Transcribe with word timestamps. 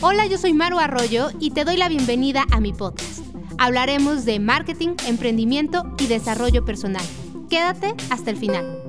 Hola, 0.00 0.26
yo 0.26 0.38
soy 0.38 0.52
Maru 0.52 0.78
Arroyo 0.78 1.30
y 1.40 1.50
te 1.50 1.64
doy 1.64 1.76
la 1.76 1.88
bienvenida 1.88 2.44
a 2.52 2.60
mi 2.60 2.72
podcast. 2.72 3.24
Hablaremos 3.58 4.24
de 4.24 4.38
marketing, 4.40 4.90
emprendimiento 5.06 5.84
y 5.98 6.06
desarrollo 6.06 6.64
personal. 6.64 7.04
Quédate 7.48 7.94
hasta 8.10 8.30
el 8.30 8.36
final. 8.36 8.82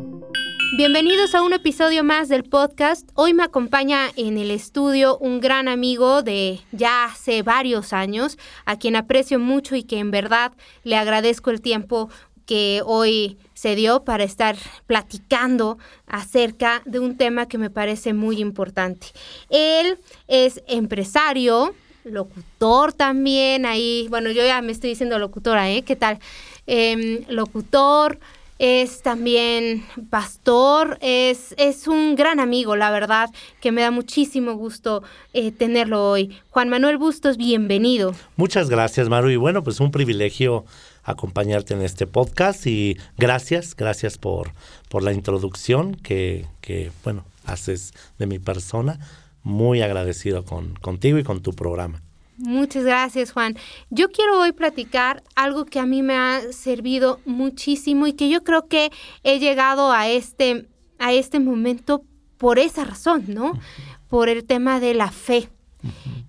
Bienvenidos 0.76 1.34
a 1.34 1.44
un 1.44 1.54
episodio 1.54 2.04
más 2.04 2.28
del 2.28 2.44
podcast. 2.44 3.10
Hoy 3.16 3.34
me 3.34 3.44
acompaña 3.44 4.10
en 4.18 4.38
el 4.38 4.52
estudio 4.52 5.18
un 5.18 5.40
gran 5.40 5.70
amigo 5.70 6.24
de 6.24 6.60
ya 6.74 7.06
hace 7.06 7.42
varios 7.42 7.94
años, 7.94 8.38
a 8.66 8.78
quien 8.78 8.98
aprecio 8.98 9.40
mucho 9.40 9.76
y 9.76 9.84
que 9.84 10.00
en 10.00 10.12
verdad 10.12 10.52
le 10.84 10.98
agradezco 10.98 11.52
el 11.52 11.62
tiempo 11.62 12.10
que 12.46 12.82
hoy 12.86 13.38
se 13.58 13.76
dio 13.76 14.04
para 14.04 14.24
estar 14.24 14.56
platicando 14.86 15.80
acerca 16.06 16.84
de 16.86 17.00
un 17.00 17.18
tema 17.18 17.48
que 17.48 17.58
me 17.58 17.72
parece 17.72 18.14
muy 18.14 18.40
importante. 18.40 19.08
Él 19.50 19.98
es 20.28 20.62
empresario, 20.68 21.74
locutor 22.04 22.94
también, 22.94 23.66
ahí, 23.66 24.06
bueno, 24.12 24.30
yo 24.30 24.46
ya 24.46 24.62
me 24.62 24.72
estoy 24.72 24.92
diciendo 24.92 25.18
locutora, 25.18 25.72
¿eh? 25.72 25.82
¿Qué 25.82 25.96
tal? 25.96 26.20
Em, 26.68 27.24
locutor, 27.30 28.20
es 28.60 29.02
también 29.02 29.84
pastor, 30.12 31.00
es, 31.02 31.56
es 31.58 31.88
un 31.88 32.16
gran 32.16 32.40
amigo, 32.40 32.76
la 32.76 32.92
verdad, 32.92 33.32
que 33.60 33.72
me 33.72 33.82
da 33.82 33.90
muchísimo 33.90 34.54
gusto 34.54 35.02
eh, 35.34 35.52
tenerlo 35.52 36.12
hoy. 36.12 36.38
Juan 36.52 36.70
Manuel 36.70 37.00
Bustos, 37.00 37.38
bienvenido. 37.38 38.14
Muchas 38.36 38.70
gracias, 38.70 39.10
Maru, 39.10 39.32
y 39.32 39.36
bueno, 39.36 39.64
pues 39.64 39.80
un 39.80 39.90
privilegio 39.90 40.64
acompañarte 41.08 41.74
en 41.74 41.82
este 41.82 42.06
podcast 42.06 42.68
y 42.68 42.98
gracias, 43.18 43.76
gracias 43.76 44.18
por, 44.18 44.52
por 44.90 45.02
la 45.04 45.14
introducción 45.14 45.96
que, 45.96 46.46
que, 46.62 46.92
bueno, 47.04 47.26
haces 47.46 47.94
de 48.20 48.28
mi 48.28 48.40
persona. 48.40 49.00
Muy 49.42 49.82
agradecido 49.82 50.44
con, 50.44 50.76
contigo 50.76 51.18
y 51.18 51.24
con 51.24 51.42
tu 51.42 51.54
programa. 51.54 52.02
Muchas 52.38 52.84
gracias, 52.84 53.32
Juan. 53.32 53.56
Yo 53.90 54.12
quiero 54.12 54.42
hoy 54.42 54.52
platicar 54.52 55.24
algo 55.36 55.66
que 55.66 55.80
a 55.80 55.86
mí 55.86 56.04
me 56.04 56.16
ha 56.16 56.42
servido 56.52 57.22
muchísimo 57.26 58.06
y 58.06 58.14
que 58.14 58.30
yo 58.30 58.44
creo 58.44 58.68
que 58.68 58.92
he 59.24 59.40
llegado 59.40 59.94
a 59.94 60.10
este, 60.10 60.68
a 61.00 61.14
este 61.14 61.40
momento 61.40 62.04
por 62.38 62.60
esa 62.60 62.84
razón, 62.84 63.24
¿no? 63.30 63.54
Por 64.10 64.28
el 64.28 64.44
tema 64.44 64.82
de 64.82 64.94
la 64.94 65.10
fe. 65.10 65.50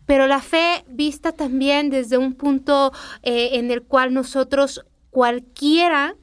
Pero 0.07 0.27
la 0.27 0.41
fe 0.41 0.85
vista 0.89 1.33
también 1.33 1.91
desde 1.91 2.19
un 2.19 2.35
punto 2.35 2.93
eh, 3.23 3.51
en 3.55 3.71
el 3.71 3.83
cual 3.83 4.15
nosotros, 4.15 4.85
cualquiera, 5.11 6.15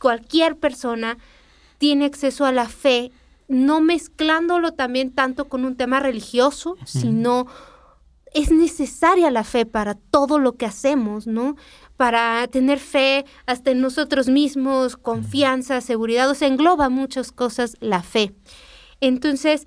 cualquier 0.00 0.56
persona, 0.56 1.18
tiene 1.78 2.06
acceso 2.06 2.44
a 2.44 2.52
la 2.52 2.68
fe, 2.68 3.12
no 3.48 3.80
mezclándolo 3.80 4.72
también 4.72 5.12
tanto 5.12 5.48
con 5.48 5.64
un 5.64 5.76
tema 5.76 6.00
religioso, 6.00 6.76
sino 6.84 7.46
es 8.34 8.50
necesaria 8.50 9.30
la 9.30 9.44
fe 9.44 9.66
para 9.66 9.94
todo 9.94 10.38
lo 10.38 10.56
que 10.56 10.66
hacemos, 10.66 11.26
¿no? 11.26 11.56
Para 11.96 12.46
tener 12.48 12.78
fe 12.78 13.24
hasta 13.46 13.70
en 13.70 13.80
nosotros 13.80 14.28
mismos, 14.28 14.96
confianza, 14.96 15.80
seguridad, 15.80 16.28
o 16.28 16.34
sea, 16.34 16.48
engloba 16.48 16.88
muchas 16.88 17.32
cosas 17.32 17.76
la 17.80 18.02
fe. 18.02 18.34
Entonces, 19.00 19.64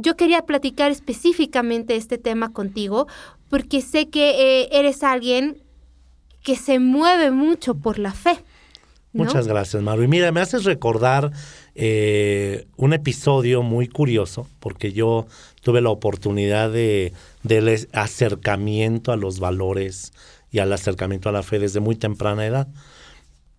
yo 0.00 0.16
quería 0.16 0.42
platicar 0.42 0.90
específicamente 0.90 1.96
este 1.96 2.18
tema 2.18 2.52
contigo 2.52 3.06
porque 3.48 3.80
sé 3.80 4.08
que 4.08 4.62
eh, 4.62 4.68
eres 4.72 5.02
alguien 5.02 5.62
que 6.42 6.56
se 6.56 6.78
mueve 6.78 7.30
mucho 7.30 7.74
por 7.74 7.98
la 7.98 8.12
fe. 8.12 8.38
Muchas 9.12 9.48
gracias, 9.48 9.82
Maru. 9.82 10.04
Y 10.04 10.08
mira, 10.08 10.30
me 10.30 10.40
haces 10.40 10.64
recordar 10.64 11.32
eh, 11.74 12.66
un 12.76 12.92
episodio 12.92 13.62
muy 13.62 13.88
curioso, 13.88 14.46
porque 14.60 14.92
yo 14.92 15.26
tuve 15.62 15.80
la 15.80 15.90
oportunidad 15.90 16.70
de 16.70 17.12
del 17.42 17.88
acercamiento 17.92 19.12
a 19.12 19.16
los 19.16 19.40
valores 19.40 20.12
y 20.52 20.60
al 20.60 20.72
acercamiento 20.72 21.28
a 21.28 21.32
la 21.32 21.42
fe 21.42 21.58
desde 21.58 21.80
muy 21.80 21.96
temprana 21.96 22.46
edad. 22.46 22.68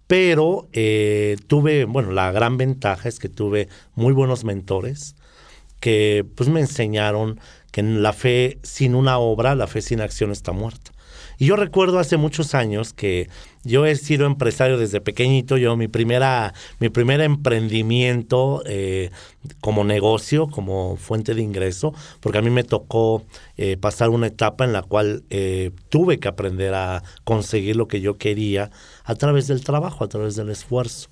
Pero 0.08 0.68
eh, 0.72 1.38
tuve, 1.48 1.86
bueno, 1.86 2.12
la 2.12 2.32
gran 2.32 2.58
ventaja 2.58 3.10
es 3.10 3.20
que 3.20 3.30
tuve 3.30 3.68
muy 3.96 4.14
buenos 4.14 4.44
mentores 4.44 5.16
que 5.82 6.26
pues 6.36 6.48
me 6.48 6.62
enseñaron 6.62 7.42
que 7.72 7.84
la 7.84 8.14
fe 8.14 8.60
sin 8.64 8.96
una 8.96 9.18
obra, 9.18 9.56
la 9.56 9.68
fe 9.68 9.82
sin 9.82 10.00
acción 10.00 10.32
está 10.32 10.54
muerta. 10.54 10.92
Y 11.38 11.48
yo 11.48 11.56
recuerdo 11.56 11.98
hace 11.98 12.18
muchos 12.18 12.54
años 12.54 12.94
que 12.94 13.28
yo 13.64 13.88
he 13.88 13.96
sido 13.96 14.28
empresario 14.28 14.78
desde 14.78 15.02
pequeñito. 15.02 15.58
Yo 15.58 15.76
mi 15.76 15.88
primera, 15.88 16.54
mi 16.80 16.90
primer 16.90 17.20
emprendimiento 17.20 18.62
eh, 18.68 19.10
como 19.60 19.84
negocio, 19.84 20.48
como 20.48 20.98
fuente 20.98 21.34
de 21.34 21.42
ingreso, 21.42 21.96
porque 22.20 22.38
a 22.38 22.42
mí 22.44 22.52
me 22.52 22.64
tocó 22.64 23.24
eh, 23.58 23.76
pasar 23.76 24.10
una 24.10 24.28
etapa 24.28 24.66
en 24.66 24.74
la 24.74 24.84
cual 24.84 25.24
eh, 25.32 25.72
tuve 25.90 26.20
que 26.20 26.28
aprender 26.28 26.76
a 26.76 27.02
conseguir 27.24 27.76
lo 27.76 27.88
que 27.88 28.02
yo 28.02 28.20
quería 28.20 28.70
a 29.04 29.16
través 29.16 29.48
del 29.48 29.64
trabajo, 29.64 30.04
a 30.04 30.10
través 30.10 30.36
del 30.36 30.50
esfuerzo 30.50 31.10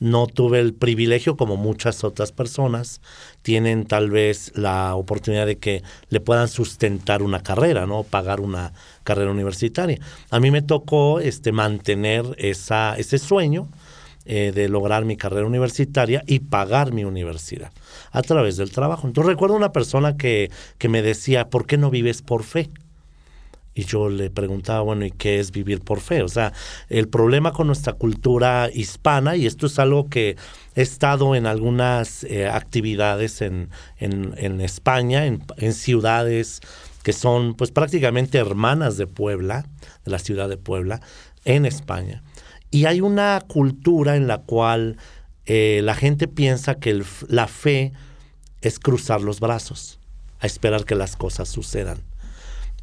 no 0.00 0.26
tuve 0.26 0.60
el 0.60 0.74
privilegio 0.74 1.36
como 1.36 1.56
muchas 1.56 2.04
otras 2.04 2.32
personas 2.32 3.00
tienen 3.42 3.84
tal 3.84 4.10
vez 4.10 4.50
la 4.56 4.94
oportunidad 4.94 5.46
de 5.46 5.58
que 5.58 5.82
le 6.08 6.20
puedan 6.20 6.48
sustentar 6.48 7.22
una 7.22 7.42
carrera, 7.42 7.86
¿no? 7.86 8.02
Pagar 8.02 8.40
una 8.40 8.72
carrera 9.04 9.30
universitaria. 9.30 10.00
A 10.30 10.40
mí 10.40 10.50
me 10.50 10.62
tocó 10.62 11.20
este, 11.20 11.52
mantener 11.52 12.24
esa, 12.38 12.96
ese 12.96 13.18
sueño 13.18 13.68
eh, 14.24 14.52
de 14.54 14.68
lograr 14.68 15.04
mi 15.04 15.16
carrera 15.16 15.46
universitaria 15.46 16.22
y 16.26 16.40
pagar 16.40 16.92
mi 16.92 17.04
universidad 17.04 17.70
a 18.10 18.22
través 18.22 18.56
del 18.56 18.70
trabajo. 18.70 19.06
Entonces 19.06 19.32
recuerdo 19.32 19.56
una 19.56 19.72
persona 19.72 20.16
que, 20.16 20.50
que 20.78 20.88
me 20.88 21.02
decía, 21.02 21.48
¿por 21.48 21.66
qué 21.66 21.76
no 21.76 21.90
vives 21.90 22.22
por 22.22 22.42
fe? 22.42 22.70
Y 23.74 23.84
yo 23.84 24.08
le 24.08 24.30
preguntaba, 24.30 24.80
bueno, 24.80 25.04
¿y 25.04 25.10
qué 25.10 25.38
es 25.38 25.52
vivir 25.52 25.80
por 25.80 26.00
fe? 26.00 26.22
O 26.22 26.28
sea, 26.28 26.52
el 26.88 27.08
problema 27.08 27.52
con 27.52 27.68
nuestra 27.68 27.92
cultura 27.92 28.68
hispana, 28.72 29.36
y 29.36 29.46
esto 29.46 29.66
es 29.66 29.78
algo 29.78 30.08
que 30.08 30.36
he 30.74 30.82
estado 30.82 31.34
en 31.34 31.46
algunas 31.46 32.24
eh, 32.24 32.48
actividades 32.48 33.42
en, 33.42 33.70
en, 33.98 34.60
España, 34.60 35.26
en, 35.26 35.44
en, 35.56 35.72
ciudades 35.72 36.60
que 37.02 37.12
son 37.12 37.54
pues 37.54 37.70
prácticamente 37.70 38.38
hermanas 38.38 38.96
de 38.96 39.06
Puebla, 39.06 39.66
de 40.04 40.10
la 40.10 40.18
ciudad 40.18 40.48
de 40.48 40.56
Puebla, 40.56 41.00
en 41.44 41.64
España. 41.64 42.22
Y 42.70 42.84
hay 42.84 43.00
una 43.00 43.40
cultura 43.46 44.16
en 44.16 44.26
la 44.26 44.38
cual 44.38 44.96
eh, 45.46 45.80
la 45.82 45.94
gente 45.94 46.28
piensa 46.28 46.76
que 46.76 47.02
la 47.28 47.48
fe 47.48 47.92
es 48.60 48.78
cruzar 48.78 49.20
los 49.22 49.40
brazos, 49.40 49.98
a 50.38 50.46
esperar 50.46 50.84
que 50.84 50.94
las 50.94 51.16
cosas 51.16 51.48
sucedan. 51.48 51.98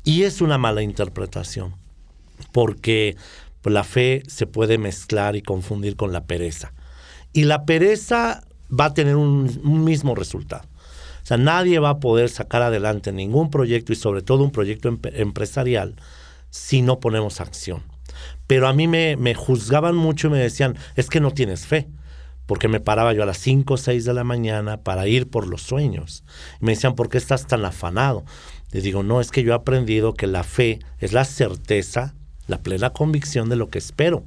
Y 0.07 0.23
es 0.23 0.39
una 0.39 0.57
mala 0.57 0.83
interpretación, 0.83 1.75
porque 2.53 3.17
pues, 3.61 3.73
la 3.73 3.83
fe 3.83 4.23
se 4.27 4.47
puede 4.47 4.77
mezclar 4.77 5.35
y 5.35 5.41
confundir 5.41 5.97
con 5.97 6.13
la 6.13 6.23
pereza. 6.23 6.71
Y 7.33 7.43
la 7.43 7.65
pereza 7.65 8.45
va 8.71 8.85
a 8.85 8.93
tener 8.93 9.17
un, 9.17 9.83
mismo 9.83 10.15
resultado. 10.15 10.63
O 10.63 11.25
sea, 11.25 11.35
nadie 11.35 11.79
va 11.79 11.89
a 11.89 11.99
poder 11.99 12.29
sacar 12.29 12.61
adelante 12.61 13.11
ningún 13.11 13.49
proyecto 13.49 13.91
y 13.91 13.97
sobre 13.97 14.21
todo 14.21 14.45
un 14.45 14.51
proyecto 14.51 14.87
empresarial 14.87 15.97
si 16.51 16.81
no 16.81 17.01
ponemos 17.01 17.41
acción. 17.41 17.83
Pero 18.47 18.69
a 18.69 18.73
mí 18.73 18.87
me, 18.87 19.17
me, 19.17 19.35
juzgaban 19.35 19.97
mucho 19.97 20.27
y 20.27 20.31
me 20.31 20.39
decían, 20.39 20.77
es 20.95 21.09
que 21.09 21.19
no 21.19 21.31
tienes 21.31 21.65
fe, 21.65 21.89
porque 22.45 22.69
me 22.69 22.79
paraba 22.79 23.11
yo 23.11 23.23
a 23.23 23.25
las 23.25 23.39
5 23.39 23.73
o 23.73 23.77
6 23.77 24.05
de 24.05 24.13
la 24.13 24.23
mañana 24.23 24.77
para 24.77 25.05
ir 25.05 25.29
por 25.29 25.47
los 25.47 25.63
sueños. 25.63 26.23
Y 26.61 26.65
me 26.65 26.71
decían, 26.71 26.95
¿por 26.95 27.09
qué 27.09 27.17
estás 27.17 27.45
tan 27.45 27.65
afanado? 27.65 28.23
Le 28.71 28.81
digo, 28.81 29.03
no, 29.03 29.21
es 29.21 29.31
que 29.31 29.43
yo 29.43 29.53
he 29.53 29.55
aprendido 29.55 30.13
que 30.13 30.27
la 30.27 30.43
fe 30.43 30.79
es 30.99 31.13
la 31.13 31.25
certeza, 31.25 32.13
la 32.47 32.59
plena 32.59 32.91
convicción 32.91 33.49
de 33.49 33.55
lo 33.55 33.69
que 33.69 33.77
espero. 33.77 34.23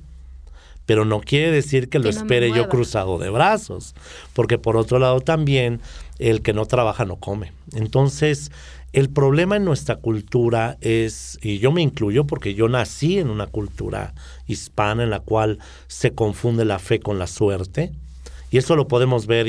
Pero 0.86 1.04
no 1.04 1.20
quiere 1.20 1.50
decir 1.50 1.88
que 1.88 1.98
lo 1.98 2.08
espere 2.08 2.50
yo 2.52 2.68
cruzado 2.68 3.18
de 3.18 3.30
brazos, 3.30 3.94
porque 4.32 4.58
por 4.58 4.76
otro 4.76 4.98
lado 4.98 5.20
también 5.20 5.80
el 6.18 6.42
que 6.42 6.52
no 6.52 6.66
trabaja 6.66 7.04
no 7.04 7.16
come. 7.16 7.52
Entonces, 7.74 8.50
el 8.92 9.08
problema 9.08 9.56
en 9.56 9.64
nuestra 9.64 9.96
cultura 9.96 10.78
es, 10.80 11.38
y 11.42 11.58
yo 11.58 11.70
me 11.70 11.80
incluyo 11.80 12.26
porque 12.26 12.54
yo 12.54 12.68
nací 12.68 13.18
en 13.18 13.30
una 13.30 13.46
cultura 13.46 14.14
hispana 14.48 15.04
en 15.04 15.10
la 15.10 15.20
cual 15.20 15.60
se 15.86 16.12
confunde 16.12 16.64
la 16.64 16.80
fe 16.80 16.98
con 16.98 17.18
la 17.20 17.28
suerte, 17.28 17.92
y 18.50 18.58
eso 18.58 18.74
lo 18.74 18.88
podemos 18.88 19.28
ver 19.28 19.46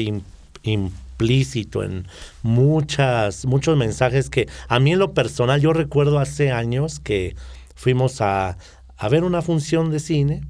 implícito 1.21 1.83
en 1.83 2.07
muchas, 2.41 3.45
muchos 3.45 3.77
mensajes 3.77 4.29
que 4.29 4.47
a 4.68 4.79
mí 4.79 4.94
en 4.94 5.00
lo 5.00 5.13
personal, 5.13 5.62
yo 5.62 5.71
recuerdo 5.71 6.18
hace 6.18 6.51
años 6.51 7.00
que 7.00 7.35
fuimos 7.75 8.21
a, 8.21 8.57
a 8.97 9.09
ver 9.09 9.23
una 9.23 9.44
función 9.44 9.91
de 9.91 10.00
cine 10.00 10.41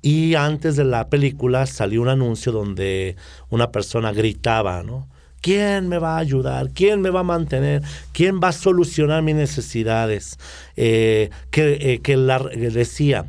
y 0.00 0.34
antes 0.34 0.76
de 0.76 0.84
la 0.84 1.08
película 1.10 1.66
salió 1.66 2.00
un 2.00 2.08
anuncio 2.08 2.52
donde 2.52 3.16
una 3.50 3.70
persona 3.70 4.12
gritaba, 4.12 4.82
¿no? 4.82 5.08
¿Quién 5.42 5.88
me 5.88 5.98
va 5.98 6.16
a 6.16 6.18
ayudar? 6.18 6.70
¿Quién 6.70 7.00
me 7.00 7.10
va 7.10 7.20
a 7.20 7.24
mantener? 7.24 7.82
¿Quién 8.12 8.40
va 8.42 8.48
a 8.48 8.52
solucionar 8.52 9.22
mis 9.22 9.36
necesidades? 9.36 10.38
Eh, 10.76 11.30
que, 11.50 11.78
eh, 11.80 12.00
que 12.00 12.16
la, 12.16 12.38
decía, 12.38 13.26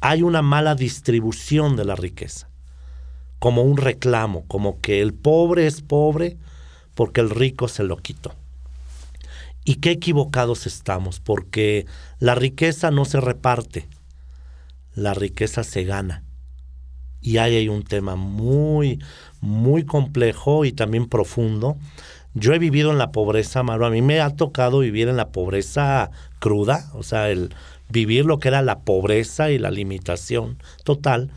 hay 0.00 0.22
una 0.22 0.42
mala 0.42 0.74
distribución 0.74 1.76
de 1.76 1.84
la 1.84 1.96
riqueza 1.96 2.48
como 3.38 3.62
un 3.62 3.76
reclamo, 3.76 4.44
como 4.46 4.80
que 4.80 5.00
el 5.00 5.14
pobre 5.14 5.66
es 5.66 5.82
pobre 5.82 6.36
porque 6.94 7.20
el 7.20 7.30
rico 7.30 7.68
se 7.68 7.84
lo 7.84 7.96
quitó. 7.96 8.34
Y 9.64 9.76
qué 9.76 9.90
equivocados 9.90 10.66
estamos, 10.66 11.20
porque 11.20 11.86
la 12.18 12.34
riqueza 12.34 12.90
no 12.90 13.04
se 13.04 13.20
reparte, 13.20 13.86
la 14.94 15.14
riqueza 15.14 15.62
se 15.62 15.84
gana. 15.84 16.24
Y 17.20 17.36
ahí 17.36 17.56
hay 17.56 17.68
un 17.68 17.82
tema 17.82 18.16
muy, 18.16 18.98
muy 19.40 19.84
complejo 19.84 20.64
y 20.64 20.72
también 20.72 21.06
profundo. 21.06 21.76
Yo 22.34 22.54
he 22.54 22.58
vivido 22.58 22.90
en 22.90 22.98
la 22.98 23.12
pobreza, 23.12 23.62
Maru. 23.62 23.84
A 23.84 23.90
mí 23.90 24.02
me 24.02 24.20
ha 24.20 24.30
tocado 24.30 24.80
vivir 24.80 25.08
en 25.08 25.16
la 25.16 25.28
pobreza 25.30 26.10
cruda, 26.38 26.90
o 26.94 27.02
sea, 27.02 27.30
el 27.30 27.54
vivir 27.88 28.24
lo 28.24 28.38
que 28.38 28.48
era 28.48 28.62
la 28.62 28.80
pobreza 28.80 29.50
y 29.50 29.58
la 29.58 29.70
limitación 29.70 30.58
total. 30.84 31.30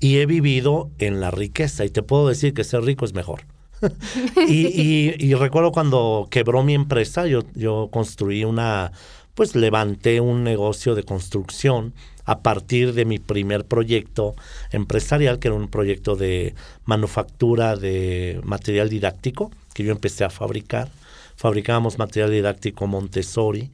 Y 0.00 0.18
he 0.18 0.26
vivido 0.26 0.90
en 0.98 1.20
la 1.20 1.30
riqueza. 1.30 1.84
Y 1.84 1.90
te 1.90 2.02
puedo 2.02 2.28
decir 2.28 2.54
que 2.54 2.64
ser 2.64 2.82
rico 2.82 3.04
es 3.04 3.14
mejor. 3.14 3.42
y, 4.48 5.34
recuerdo 5.34 5.72
cuando 5.72 6.28
quebró 6.30 6.62
mi 6.62 6.74
empresa, 6.74 7.26
yo, 7.26 7.40
yo 7.54 7.88
construí 7.90 8.44
una, 8.44 8.92
pues 9.34 9.54
levanté 9.54 10.20
un 10.20 10.44
negocio 10.44 10.94
de 10.94 11.02
construcción 11.02 11.92
a 12.24 12.40
partir 12.40 12.94
de 12.94 13.04
mi 13.04 13.18
primer 13.18 13.66
proyecto 13.66 14.34
empresarial, 14.70 15.38
que 15.38 15.48
era 15.48 15.56
un 15.56 15.68
proyecto 15.68 16.16
de 16.16 16.54
manufactura 16.84 17.76
de 17.76 18.40
material 18.44 18.88
didáctico, 18.88 19.50
que 19.74 19.84
yo 19.84 19.92
empecé 19.92 20.24
a 20.24 20.30
fabricar. 20.30 20.90
Fabricábamos 21.36 21.98
material 21.98 22.30
didáctico 22.30 22.86
Montessori. 22.86 23.70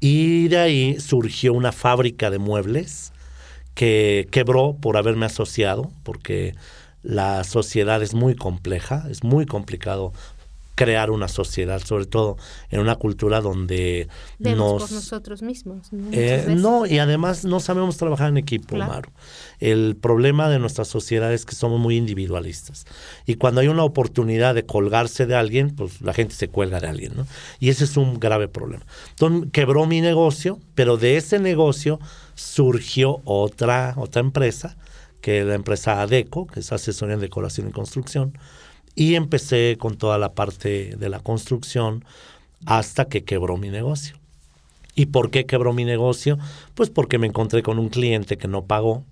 Y 0.00 0.48
de 0.48 0.58
ahí 0.58 1.00
surgió 1.00 1.52
una 1.52 1.72
fábrica 1.72 2.30
de 2.30 2.38
muebles 2.38 3.12
que 3.80 4.28
quebró 4.30 4.76
por 4.78 4.98
haberme 4.98 5.24
asociado, 5.24 5.90
porque 6.02 6.54
la 7.02 7.44
sociedad 7.44 8.02
es 8.02 8.12
muy 8.12 8.34
compleja, 8.34 9.06
es 9.08 9.24
muy 9.24 9.46
complicado 9.46 10.12
crear 10.80 11.10
una 11.10 11.28
sociedad, 11.28 11.82
sobre 11.84 12.06
todo 12.06 12.38
en 12.70 12.80
una 12.80 12.96
cultura 12.96 13.42
donde 13.42 14.08
nos... 14.38 14.82
por 14.82 14.92
nosotros 14.92 15.42
mismos. 15.42 15.90
Eh, 16.10 16.54
¿no? 16.56 16.86
y 16.86 16.98
además 16.98 17.44
no 17.44 17.60
sabemos 17.60 17.98
trabajar 17.98 18.30
en 18.30 18.38
equipo, 18.38 18.76
Maru. 18.76 19.10
El 19.58 19.94
problema 20.00 20.48
de 20.48 20.58
nuestra 20.58 20.86
sociedad 20.86 21.34
es 21.34 21.44
que 21.44 21.54
somos 21.54 21.78
muy 21.78 21.98
individualistas. 21.98 22.86
Y 23.26 23.34
cuando 23.34 23.60
hay 23.60 23.68
una 23.68 23.84
oportunidad 23.84 24.54
de 24.54 24.64
colgarse 24.64 25.26
de 25.26 25.34
alguien, 25.34 25.76
pues 25.76 26.00
la 26.00 26.14
gente 26.14 26.34
se 26.34 26.48
cuelga 26.48 26.80
de 26.80 26.86
alguien, 26.86 27.12
¿no? 27.14 27.26
Y 27.58 27.68
ese 27.68 27.84
es 27.84 27.98
un 27.98 28.18
grave 28.18 28.48
problema. 28.48 28.86
Entonces 29.10 29.50
quebró 29.52 29.84
mi 29.84 30.00
negocio, 30.00 30.58
pero 30.74 30.96
de 30.96 31.18
ese 31.18 31.38
negocio 31.40 32.00
surgió 32.36 33.20
otra, 33.26 33.92
otra 33.98 34.20
empresa 34.20 34.78
que 35.20 35.44
la 35.44 35.56
empresa 35.56 36.00
ADECO, 36.00 36.46
que 36.46 36.60
es 36.60 36.72
asesoría 36.72 37.16
en 37.16 37.20
decoración 37.20 37.68
y 37.68 37.72
construcción, 37.72 38.32
y 38.94 39.14
empecé 39.14 39.76
con 39.78 39.96
toda 39.96 40.18
la 40.18 40.32
parte 40.32 40.96
de 40.96 41.08
la 41.08 41.20
construcción 41.20 42.04
hasta 42.66 43.06
que 43.06 43.24
quebró 43.24 43.56
mi 43.56 43.70
negocio. 43.70 44.16
¿Y 44.94 45.06
por 45.06 45.30
qué 45.30 45.46
quebró 45.46 45.72
mi 45.72 45.84
negocio? 45.84 46.38
Pues 46.74 46.90
porque 46.90 47.18
me 47.18 47.26
encontré 47.26 47.62
con 47.62 47.78
un 47.78 47.88
cliente 47.88 48.36
que 48.36 48.48
no 48.48 48.64
pagó, 48.64 49.04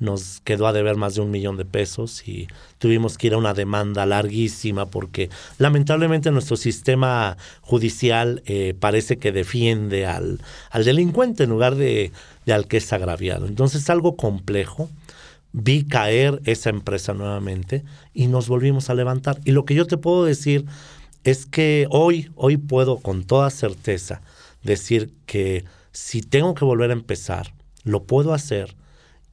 nos 0.00 0.40
quedó 0.40 0.66
a 0.66 0.72
deber 0.72 0.96
más 0.96 1.14
de 1.14 1.20
un 1.20 1.30
millón 1.30 1.58
de 1.58 1.66
pesos 1.66 2.26
y 2.26 2.48
tuvimos 2.78 3.18
que 3.18 3.28
ir 3.28 3.34
a 3.34 3.38
una 3.38 3.52
demanda 3.52 4.06
larguísima 4.06 4.86
porque 4.86 5.28
lamentablemente 5.58 6.30
nuestro 6.30 6.56
sistema 6.56 7.36
judicial 7.60 8.42
eh, 8.46 8.74
parece 8.80 9.18
que 9.18 9.30
defiende 9.30 10.06
al, 10.06 10.40
al, 10.70 10.84
delincuente 10.84 11.44
en 11.44 11.50
lugar 11.50 11.76
de, 11.76 12.12
de 12.46 12.52
al 12.52 12.66
que 12.66 12.78
es 12.78 12.92
agraviado. 12.94 13.46
Entonces 13.46 13.82
es 13.82 13.90
algo 13.90 14.16
complejo 14.16 14.88
vi 15.52 15.84
caer 15.84 16.40
esa 16.44 16.70
empresa 16.70 17.14
nuevamente 17.14 17.84
y 18.14 18.26
nos 18.26 18.48
volvimos 18.48 18.90
a 18.90 18.94
levantar. 18.94 19.40
Y 19.44 19.52
lo 19.52 19.64
que 19.64 19.74
yo 19.74 19.86
te 19.86 19.96
puedo 19.96 20.24
decir 20.24 20.64
es 21.24 21.46
que 21.46 21.86
hoy, 21.90 22.30
hoy 22.34 22.56
puedo 22.56 22.98
con 22.98 23.24
toda 23.24 23.50
certeza 23.50 24.22
decir 24.62 25.12
que 25.26 25.64
si 25.92 26.22
tengo 26.22 26.54
que 26.54 26.64
volver 26.64 26.90
a 26.90 26.94
empezar, 26.94 27.52
lo 27.84 28.04
puedo 28.04 28.32
hacer 28.32 28.76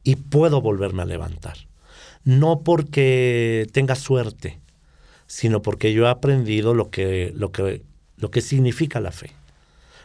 y 0.03 0.15
puedo 0.15 0.61
volverme 0.61 1.03
a 1.03 1.05
levantar. 1.05 1.57
No 2.23 2.61
porque 2.61 3.67
tenga 3.71 3.95
suerte, 3.95 4.59
sino 5.27 5.61
porque 5.61 5.93
yo 5.93 6.05
he 6.05 6.09
aprendido 6.09 6.73
lo 6.73 6.89
que, 6.89 7.31
lo 7.35 7.51
que, 7.51 7.83
lo 8.17 8.31
que 8.31 8.41
significa 8.41 8.99
la 8.99 9.11
fe. 9.11 9.31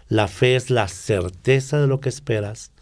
La 0.08 0.28
fe 0.28 0.56
es 0.56 0.70
la 0.70 0.88
certeza 0.88 1.80
de 1.80 1.86
lo 1.86 2.00
que 2.00 2.08
esperas, 2.08 2.72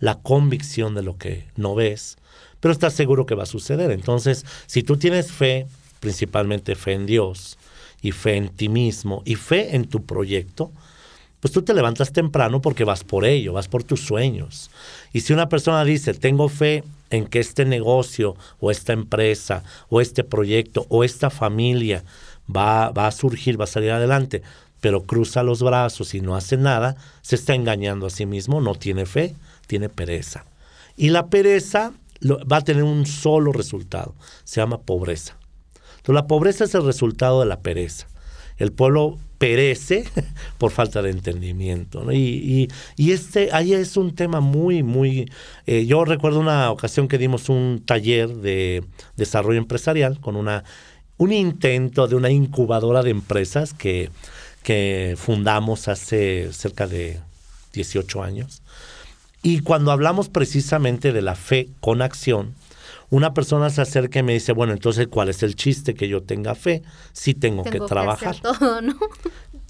la 0.00 0.16
convicción 0.16 0.94
de 0.94 1.02
lo 1.02 1.18
que 1.18 1.46
no 1.56 1.74
ves, 1.74 2.18
pero 2.60 2.72
estás 2.72 2.94
seguro 2.94 3.26
que 3.26 3.34
va 3.34 3.44
a 3.44 3.46
suceder. 3.46 3.90
Entonces, 3.90 4.44
si 4.66 4.82
tú 4.82 4.96
tienes 4.96 5.32
fe, 5.32 5.66
principalmente 5.98 6.74
fe 6.74 6.92
en 6.92 7.06
Dios 7.06 7.58
y 8.02 8.12
fe 8.12 8.36
en 8.36 8.48
ti 8.48 8.68
mismo 8.68 9.22
y 9.24 9.34
fe 9.34 9.74
en 9.74 9.86
tu 9.86 10.04
proyecto, 10.04 10.70
pues 11.40 11.52
tú 11.52 11.62
te 11.62 11.74
levantas 11.74 12.12
temprano 12.12 12.60
porque 12.60 12.84
vas 12.84 13.02
por 13.02 13.24
ello, 13.24 13.54
vas 13.54 13.68
por 13.68 13.82
tus 13.82 14.00
sueños. 14.00 14.70
Y 15.12 15.20
si 15.20 15.32
una 15.32 15.48
persona 15.48 15.84
dice, 15.84 16.12
tengo 16.12 16.48
fe 16.48 16.84
en 17.08 17.26
que 17.26 17.40
este 17.40 17.64
negocio 17.64 18.36
o 18.60 18.70
esta 18.70 18.92
empresa 18.92 19.64
o 19.88 20.00
este 20.00 20.22
proyecto 20.22 20.86
o 20.90 21.02
esta 21.02 21.30
familia 21.30 22.04
va, 22.54 22.90
va 22.90 23.06
a 23.06 23.12
surgir, 23.12 23.58
va 23.58 23.64
a 23.64 23.68
salir 23.68 23.90
adelante, 23.90 24.42
pero 24.80 25.02
cruza 25.02 25.42
los 25.42 25.62
brazos 25.62 26.14
y 26.14 26.20
no 26.20 26.36
hace 26.36 26.56
nada, 26.56 26.96
se 27.22 27.36
está 27.36 27.54
engañando 27.54 28.06
a 28.06 28.10
sí 28.10 28.26
mismo, 28.26 28.60
no 28.60 28.74
tiene 28.74 29.06
fe, 29.06 29.34
tiene 29.66 29.88
pereza. 29.88 30.44
Y 30.96 31.08
la 31.08 31.26
pereza 31.26 31.92
va 32.22 32.58
a 32.58 32.64
tener 32.64 32.82
un 32.82 33.06
solo 33.06 33.52
resultado, 33.52 34.14
se 34.44 34.60
llama 34.60 34.82
pobreza. 34.82 35.40
La 36.06 36.26
pobreza 36.26 36.64
es 36.64 36.74
el 36.74 36.84
resultado 36.84 37.40
de 37.40 37.46
la 37.46 37.60
pereza. 37.60 38.06
El 38.56 38.72
pueblo 38.72 39.18
perece 39.38 40.04
por 40.58 40.70
falta 40.70 41.02
de 41.02 41.10
entendimiento. 41.10 42.12
Y, 42.12 42.68
este 42.98 43.50
ahí 43.52 43.72
es 43.72 43.96
un 43.96 44.14
tema 44.14 44.40
muy, 44.40 44.82
muy... 44.82 45.30
Eh, 45.66 45.86
yo 45.86 46.04
recuerdo 46.04 46.40
una 46.40 46.70
ocasión 46.70 47.08
que 47.08 47.18
dimos 47.18 47.48
un 47.48 47.82
taller 47.84 48.28
de 48.28 48.84
desarrollo 49.16 49.58
empresarial 49.58 50.20
con 50.20 50.36
una, 50.36 50.64
un 51.16 51.32
intento 51.32 52.06
de 52.06 52.16
una 52.16 52.30
incubadora 52.30 53.02
de 53.02 53.10
empresas 53.10 53.72
que, 53.72 54.10
que 54.62 55.14
fundamos 55.16 55.88
hace 55.88 56.52
cerca 56.52 56.86
de 56.86 57.20
18 57.72 58.22
años. 58.22 58.62
Y 59.42 59.60
cuando 59.60 59.90
hablamos 59.90 60.28
precisamente 60.28 61.12
de 61.12 61.22
la 61.22 61.34
fe 61.34 61.70
con 61.80 62.02
acción, 62.02 62.54
una 63.10 63.34
persona 63.34 63.70
se 63.70 63.82
acerca 63.82 64.20
y 64.20 64.22
me 64.22 64.34
dice, 64.34 64.52
bueno, 64.52 64.72
entonces, 64.72 65.08
¿cuál 65.08 65.28
es 65.28 65.42
el 65.42 65.56
chiste 65.56 65.94
que 65.94 66.08
yo 66.08 66.22
tenga 66.22 66.54
fe? 66.54 66.82
Sí 67.12 67.34
tengo, 67.34 67.64
que 67.64 67.80
trabajar. 67.80 68.36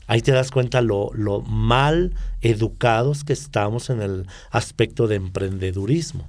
Ahí 0.07 0.23
te 0.23 0.33
das 0.33 0.51
cuenta 0.51 0.83
lo, 0.83 1.11
lo 1.15 1.41
mal 1.41 2.15
educados 2.41 3.25
que 3.25 3.33
estamos 3.33 3.91
en 3.91 4.03
el 4.03 4.27
aspecto 4.51 5.07
de 5.07 5.15
emprendedurismo. 5.15 6.29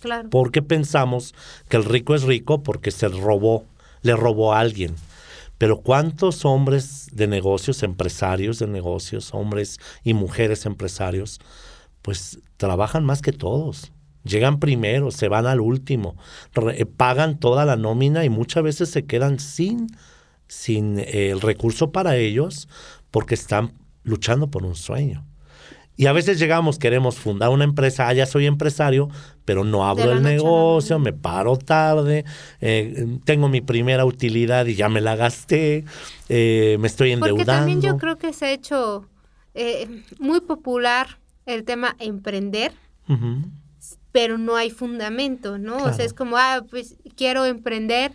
Claro. 0.00 0.28
Porque 0.28 0.60
pensamos 0.60 1.34
que 1.68 1.76
el 1.76 1.84
rico 1.84 2.14
es 2.14 2.24
rico 2.24 2.62
porque 2.62 2.90
se 2.90 3.08
robó, 3.08 3.64
le 4.02 4.14
robó 4.14 4.52
a 4.52 4.60
alguien. 4.60 4.96
Pero 5.56 5.78
¿cuántos 5.78 6.44
hombres 6.44 7.08
de 7.12 7.26
negocios, 7.26 7.82
empresarios 7.84 8.58
de 8.58 8.66
negocios, 8.66 9.32
hombres 9.32 9.78
y 10.02 10.12
mujeres 10.12 10.66
empresarios, 10.66 11.40
pues 12.04 12.38
trabajan 12.58 13.02
más 13.02 13.22
que 13.22 13.32
todos. 13.32 13.90
Llegan 14.24 14.60
primero, 14.60 15.10
se 15.10 15.28
van 15.28 15.46
al 15.46 15.60
último, 15.60 16.16
eh, 16.74 16.84
pagan 16.84 17.38
toda 17.38 17.64
la 17.64 17.76
nómina 17.76 18.26
y 18.26 18.28
muchas 18.28 18.62
veces 18.62 18.90
se 18.90 19.06
quedan 19.06 19.38
sin, 19.38 19.86
sin 20.46 20.98
eh, 20.98 21.30
el 21.30 21.40
recurso 21.40 21.92
para 21.92 22.16
ellos 22.16 22.68
porque 23.10 23.34
están 23.34 23.72
luchando 24.02 24.50
por 24.50 24.66
un 24.66 24.74
sueño. 24.74 25.24
Y 25.96 26.04
a 26.06 26.12
veces 26.12 26.38
llegamos, 26.38 26.78
queremos 26.78 27.16
fundar 27.16 27.48
una 27.48 27.64
empresa, 27.64 28.06
ah, 28.06 28.12
ya 28.12 28.26
soy 28.26 28.44
empresario, 28.44 29.08
pero 29.46 29.64
no 29.64 29.86
abro 29.86 30.12
el 30.12 30.22
negocio, 30.22 30.98
me 30.98 31.14
paro 31.14 31.56
tarde, 31.56 32.26
eh, 32.60 33.18
tengo 33.24 33.48
mi 33.48 33.62
primera 33.62 34.04
utilidad 34.04 34.66
y 34.66 34.74
ya 34.74 34.90
me 34.90 35.00
la 35.00 35.16
gasté, 35.16 35.84
me 36.28 36.86
estoy 36.86 37.12
endeudando. 37.12 37.36
Porque 37.36 37.44
también 37.44 37.80
yo 37.80 37.96
creo 37.96 38.18
que 38.18 38.34
se 38.34 38.46
ha 38.46 38.52
hecho 38.52 39.08
muy 40.18 40.40
popular 40.40 41.23
el 41.46 41.64
tema 41.64 41.96
emprender, 41.98 42.72
pero 44.12 44.38
no 44.38 44.56
hay 44.56 44.70
fundamento, 44.70 45.58
¿no? 45.58 45.76
O 45.76 45.92
sea, 45.92 46.04
es 46.04 46.14
como, 46.14 46.36
ah, 46.36 46.64
pues 46.70 46.96
quiero 47.16 47.44
emprender 47.44 48.12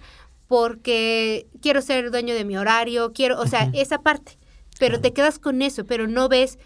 porque 0.47 1.47
quiero 1.61 1.81
ser 1.81 2.09
dueño 2.09 2.33
de 2.33 2.43
mi 2.43 2.57
horario, 2.57 3.13
quiero, 3.13 3.39
o 3.39 3.45
sea, 3.45 3.69
esa 3.73 4.01
parte, 4.01 4.37
pero 4.79 4.99
te 4.99 5.13
quedas 5.13 5.37
con 5.37 5.61
eso, 5.61 5.85
pero 5.85 6.07
no 6.07 6.27
ves 6.27 6.57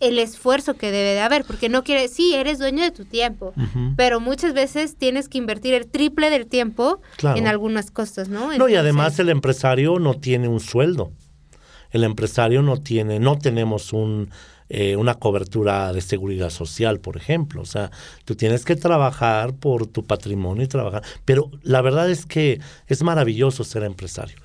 el 0.00 0.18
esfuerzo 0.18 0.74
que 0.74 0.90
debe 0.90 1.10
de 1.10 1.20
haber, 1.20 1.44
porque 1.44 1.68
no 1.68 1.84
quiere, 1.84 2.08
sí, 2.08 2.34
eres 2.34 2.58
dueño 2.58 2.82
de 2.82 2.90
tu 2.90 3.04
tiempo, 3.04 3.52
pero 3.96 4.18
muchas 4.18 4.54
veces 4.54 4.96
tienes 4.96 5.28
que 5.28 5.38
invertir 5.38 5.74
el 5.74 5.86
triple 5.86 6.30
del 6.30 6.46
tiempo 6.46 7.00
en 7.22 7.46
algunas 7.46 7.90
cosas, 7.90 8.28
¿no? 8.28 8.52
no, 8.56 8.68
y 8.68 8.74
además 8.74 9.18
el 9.18 9.28
empresario 9.28 9.98
no 9.98 10.14
tiene 10.14 10.48
un 10.48 10.60
sueldo. 10.60 11.12
El 11.90 12.04
empresario 12.04 12.62
no 12.62 12.78
tiene, 12.78 13.18
no 13.18 13.38
tenemos 13.38 13.92
un 13.92 14.30
eh, 14.72 14.94
una 14.94 15.14
cobertura 15.14 15.92
de 15.92 16.00
seguridad 16.00 16.50
social, 16.50 17.00
por 17.00 17.16
ejemplo. 17.16 17.60
O 17.60 17.66
sea, 17.66 17.90
tú 18.24 18.36
tienes 18.36 18.64
que 18.64 18.76
trabajar 18.76 19.52
por 19.52 19.88
tu 19.88 20.06
patrimonio 20.06 20.62
y 20.62 20.68
trabajar. 20.68 21.02
Pero 21.24 21.50
la 21.62 21.82
verdad 21.82 22.08
es 22.08 22.24
que 22.24 22.60
es 22.86 23.02
maravilloso 23.02 23.64
ser 23.64 23.82
empresario. 23.82 24.36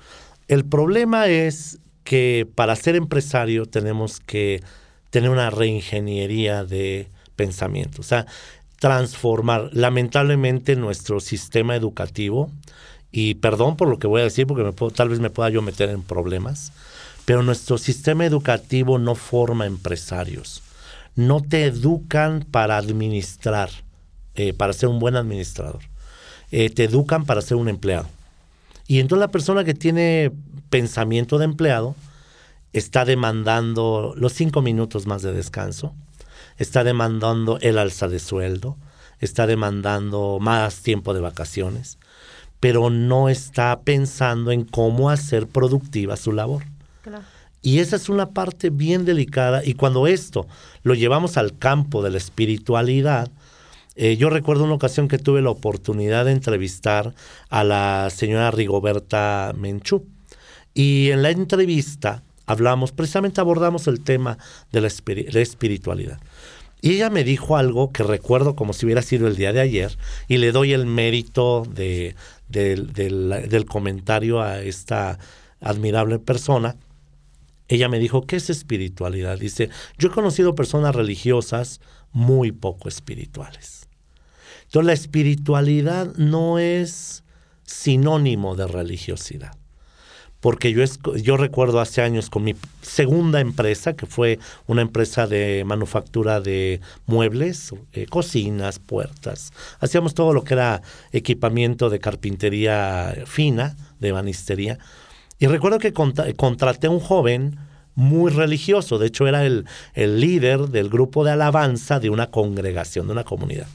El 0.48 0.64
problema 0.64 1.28
es 1.28 1.78
que 2.02 2.48
para 2.56 2.74
ser 2.74 2.96
empresario 2.96 3.66
tenemos 3.66 4.18
que 4.18 4.62
tener 5.10 5.30
una 5.30 5.50
reingeniería 5.50 6.64
de 6.64 7.08
pensamiento, 7.36 8.00
o 8.00 8.04
sea, 8.04 8.26
transformar 8.80 9.70
lamentablemente 9.72 10.74
nuestro 10.74 11.20
sistema 11.20 11.76
educativo, 11.76 12.50
y 13.12 13.34
perdón 13.36 13.76
por 13.76 13.88
lo 13.88 13.98
que 13.98 14.06
voy 14.06 14.20
a 14.20 14.24
decir 14.24 14.46
porque 14.46 14.64
me 14.64 14.72
tal 14.90 15.08
vez 15.08 15.20
me 15.20 15.30
pueda 15.30 15.50
yo 15.50 15.62
meter 15.62 15.88
en 15.88 16.02
problemas, 16.02 16.72
pero 17.26 17.42
nuestro 17.42 17.76
sistema 17.76 18.24
educativo 18.24 18.98
no 18.98 19.16
forma 19.16 19.66
empresarios, 19.66 20.62
no 21.16 21.42
te 21.42 21.64
educan 21.64 22.46
para 22.48 22.78
administrar, 22.78 23.68
eh, 24.36 24.54
para 24.54 24.72
ser 24.72 24.88
un 24.88 25.00
buen 25.00 25.16
administrador, 25.16 25.82
eh, 26.52 26.70
te 26.70 26.84
educan 26.84 27.26
para 27.26 27.42
ser 27.42 27.56
un 27.56 27.68
empleado. 27.68 28.08
Y 28.86 29.00
entonces 29.00 29.20
la 29.20 29.32
persona 29.32 29.64
que 29.64 29.74
tiene 29.74 30.30
pensamiento 30.70 31.38
de 31.38 31.46
empleado 31.46 31.96
está 32.72 33.04
demandando 33.04 34.14
los 34.16 34.32
cinco 34.32 34.62
minutos 34.62 35.06
más 35.06 35.22
de 35.22 35.32
descanso, 35.32 35.94
está 36.58 36.84
demandando 36.84 37.58
el 37.60 37.78
alza 37.78 38.06
de 38.06 38.20
sueldo, 38.20 38.76
está 39.18 39.48
demandando 39.48 40.38
más 40.40 40.82
tiempo 40.82 41.12
de 41.12 41.20
vacaciones, 41.20 41.98
pero 42.60 42.88
no 42.88 43.28
está 43.28 43.80
pensando 43.80 44.52
en 44.52 44.64
cómo 44.64 45.10
hacer 45.10 45.48
productiva 45.48 46.16
su 46.16 46.30
labor. 46.30 46.62
Y 47.62 47.80
esa 47.80 47.96
es 47.96 48.08
una 48.08 48.30
parte 48.30 48.70
bien 48.70 49.04
delicada 49.04 49.64
y 49.64 49.74
cuando 49.74 50.06
esto 50.06 50.46
lo 50.82 50.94
llevamos 50.94 51.36
al 51.36 51.58
campo 51.58 52.02
de 52.02 52.10
la 52.10 52.18
espiritualidad, 52.18 53.30
eh, 53.96 54.16
yo 54.16 54.28
recuerdo 54.28 54.64
una 54.64 54.74
ocasión 54.74 55.08
que 55.08 55.18
tuve 55.18 55.40
la 55.40 55.50
oportunidad 55.50 56.26
de 56.26 56.32
entrevistar 56.32 57.14
a 57.48 57.64
la 57.64 58.08
señora 58.10 58.50
Rigoberta 58.50 59.52
Menchú. 59.56 60.06
Y 60.74 61.10
en 61.10 61.22
la 61.22 61.30
entrevista 61.30 62.22
hablamos, 62.44 62.92
precisamente 62.92 63.40
abordamos 63.40 63.86
el 63.86 64.00
tema 64.00 64.38
de 64.70 64.82
la, 64.82 64.88
espiritualidad. 65.40 66.20
Y 66.82 66.92
ella 66.92 67.08
me 67.08 67.24
dijo 67.24 67.56
algo 67.56 67.90
que 67.90 68.02
recuerdo 68.02 68.54
como 68.54 68.74
si 68.74 68.84
hubiera 68.84 69.00
sido 69.00 69.26
el 69.26 69.36
día 69.36 69.54
de 69.54 69.60
ayer 69.60 69.96
y 70.28 70.36
le 70.36 70.52
doy 70.52 70.74
el 70.74 70.84
mérito 70.84 71.64
de, 71.64 72.14
del 72.48 73.64
comentario 73.66 74.42
a 74.42 74.60
esta 74.60 75.18
admirable 75.60 76.18
persona. 76.18 76.76
Ella 77.68 77.88
me 77.88 77.98
dijo, 77.98 78.26
¿qué 78.26 78.36
es 78.36 78.50
espiritualidad? 78.50 79.38
Dice, 79.38 79.70
yo 79.98 80.08
he 80.08 80.12
conocido 80.12 80.54
personas 80.54 80.94
religiosas 80.94 81.80
muy 82.12 82.52
poco 82.52 82.88
espirituales. 82.88 83.88
Entonces 84.64 84.86
la 84.86 84.92
espiritualidad 84.92 86.14
no 86.16 86.58
es 86.58 87.24
sinónimo 87.64 88.56
de 88.56 88.66
religiosidad. 88.66 89.52
Porque 90.40 90.72
yo, 90.72 90.84
yo 91.16 91.36
recuerdo 91.36 91.80
hace 91.80 92.02
años 92.02 92.30
con 92.30 92.44
mi 92.44 92.54
segunda 92.82 93.40
empresa, 93.40 93.94
que 93.94 94.06
fue 94.06 94.38
una 94.66 94.82
empresa 94.82 95.26
de 95.26 95.64
manufactura 95.64 96.40
de 96.40 96.80
muebles, 97.06 97.72
eh, 97.92 98.06
cocinas, 98.06 98.78
puertas. 98.78 99.52
Hacíamos 99.80 100.14
todo 100.14 100.34
lo 100.34 100.44
que 100.44 100.54
era 100.54 100.82
equipamiento 101.10 101.90
de 101.90 101.98
carpintería 101.98 103.24
fina, 103.26 103.76
de 103.98 104.12
banistería. 104.12 104.78
Y 105.38 105.46
recuerdo 105.46 105.78
que 105.78 105.92
contraté 105.92 106.86
a 106.86 106.90
un 106.90 107.00
joven 107.00 107.58
muy 107.94 108.30
religioso. 108.30 108.98
De 108.98 109.08
hecho, 109.08 109.26
era 109.26 109.44
el, 109.44 109.66
el 109.94 110.20
líder 110.20 110.68
del 110.68 110.88
grupo 110.88 111.24
de 111.24 111.32
alabanza 111.32 112.00
de 112.00 112.10
una 112.10 112.30
congregación, 112.30 113.06
de 113.06 113.12
una 113.12 113.24
comunidad. 113.24 113.66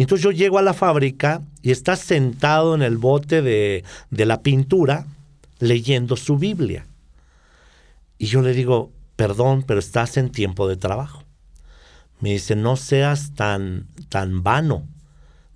Y 0.00 0.04
entonces 0.04 0.24
yo 0.24 0.30
llego 0.30 0.56
a 0.56 0.62
la 0.62 0.72
fábrica 0.72 1.42
y 1.60 1.72
está 1.72 1.94
sentado 1.94 2.74
en 2.74 2.80
el 2.80 2.96
bote 2.96 3.42
de, 3.42 3.84
la 4.10 4.40
pintura 4.42 5.06
leyendo 5.58 6.16
su 6.16 6.38
Biblia. 6.38 6.86
Y 8.16 8.24
yo 8.24 8.40
le 8.40 8.54
digo, 8.54 8.92
perdón, 9.16 9.62
pero 9.62 9.78
estás 9.78 10.16
en 10.16 10.30
tiempo 10.30 10.68
de 10.68 10.76
trabajo. 10.76 11.24
Me 12.20 12.30
dice, 12.30 12.56
no 12.56 12.76
seas 12.76 13.34
tan, 13.34 13.88
tan 14.08 14.42
vano. 14.42 14.88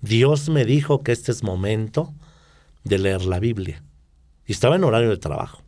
Dios 0.01 0.47
me 0.49 0.63
dijo 0.63 1.01
que 1.01 1.11
este 1.11 1.31
es 1.31 1.41
momento 1.41 2.13
de 2.83 2.99
leer 2.99 3.23
la 3.23 3.39
Biblia. 3.39 3.81
Y 4.45 4.53
estaba 4.53 4.75
en 4.75 4.83
horario 4.83 5.09
de 5.09 5.17
trabajo. 5.17 5.61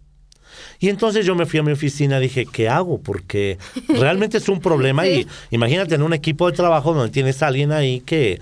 Y 0.80 0.90
entonces 0.90 1.26
yo 1.26 1.36
me 1.36 1.46
fui 1.46 1.60
a 1.60 1.64
mi 1.64 1.72
oficina 1.72 2.20
y 2.20 2.24
dije, 2.24 2.46
¿qué 2.46 2.70
hago? 2.70 3.00
Porque 3.02 3.58
realmente 3.88 4.38
es 4.38 4.50
un 4.50 4.60
problema. 4.60 5.08
Y 5.08 5.28
imagínate 5.52 5.96
en 5.96 6.04
un 6.04 6.14
equipo 6.14 6.50
de 6.50 6.56
trabajo 6.56 6.94
donde 6.94 7.12
tienes 7.12 7.42
a 7.42 7.48
alguien 7.48 7.72
ahí 7.72 8.02
que 8.02 8.40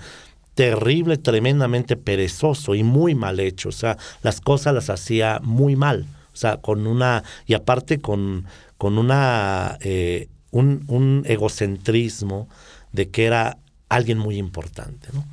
terrible, 0.54 1.18
tremendamente 1.18 1.96
perezoso 1.96 2.74
y 2.74 2.82
muy 2.82 3.14
mal 3.14 3.40
hecho. 3.40 3.68
O 3.68 3.72
sea, 3.72 3.96
las 4.22 4.40
cosas 4.40 4.74
las 4.74 4.90
hacía 4.90 5.40
muy 5.42 5.76
mal. 5.76 6.06
O 6.32 6.36
sea, 6.36 6.58
con 6.58 6.86
una, 6.86 7.22
y 7.46 7.54
aparte 7.54 8.00
con, 8.00 8.46
con 8.76 8.98
una, 8.98 9.78
eh, 9.80 10.28
un, 10.50 10.84
un, 10.88 11.22
egocentrismo 11.26 12.48
de 12.92 13.08
que 13.10 13.24
era 13.24 13.58
alguien 13.88 14.18
muy 14.18 14.36
importante. 14.36 15.08
¿no? 15.12 15.24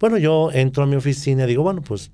Bueno, 0.00 0.16
yo 0.16 0.50
entro 0.52 0.84
a 0.84 0.86
mi 0.86 0.96
oficina 0.96 1.44
y 1.44 1.48
digo, 1.48 1.62
bueno, 1.62 1.82
pues 1.82 2.10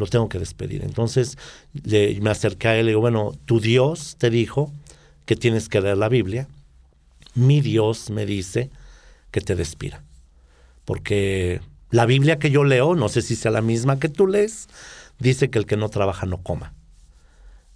lo 0.00 0.06
tengo 0.06 0.28
que 0.28 0.38
despedir. 0.38 0.82
Entonces 0.82 1.38
le, 1.84 2.20
me 2.20 2.30
acerqué 2.30 2.68
a 2.68 2.74
él 2.76 2.80
y 2.80 2.84
le 2.84 2.90
digo, 2.90 3.00
bueno, 3.00 3.32
tu 3.44 3.60
Dios 3.60 4.16
te 4.18 4.30
dijo 4.30 4.72
que 5.26 5.36
tienes 5.36 5.68
que 5.68 5.80
leer 5.80 5.98
la 5.98 6.08
Biblia. 6.08 6.48
Mi 7.34 7.60
Dios 7.60 8.10
me 8.10 8.26
dice 8.26 8.70
que 9.30 9.40
te 9.40 9.54
despida. 9.54 10.02
Porque 10.84 11.60
la 11.90 12.06
Biblia 12.06 12.38
que 12.38 12.50
yo 12.50 12.64
leo, 12.64 12.96
no 12.96 13.08
sé 13.08 13.22
si 13.22 13.36
sea 13.36 13.50
la 13.50 13.62
misma 13.62 14.00
que 14.00 14.08
tú 14.08 14.26
lees, 14.26 14.68
dice 15.18 15.50
que 15.50 15.58
el 15.58 15.66
que 15.66 15.76
no 15.76 15.88
trabaja 15.88 16.26
no 16.26 16.42
coma. 16.42 16.74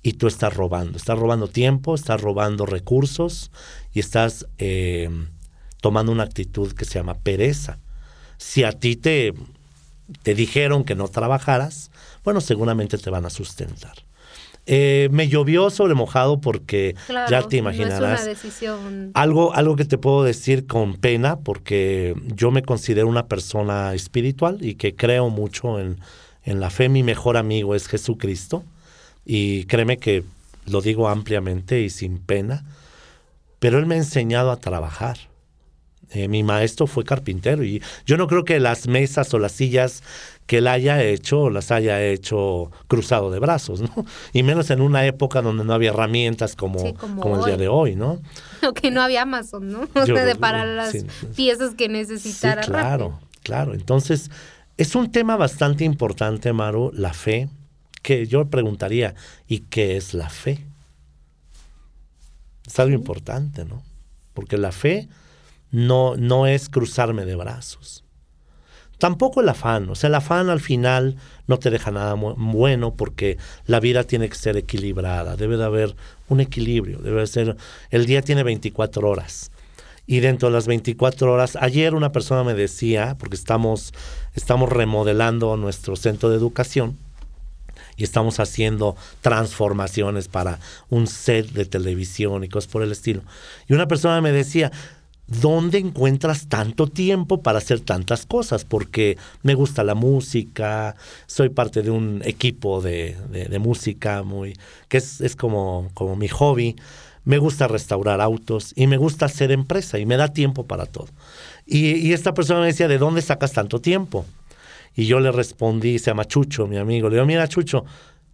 Y 0.03 0.15
tú 0.15 0.27
estás 0.27 0.55
robando, 0.55 0.99
estás 0.99 1.19
robando 1.19 1.49
tiempo, 1.49 1.95
estás 1.95 2.21
robando 2.21 2.67
recursos 2.67 3.51
y 3.93 4.01
estás 4.01 4.47
eh, 4.59 5.09
tomando 5.81 6.13
una 6.13 6.25
actitud 6.25 6.73
que 6.73 6.85
se 6.85 6.95
llama 6.95 7.19
pereza. 7.19 7.79
Si 8.37 8.65
a 8.65 8.73
ti 8.73 8.97
te, 8.97 9.33
te 10.23 10.35
dijeron 10.35 10.85
que 10.85 10.95
no 10.95 11.09
trabajaras, 11.09 11.91
bueno, 12.25 12.41
seguramente 12.41 12.99
te 12.99 13.11
van 13.11 13.27
a 13.27 13.31
sustentar. 13.31 13.95
Eh, 14.67 15.09
me 15.13 15.29
llovió 15.29 15.69
sobre 15.69 15.95
mojado 15.95 16.41
porque 16.41 16.97
ya 17.31 17.43
te 17.43 17.59
imaginarás. 17.59 18.27
Algo, 19.13 19.55
algo 19.55 19.77
que 19.77 19.85
te 19.85 19.99
puedo 19.99 20.25
decir 20.25 20.67
con 20.67 20.95
pena, 20.95 21.41
porque 21.41 22.15
yo 22.35 22.51
me 22.51 22.63
considero 22.63 23.07
una 23.07 23.27
persona 23.27 23.93
espiritual 23.93 24.59
y 24.63 24.77
que 24.77 24.95
creo 24.95 25.29
mucho 25.29 25.79
en, 25.79 26.01
en 26.45 26.61
la 26.61 26.71
fe. 26.71 26.89
Mi 26.89 27.03
mejor 27.03 27.37
amigo 27.37 27.75
es 27.75 27.89
Jesucristo. 27.89 28.65
Y 29.27 29.65
créeme 29.65 29.99
que 29.99 30.25
lo 30.67 30.81
digo 30.81 31.09
ampliamente 31.09 31.81
y 31.81 31.91
sin 31.91 32.19
pena. 32.19 32.65
Pero 33.59 33.79
Él 33.79 33.87
me 33.87 33.97
ha 33.97 33.99
enseñado 33.99 34.51
a 34.51 34.57
trabajar. 34.57 35.19
Eh, 36.11 36.29
mi 36.29 36.43
maestro 36.43 36.87
fue 36.87 37.05
carpintero 37.05 37.65
y 37.65 37.83
yo 38.07 38.17
no 38.17 38.27
creo 38.27 38.45
que 38.45 38.61
las 38.61 38.87
mesas 38.87 39.33
o 39.35 39.39
las 39.39 39.53
sillas 39.53 40.03
que 40.47 40.59
él 40.59 40.67
haya 40.67 41.03
hecho 41.03 41.49
las 41.51 41.71
haya 41.71 42.03
hecho 42.03 42.71
cruzado 42.87 43.31
de 43.31 43.39
brazos, 43.39 43.81
¿no? 43.81 44.05
Y 44.33 44.43
menos 44.43 44.71
en 44.71 44.81
una 44.81 45.07
época 45.07 45.41
donde 45.43 45.65
no 45.65 45.73
había 45.73 45.91
herramientas 45.91 46.55
como, 46.57 46.95
como, 46.95 47.39
el 47.39 47.45
día 47.47 47.57
de 47.57 47.69
hoy, 47.69 47.97
¿no? 47.97 48.21
O 48.69 48.73
que 48.73 48.91
no 48.91 49.03
había 49.03 49.23
Amazon, 49.23 49.71
¿no? 49.71 49.89
O 49.95 50.07
sea, 50.07 50.25
de 50.25 50.37
para 50.37 50.65
las 50.65 51.05
piezas 51.37 51.75
que 51.75 51.89
necesitara. 51.89 52.63
Sí, 52.63 52.71
claro, 52.71 53.19
claro. 53.43 53.75
Entonces, 53.75 54.31
es 54.77 54.95
un 54.95 55.13
tema 55.13 55.37
bastante 55.37 55.85
importante, 55.85 56.53
Maru, 56.53 56.91
la 56.95 57.13
fe, 57.13 57.49
que 58.03 58.27
yo 58.27 58.47
preguntaría, 58.47 59.15
¿y 59.49 59.61
qué 59.61 59.97
es 59.97 60.15
la 60.15 60.31
fe? 60.31 60.65
Es 62.67 62.79
algo 62.79 62.95
importante, 62.95 63.65
¿no? 63.65 63.83
Porque 64.33 64.57
la 64.57 64.73
fe 64.73 65.09
no, 65.75 66.15
no 66.17 66.47
es 66.47 66.69
cruzarme 66.69 67.25
de 67.25 67.35
brazos. 67.35 68.05
Tampoco 68.99 69.41
el 69.41 69.49
afán, 69.49 69.91
o 69.91 69.97
sea, 69.97 70.07
el 70.07 70.15
afán 70.15 70.49
al 70.49 70.61
final 70.61 71.17
no 71.49 71.59
te 71.59 71.69
deja 71.69 71.91
nada 71.91 72.15
bueno 72.15 72.95
porque 72.95 73.39
la 73.67 73.81
vida 73.81 74.05
tiene 74.05 74.29
que 74.29 74.37
ser 74.37 74.57
equilibrada, 74.57 75.35
debe 75.37 75.57
de 75.57 75.65
haber 75.65 75.97
un 76.29 76.41
equilibrio, 76.41 77.01
debe 77.01 77.27
ser, 77.27 77.57
el 77.91 78.07
día 78.07 78.23
tiene 78.23 78.45
24 78.45 79.11
horas 79.11 79.51
y 80.07 80.21
dentro 80.21 80.49
de 80.49 80.55
las 80.55 80.69
24 80.69 81.33
horas, 81.33 81.59
ayer 81.61 81.97
una 81.97 82.13
persona 82.13 82.45
me 82.45 82.55
decía, 82.55 83.17
porque 83.19 83.35
estamos, 83.35 83.93
estamos 84.35 84.71
remodelando 84.71 85.57
nuestro 85.57 85.97
centro 85.97 86.31
de 86.31 86.37
educación, 86.37 86.97
y 87.97 88.05
estamos 88.05 88.41
haciendo 88.41 88.97
transformaciones 89.21 90.29
para 90.29 90.59
un 90.91 91.07
set 91.07 91.51
de 91.51 91.65
televisión 91.65 92.45
y 92.45 92.49
cosas 92.49 92.71
por 92.71 92.83
el 92.83 92.93
estilo. 92.93 93.23
Y 93.69 93.75
una 93.75 93.87
persona 93.87 94.21
me 94.21 94.33
decía, 94.33 94.73
¿dónde 95.27 95.79
encuentras 95.79 96.49
tanto 96.49 96.87
tiempo 96.87 97.43
para 97.43 97.59
hacer 97.59 97.81
tantas 97.81 98.27
cosas? 98.27 98.65
Porque 98.65 99.17
me 99.43 99.55
gusta 99.55 99.85
la 99.85 99.95
música, 99.95 100.97
soy 101.27 101.49
parte 101.49 101.83
de 101.83 101.91
un 101.91 102.23
equipo 102.25 102.81
de, 102.81 103.17
música 103.61 104.23
muy, 104.23 104.55
que 104.89 104.99
es, 104.99 105.37
como, 105.37 105.91
como 105.95 106.17
mi 106.17 106.29
hobby. 106.29 106.77
Me 107.25 107.39
gusta 107.39 107.69
restaurar 107.69 108.21
autos 108.21 108.75
y 108.77 108.87
me 108.87 108.99
gusta 108.99 109.27
hacer 109.27 109.51
empresa 109.51 109.99
y 109.99 110.05
me 110.05 110.19
da 110.19 110.29
tiempo 110.29 110.67
para 110.67 110.85
todo. 110.85 111.09
Y, 111.65 111.95
y 111.95 112.13
esta 112.13 112.35
persona 112.35 112.61
me 112.61 112.67
decía, 112.67 112.87
¿de 112.87 112.99
dónde 112.99 113.23
sacas 113.23 113.53
tanto 113.53 113.81
tiempo? 113.81 114.27
Y 114.95 115.07
yo 115.07 115.21
le 115.21 115.33
respondí, 115.33 115.99
se 115.99 116.11
llama 116.11 116.27
Chucho, 116.27 116.67
mi 116.67 116.77
amigo, 116.77 117.09
le 117.09 117.17
digo, 117.17 117.27
mira 117.27 117.49
Chucho, 117.49 117.87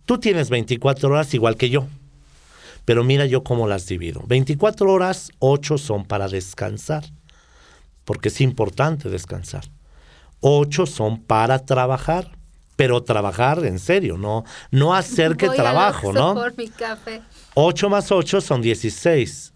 tú 0.04 0.18
tienes 0.18 0.50
24 0.50 1.08
horas 1.08 1.32
igual 1.34 1.56
que 1.56 1.70
yo 1.70 1.86
Pero 2.90 3.04
mira 3.04 3.24
yo 3.24 3.44
cómo 3.44 3.68
las 3.68 3.86
divido. 3.86 4.24
24 4.26 4.92
horas, 4.92 5.30
8 5.38 5.78
son 5.78 6.04
para 6.04 6.26
descansar, 6.26 7.04
porque 8.04 8.30
es 8.30 8.40
importante 8.40 9.08
descansar. 9.08 9.62
8 10.40 10.86
son 10.86 11.22
para 11.22 11.64
trabajar, 11.64 12.36
pero 12.74 13.04
trabajar 13.04 13.64
en 13.64 13.78
serio, 13.78 14.18
no, 14.18 14.42
no 14.72 14.92
hacer 14.92 15.36
que 15.36 15.48
trabajo, 15.50 16.12
¿no? 16.12 16.34
Por 16.34 16.58
mi 16.58 16.66
café. 16.66 17.22
8 17.54 17.88
más 17.88 18.10
8 18.10 18.40
son 18.40 18.60
16. 18.60 19.52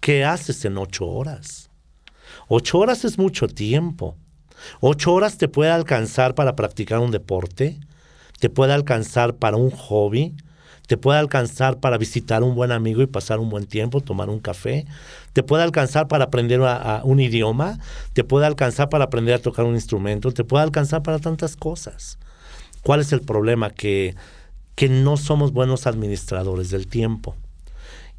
¿Qué 0.00 0.24
haces 0.24 0.64
en 0.64 0.78
8 0.78 1.06
horas? 1.06 1.68
8 2.48 2.78
horas 2.78 3.04
es 3.04 3.18
mucho 3.18 3.48
tiempo. 3.48 4.16
8 4.80 5.12
horas 5.12 5.36
te 5.36 5.48
puede 5.48 5.70
alcanzar 5.70 6.34
para 6.34 6.56
practicar 6.56 7.00
un 7.00 7.10
deporte, 7.10 7.78
te 8.40 8.48
puede 8.48 8.72
alcanzar 8.72 9.34
para 9.34 9.58
un 9.58 9.70
hobby, 9.72 10.34
te 10.92 10.98
puede 10.98 11.18
alcanzar 11.18 11.80
para 11.80 11.96
visitar 11.96 12.42
un 12.42 12.54
buen 12.54 12.70
amigo 12.70 13.00
y 13.00 13.06
pasar 13.06 13.40
un 13.40 13.48
buen 13.48 13.64
tiempo, 13.64 14.02
tomar 14.02 14.28
un 14.28 14.40
café, 14.40 14.84
te 15.32 15.42
puede 15.42 15.62
alcanzar 15.62 16.06
para 16.06 16.24
aprender 16.24 16.60
un 17.04 17.18
idioma, 17.18 17.78
te 18.12 18.24
puede 18.24 18.44
alcanzar 18.44 18.90
para 18.90 19.04
aprender 19.04 19.36
a 19.36 19.38
tocar 19.38 19.64
un 19.64 19.72
instrumento, 19.72 20.32
te 20.32 20.44
puede 20.44 20.64
alcanzar 20.64 21.02
para 21.02 21.18
tantas 21.18 21.56
cosas. 21.56 22.18
¿Cuál 22.82 23.00
es 23.00 23.10
el 23.14 23.22
problema? 23.22 23.70
Que, 23.70 24.14
que 24.74 24.90
no 24.90 25.16
somos 25.16 25.54
buenos 25.54 25.86
administradores 25.86 26.68
del 26.68 26.86
tiempo. 26.86 27.36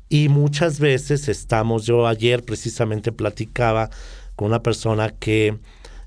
Y 0.10 0.30
muchas 0.30 0.80
veces 0.80 1.30
estamos, 1.30 1.86
yo 1.86 2.08
ayer 2.08 2.44
precisamente 2.44 3.12
platicaba 3.12 3.92
con 4.36 4.48
una 4.48 4.64
persona 4.64 5.12
que 5.12 5.60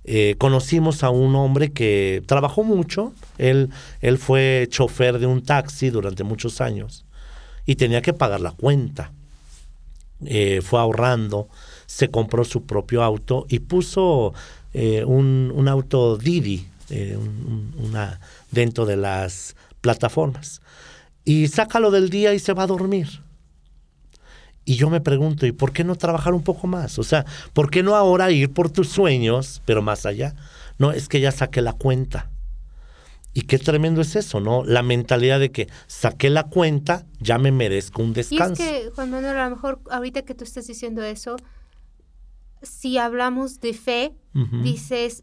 eh, 0.08 0.36
conocimos 0.38 1.02
a 1.02 1.10
un 1.10 1.34
hombre 1.34 1.72
que 1.72 2.22
trabajó 2.26 2.62
mucho, 2.62 3.12
él, 3.38 3.70
él 4.00 4.18
fue 4.18 4.68
chofer 4.70 5.18
de 5.18 5.26
un 5.26 5.42
taxi 5.42 5.90
durante 5.90 6.22
muchos 6.22 6.60
años 6.60 7.04
y 7.66 7.74
tenía 7.74 8.02
que 8.02 8.12
pagar 8.12 8.40
la 8.40 8.52
cuenta. 8.52 9.10
Eh, 10.24 10.60
fue 10.62 10.78
ahorrando, 10.78 11.48
se 11.86 12.08
compró 12.08 12.44
su 12.44 12.66
propio 12.66 13.02
auto 13.02 13.46
y 13.48 13.58
puso 13.58 14.32
eh, 14.74 15.04
un, 15.04 15.52
un, 15.52 15.66
auto 15.66 16.16
Didi 16.16 16.68
una, 17.76 18.20
dentro 18.52 18.86
de 18.86 18.96
las 18.96 19.56
plataformas. 19.80 20.62
Y 21.24 21.48
sácalo 21.48 21.90
del 21.90 22.10
día 22.10 22.32
y 22.32 22.38
se 22.38 22.52
va 22.52 22.62
a 22.62 22.68
dormir. 22.68 23.25
Y 24.68 24.74
yo 24.74 24.90
me 24.90 25.00
pregunto, 25.00 25.46
¿y 25.46 25.52
por 25.52 25.72
qué 25.72 25.84
no 25.84 25.94
trabajar 25.94 26.34
un 26.34 26.42
poco 26.42 26.66
más? 26.66 26.98
O 26.98 27.04
sea, 27.04 27.24
¿por 27.52 27.70
qué 27.70 27.84
no 27.84 27.94
ahora 27.94 28.32
ir 28.32 28.52
por 28.52 28.68
tus 28.68 28.88
sueños, 28.88 29.62
pero 29.64 29.80
más 29.80 30.04
allá? 30.04 30.34
No, 30.76 30.90
es 30.90 31.08
que 31.08 31.20
ya 31.20 31.30
saqué 31.30 31.62
la 31.62 31.72
cuenta. 31.72 32.30
Y 33.32 33.42
qué 33.42 33.58
tremendo 33.58 34.00
es 34.00 34.16
eso, 34.16 34.40
¿no? 34.40 34.64
La 34.64 34.82
mentalidad 34.82 35.38
de 35.38 35.52
que 35.52 35.68
saqué 35.86 36.30
la 36.30 36.44
cuenta, 36.44 37.06
ya 37.20 37.38
me 37.38 37.52
merezco 37.52 38.02
un 38.02 38.12
descanso. 38.12 38.60
Y 38.60 38.66
es 38.66 38.72
que, 38.72 38.90
Juan 38.90 39.10
Manuel, 39.10 39.38
a 39.38 39.44
lo 39.48 39.54
mejor 39.54 39.80
ahorita 39.88 40.22
que 40.22 40.34
tú 40.34 40.42
estás 40.42 40.66
diciendo 40.66 41.02
eso, 41.02 41.36
si 42.62 42.98
hablamos 42.98 43.60
de 43.60 43.72
fe, 43.72 44.14
dices, 44.62 45.22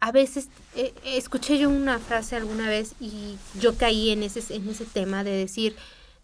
a 0.00 0.10
veces 0.10 0.48
eh, 0.74 0.92
escuché 1.04 1.58
yo 1.58 1.70
una 1.70 1.98
frase 1.98 2.34
alguna 2.34 2.68
vez 2.68 2.94
y 3.00 3.36
yo 3.60 3.76
caí 3.76 4.10
en 4.10 4.22
ese, 4.22 4.54
en 4.54 4.68
ese 4.68 4.84
tema 4.84 5.22
de 5.22 5.30
decir, 5.30 5.76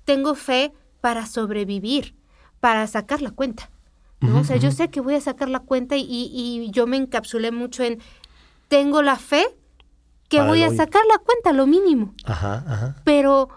tengo 0.05 0.35
fe 0.35 0.73
para 1.01 1.27
sobrevivir, 1.27 2.15
para 2.61 2.87
sacar 2.87 3.23
la 3.23 3.31
cuenta. 3.31 3.71
¿no? 4.21 4.41
o 4.41 4.45
sea, 4.45 4.57
yo 4.57 4.71
sé 4.71 4.91
que 4.91 5.01
voy 5.01 5.15
a 5.15 5.21
sacar 5.21 5.49
la 5.49 5.61
cuenta 5.61 5.97
y, 5.97 6.05
y, 6.07 6.71
yo 6.73 6.87
me 6.87 6.99
encapsulé 6.99 7.53
mucho 7.53 7.83
en, 7.83 8.01
tengo 8.69 9.01
la 9.01 9.17
fe 9.17 9.47
que 10.29 10.43
voy 10.43 10.63
a 10.63 10.69
sacar 10.69 11.03
la 11.11 11.19
cuenta, 11.19 11.53
lo 11.53 11.67
mínimo. 11.67 12.15
Ajá, 12.25 12.63
ajá. 12.67 12.97
Pero 13.05 13.49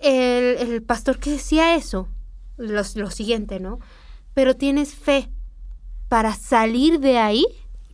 el, 0.00 0.56
el, 0.70 0.82
pastor 0.82 1.18
que 1.18 1.30
decía 1.30 1.74
eso, 1.74 2.08
lo, 2.56 2.82
lo 2.94 3.10
siguiente, 3.10 3.58
¿no? 3.58 3.80
Pero 4.34 4.54
tienes 4.54 4.94
fe 4.94 5.28
para 6.08 6.32
salir 6.32 7.00
de 7.00 7.18
ahí. 7.18 7.44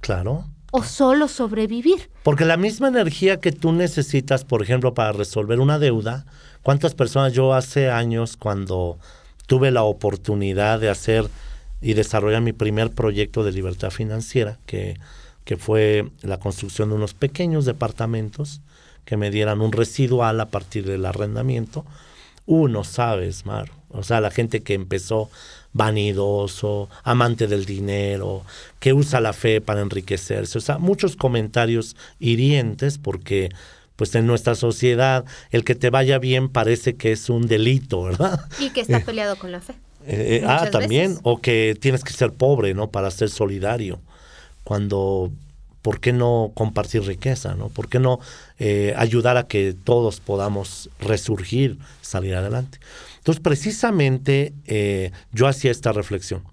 Claro 0.01 0.45
o 0.71 0.83
solo 0.83 1.29
sobrevivir. 1.29 2.11
Porque 2.23 2.45
la 2.45 2.57
misma 2.57 2.89
energía 2.89 3.41
que 3.41 3.53
tú 3.53 3.73
necesitas, 3.73 4.45
por 4.45 4.63
ejemplo, 4.63 4.95
para 4.95 5.13
resolver 5.13 5.61
una 5.61 5.79
deuda, 5.79 6.27
¿cuántas 6.63 6.95
personas 6.95 7.33
yo 7.33 7.55
hace 7.55 7.91
años 7.91 8.37
cuando 8.37 8.99
tuve 9.49 9.73
la 9.73 9.83
oportunidad 9.83 10.79
de 10.79 10.91
hacer 10.91 11.29
y 11.81 11.95
desarrollar 11.95 12.43
mi 12.43 12.53
primer 12.53 12.91
proyecto 12.91 13.43
de 13.43 13.51
libertad 13.51 13.91
financiera, 13.91 14.59
que, 14.67 14.99
que 15.45 15.57
fue 15.57 16.07
la 16.23 16.39
construcción 16.39 16.91
de 16.91 16.97
unos 16.97 17.15
pequeños 17.15 17.65
departamentos 17.65 18.61
que 19.07 19.17
me 19.17 19.31
dieran 19.31 19.63
un 19.63 19.73
residual 19.73 20.39
a 20.41 20.51
partir 20.51 20.87
del 20.87 21.07
arrendamiento? 21.07 21.87
Uno, 22.45 22.85
sabes, 22.85 23.47
Mar, 23.47 23.71
o 23.89 24.03
sea, 24.03 24.21
la 24.21 24.31
gente 24.31 24.63
que 24.63 24.75
empezó 24.75 25.31
vanidoso, 25.73 26.91
amante 27.03 27.47
del 27.47 27.65
dinero, 27.65 28.43
que 28.81 28.93
usa 28.93 29.21
la 29.21 29.33
fe 29.33 29.63
para 29.63 29.81
enriquecerse. 29.81 30.59
O 30.59 30.61
sea, 30.61 30.77
muchos 30.77 31.17
comentarios 31.17 31.97
hirientes 32.19 32.99
porque 32.99 33.49
pues 33.99 34.15
en 34.15 34.29
nuestra 34.29 34.55
sociedad 34.55 35.25
el 35.51 35.65
que 35.65 35.75
te 35.75 35.91
vaya 35.91 36.21
bien 36.21 36.49
parece 36.49 36.95
que 36.95 37.11
es 37.11 37.29
un 37.29 37.49
delito, 37.49 38.05
¿verdad? 38.05 38.49
Y 38.61 38.71
que 38.71 38.83
está 38.83 39.01
peleado 39.05 39.37
con 39.37 39.51
la 39.51 39.61
fe. 39.61 39.73
Eh, 40.07 40.39
eh, 40.41 40.45
ah, 40.47 40.69
también, 40.71 41.19
o 41.25 41.41
que 41.41 41.77
tienes 41.79 42.05
que 42.05 42.13
ser 42.13 42.33
pobre, 42.33 42.75
¿no? 42.75 42.91
Para 42.91 43.11
ser 43.11 43.29
solidario. 43.29 43.99
Cuando, 44.63 45.33
¿por 45.83 45.99
qué 45.99 46.13
no 46.13 46.53
compartir 46.55 47.03
riqueza, 47.03 47.57
¿no? 47.57 47.71
¿Por 47.71 47.89
qué 47.89 47.99
no 47.99 48.21
eh, 48.61 48.95
ayudar 48.97 49.37
a 49.37 49.49
que 49.49 49.75
todos 49.75 50.21
podamos 50.21 50.91
resurgir, 51.01 51.77
salir 52.01 52.37
adelante? 52.37 52.79
Entonces, 53.17 53.43
precisamente 53.43 54.53
eh, 54.67 55.11
yo 55.33 55.49
hacía 55.49 55.73
esta 55.73 55.91
reflexión. 55.91 56.45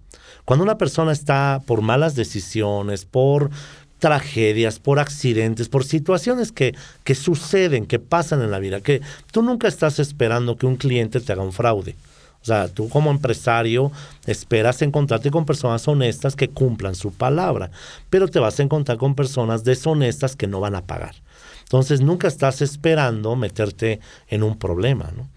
Cuando 0.46 0.64
una 0.64 0.80
persona 0.80 1.12
está 1.12 1.62
por 1.68 1.82
malas 1.82 2.16
decisiones, 2.16 3.06
por 3.06 3.52
tragedias, 4.00 4.80
por 4.80 5.00
accidentes, 5.00 5.70
por 5.70 5.86
situaciones 5.86 6.52
que, 6.52 6.76
que 7.04 7.16
suceden, 7.16 7.86
que 7.86 8.00
pasan 8.00 8.42
en 8.42 8.52
la 8.52 8.60
vida, 8.60 8.82
que 8.82 9.02
tú 9.32 9.42
nunca 9.42 9.68
estás 9.68 10.00
esperando 10.00 10.58
que 10.58 10.66
un 10.66 10.76
cliente 10.76 11.20
te 11.20 11.32
haga 11.32 11.44
un 11.44 11.54
fraude. 11.54 11.96
O 12.42 12.46
sea, 12.46 12.68
tú 12.68 12.90
como 12.90 13.10
empresario 13.10 13.92
esperas 14.28 14.84
encontrarte 14.84 15.32
con 15.32 15.48
personas 15.48 15.88
honestas 15.88 16.36
que 16.36 16.48
cumplan 16.48 16.94
su 16.94 17.12
palabra, 17.12 17.72
pero 18.12 18.28
te 18.28 18.38
vas 18.38 18.60
a 18.60 18.64
encontrar 18.64 19.00
con 19.00 19.16
personas 19.16 19.64
deshonestas 19.64 20.36
que 20.36 20.46
no 20.46 20.60
van 20.60 20.76
a 20.76 20.86
pagar. 20.86 21.16
Entonces 21.64 22.02
nunca 22.02 22.28
estás 22.28 22.62
esperando 22.62 23.36
meterte 23.36 24.00
en 24.28 24.44
un 24.44 24.60
problema, 24.60 25.12
¿no? 25.18 25.28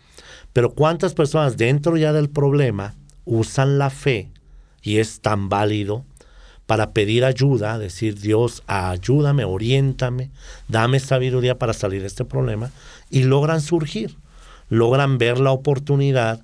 Pero 0.53 0.75
¿cuántas 0.75 1.15
personas 1.15 1.57
dentro 1.57 1.97
ya 1.97 2.13
del 2.13 2.29
problema 2.29 2.95
usan 3.25 3.79
la 3.79 3.89
fe 3.89 4.31
y 4.83 4.99
es 4.99 5.21
tan 5.21 5.49
válido 5.49 6.05
para 6.69 6.91
pedir 6.91 7.25
ayuda, 7.25 7.79
decir 7.79 8.21
Dios, 8.21 8.63
ayúdame, 8.67 9.47
oriéntame, 9.47 10.31
dame 10.69 11.01
sabiduría 11.01 11.59
para 11.59 11.73
salir 11.73 12.03
de 12.03 12.09
este 12.09 12.27
problema 12.27 12.71
y 13.09 13.23
logran 13.23 13.63
surgir, 13.63 14.19
logran 14.69 15.17
ver 15.17 15.41
la 15.41 15.51
oportunidad, 15.51 16.43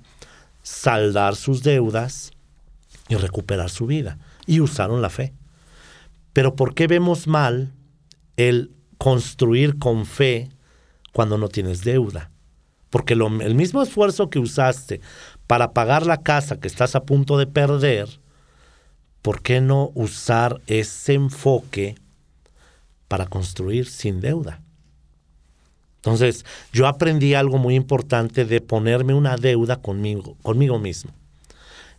saldar 0.63 1.35
sus 1.35 1.61
deudas 1.61 2.31
y 3.07 3.13
recuperar 3.17 3.69
su 3.69 3.85
vida. 3.85 4.17
Y 4.47 4.61
usaron 4.61 5.03
la 5.03 5.11
fe. 5.11 5.31
Pero 6.33 6.55
¿por 6.55 6.73
qué 6.73 6.87
vemos 6.87 7.27
mal 7.27 7.71
el 8.35 8.71
construir 8.97 9.77
con 9.77 10.07
fe 10.07 10.49
cuando 11.13 11.37
no 11.37 11.49
tienes 11.49 11.83
deuda? 11.83 12.31
Porque 12.89 13.13
el 13.13 13.53
mismo 13.53 13.83
esfuerzo 13.83 14.31
que 14.31 14.39
usaste 14.39 15.01
para 15.45 15.71
pagar 15.71 16.03
la 16.07 16.23
casa 16.23 16.59
que 16.59 16.67
estás 16.67 16.95
a 16.95 17.03
punto 17.03 17.37
de 17.37 17.45
perder, 17.45 18.09
¿por 19.25 19.41
qué 19.41 19.59
no 19.59 19.91
usar 19.95 20.61
ese 20.67 21.15
enfoque 21.15 21.95
para 23.07 23.25
construir 23.25 23.87
sin 23.87 24.21
deuda? 24.21 24.61
Entonces, 25.95 26.45
yo 26.71 26.85
aprendí 26.85 27.33
algo 27.33 27.57
muy 27.57 27.73
importante 27.73 28.45
de 28.45 28.61
ponerme 28.61 29.15
una 29.15 29.35
deuda 29.35 29.77
conmigo, 29.77 30.37
conmigo 30.43 30.77
mismo. 30.77 31.09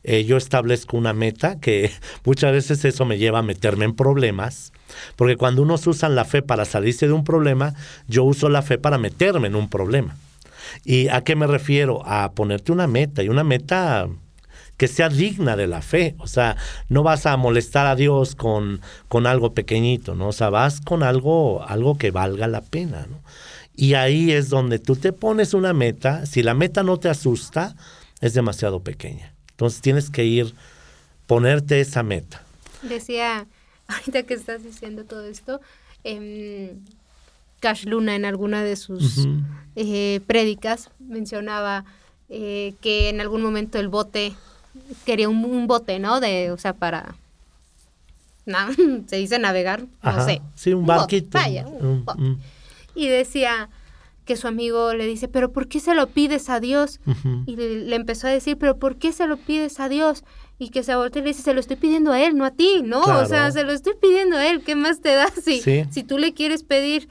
Eh, 0.05 0.25
yo 0.25 0.37
establezco 0.37 0.97
una 0.97 1.13
meta 1.15 1.59
que 1.59 1.91
muchas 2.25 2.53
veces 2.53 2.85
eso 2.85 3.05
me 3.05 3.19
lleva 3.19 3.41
a 3.41 3.43
meterme 3.43 3.87
en 3.87 3.97
problemas, 3.97 4.73
porque 5.17 5.35
cuando 5.35 5.63
unos 5.63 5.85
usan 5.89 6.15
la 6.15 6.27
fe 6.27 6.43
para 6.43 6.65
salirse 6.65 7.09
de 7.09 7.13
un 7.13 7.25
problema, 7.25 7.75
yo 8.07 8.23
uso 8.23 8.49
la 8.49 8.63
fe 8.63 8.79
para 8.79 8.99
meterme 8.99 9.49
en 9.49 9.57
un 9.57 9.69
problema. 9.69 10.17
¿Y 10.85 11.09
a 11.09 11.23
qué 11.23 11.35
me 11.35 11.49
refiero? 11.49 12.07
A 12.07 12.31
ponerte 12.35 12.71
una 12.71 12.87
meta 12.87 13.25
y 13.25 13.29
una 13.29 13.43
meta 13.43 14.09
que 14.77 14.89
sea 14.89 15.09
digna 15.09 15.57
de 15.57 15.67
la 15.67 15.83
fe. 15.83 16.15
O 16.19 16.27
sea, 16.27 16.57
no 16.89 17.03
vas 17.03 17.27
a 17.27 17.37
molestar 17.37 17.87
a 17.87 17.97
Dios 17.97 18.35
con, 18.35 18.81
con 19.09 19.27
algo 19.27 19.55
pequeñito, 19.55 20.15
¿no? 20.15 20.29
O 20.29 20.33
sea, 20.33 20.51
vas 20.51 20.81
con 20.81 21.03
algo, 21.03 21.65
algo 21.67 21.99
que 21.99 22.11
valga 22.11 22.47
la 22.47 22.61
pena, 22.61 23.07
¿no? 23.09 23.21
Y 23.75 23.95
ahí 23.95 24.33
es 24.33 24.49
donde 24.49 24.79
tú 24.79 24.97
te 24.97 25.13
pones 25.13 25.53
una 25.53 25.75
meta. 25.75 26.25
Si 26.25 26.43
la 26.43 26.55
meta 26.55 26.83
no 26.83 26.99
te 26.99 27.11
asusta, 27.11 27.77
es 28.21 28.33
demasiado 28.33 28.81
pequeña. 28.81 29.35
Entonces 29.51 29.81
tienes 29.83 30.11
que 30.11 30.25
ir, 30.25 30.55
ponerte 31.27 31.81
esa 31.81 32.03
meta. 32.03 32.43
Decía, 32.83 33.47
ahorita 33.87 34.23
que 34.23 34.35
estás 34.35 34.63
diciendo 34.63 35.05
todo 35.05 35.27
esto, 35.27 35.61
eh, 36.05 36.75
Cash 37.61 37.85
Luna 37.85 38.15
en 38.15 38.25
alguna 38.25 38.63
de 38.63 38.77
sus 38.77 39.27
eh, 39.75 40.21
prédicas 40.27 40.91
mencionaba 40.99 41.85
eh, 42.29 42.75
que 42.81 43.09
en 43.09 43.21
algún 43.21 43.43
momento 43.43 43.79
el 43.79 43.89
bote 43.89 44.35
quería 45.05 45.29
un, 45.29 45.67
bote, 45.67 45.99
¿no? 45.99 46.21
De, 46.21 46.51
o 46.51 46.59
sea, 46.59 46.73
para 46.75 47.15
se 49.07 49.17
dice 49.17 49.39
navegar, 49.39 49.85
no 50.03 50.25
sé. 50.25 50.41
Sí, 50.55 50.73
un, 50.73 50.87
barquito. 50.87 51.39
Vaya, 51.39 51.67
Y 52.95 53.09
decía 53.09 53.69
que 54.25 54.37
su 54.37 54.49
amigo 54.49 54.93
le 54.95 55.07
dice, 55.07 55.29
pero 55.29 55.53
¿por 55.53 55.69
qué 55.69 55.79
se 55.81 55.95
lo 55.95 56.09
pides 56.09 56.49
a 56.49 56.59
Dios? 56.61 57.01
Y 57.47 57.57
le, 57.57 57.95
empezó 57.95 58.27
a 58.27 58.31
decir, 58.31 58.57
pero 58.59 58.77
¿por 58.77 58.97
qué 58.97 59.13
se 59.13 59.27
lo 59.27 59.37
pides 59.37 59.79
a 59.79 59.89
Dios? 59.89 60.25
Y 60.59 60.71
que 60.71 60.83
se 60.83 60.97
voltea 60.97 61.21
y 61.21 61.25
le 61.25 61.31
dice, 61.31 61.43
se 61.43 61.55
lo 61.55 61.61
estoy 61.61 61.77
pidiendo 61.77 62.13
a 62.13 62.21
él, 62.21 62.37
no 62.37 62.45
a 62.45 62.51
ti, 62.51 62.83
¿no? 62.83 63.01
O 63.03 63.27
sea, 63.27 63.51
se 63.53 63.63
lo 63.63 63.73
estoy 63.73 63.95
pidiendo 64.01 64.37
a 64.37 64.47
él, 64.49 64.63
¿qué 64.65 64.75
más 64.75 65.01
te 65.01 65.15
da 65.15 65.29
si, 65.29 65.61
si 65.61 66.03
tú 66.03 66.19
le 66.19 66.35
quieres 66.35 66.63
pedir 66.63 67.09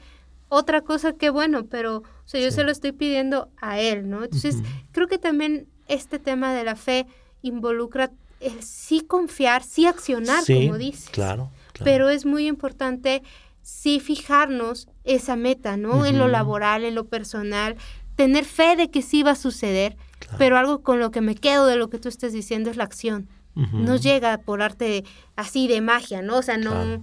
otra 0.48 0.80
cosa, 0.82 1.12
qué 1.12 1.30
bueno, 1.30 1.64
pero 1.64 2.02
o 2.26 2.28
sea, 2.28 2.40
yo 2.40 2.50
se 2.50 2.64
lo 2.64 2.72
estoy 2.72 2.90
pidiendo 2.90 3.48
a 3.60 3.78
él, 3.80 4.10
¿no? 4.10 4.24
Entonces, 4.24 4.56
creo 4.90 5.06
que 5.06 5.18
también 5.18 5.68
este 5.86 6.18
tema 6.18 6.52
de 6.52 6.64
la 6.64 6.74
fe 6.74 7.06
involucra 7.48 8.10
el 8.40 8.62
sí 8.62 9.00
confiar, 9.00 9.62
sí 9.62 9.86
accionar, 9.86 10.44
como 10.44 10.78
dices. 10.78 11.08
Claro, 11.10 11.50
Pero 11.82 12.08
es 12.08 12.24
muy 12.26 12.46
importante 12.46 13.22
sí 13.62 13.98
fijarnos 14.00 14.88
esa 15.04 15.36
meta, 15.36 15.76
¿no? 15.76 16.06
En 16.06 16.18
lo 16.18 16.28
laboral, 16.28 16.84
en 16.84 16.94
lo 16.94 17.06
personal, 17.06 17.76
tener 18.14 18.44
fe 18.44 18.76
de 18.76 18.90
que 18.90 19.02
sí 19.02 19.22
va 19.22 19.32
a 19.32 19.36
suceder, 19.36 19.96
pero 20.38 20.56
algo 20.56 20.82
con 20.82 21.00
lo 21.00 21.10
que 21.10 21.20
me 21.20 21.34
quedo 21.34 21.66
de 21.66 21.76
lo 21.76 21.90
que 21.90 21.98
tú 21.98 22.08
estás 22.08 22.32
diciendo 22.32 22.70
es 22.70 22.76
la 22.76 22.84
acción. 22.84 23.28
No 23.54 23.96
llega 23.96 24.36
por 24.38 24.60
arte 24.60 25.04
así 25.34 25.66
de 25.66 25.80
magia, 25.80 26.22
¿no? 26.22 26.36
O 26.38 26.42
sea, 26.42 26.58
no... 26.58 27.02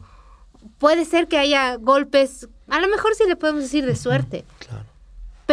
Puede 0.78 1.04
ser 1.04 1.28
que 1.28 1.38
haya 1.38 1.76
golpes, 1.76 2.48
a 2.70 2.80
lo 2.80 2.88
mejor 2.88 3.16
sí 3.16 3.24
le 3.28 3.36
podemos 3.36 3.64
decir 3.64 3.86
de 3.86 3.98
suerte. 3.98 4.46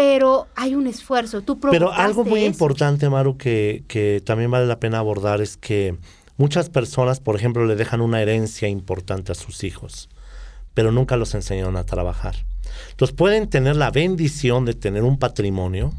Pero 0.01 0.49
hay 0.57 0.75
un 0.75 0.87
esfuerzo. 0.87 1.43
Tú 1.43 1.61
pero 1.61 1.93
algo 1.93 2.25
muy 2.25 2.45
importante, 2.45 3.11
Maru, 3.11 3.37
que, 3.37 3.85
que 3.87 4.23
también 4.25 4.51
vale 4.51 4.67
la 4.67 4.81
pena 4.81 4.99
abordar 4.99 5.43
es 5.43 5.59
que 5.59 5.95
muchas 6.39 6.71
personas, 6.71 7.21
por 7.21 7.37
ejemplo, 7.37 7.67
le 7.67 7.77
dejan 7.77 8.01
una 8.01 8.23
herencia 8.23 8.67
importante 8.67 9.31
a 9.33 9.35
sus 9.35 9.63
hijos, 9.63 10.09
pero 10.73 10.91
nunca 10.91 11.19
los 11.19 11.35
enseñaron 11.35 11.77
a 11.77 11.85
trabajar. 11.85 12.37
Entonces 12.93 13.15
pueden 13.15 13.51
tener 13.51 13.77
la 13.77 13.91
bendición 13.91 14.65
de 14.65 14.73
tener 14.73 15.03
un 15.03 15.19
patrimonio, 15.19 15.93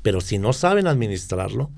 pero 0.00 0.22
si 0.22 0.38
no 0.38 0.54
saben 0.54 0.86
administrarlo, 0.86 1.70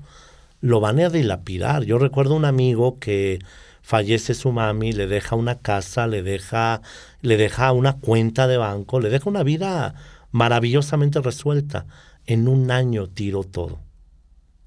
lo 0.61 0.79
van 0.79 1.01
a 1.01 1.09
dilapidar. 1.09 1.83
Yo 1.83 1.97
recuerdo 1.97 2.33
un 2.35 2.45
amigo 2.45 2.97
que 2.97 3.39
fallece 3.81 4.35
su 4.35 4.53
mami, 4.53 4.93
le 4.93 5.07
deja 5.07 5.35
una 5.35 5.55
casa, 5.55 6.07
le 6.07 6.23
deja, 6.23 6.81
le 7.21 7.35
deja 7.35 7.73
una 7.73 7.97
cuenta 7.97 8.47
de 8.47 8.55
banco, 8.55 9.01
le 9.01 9.09
deja 9.09 9.29
una 9.29 9.43
vida 9.43 9.95
maravillosamente 10.31 11.21
resuelta. 11.21 11.85
En 12.25 12.47
un 12.47 12.71
año 12.71 13.07
tiró 13.07 13.43
todo. 13.43 13.79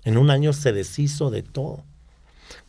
En 0.04 0.18
un 0.18 0.30
año 0.30 0.52
se 0.52 0.72
deshizo 0.72 1.30
de 1.30 1.42
todo. 1.42 1.84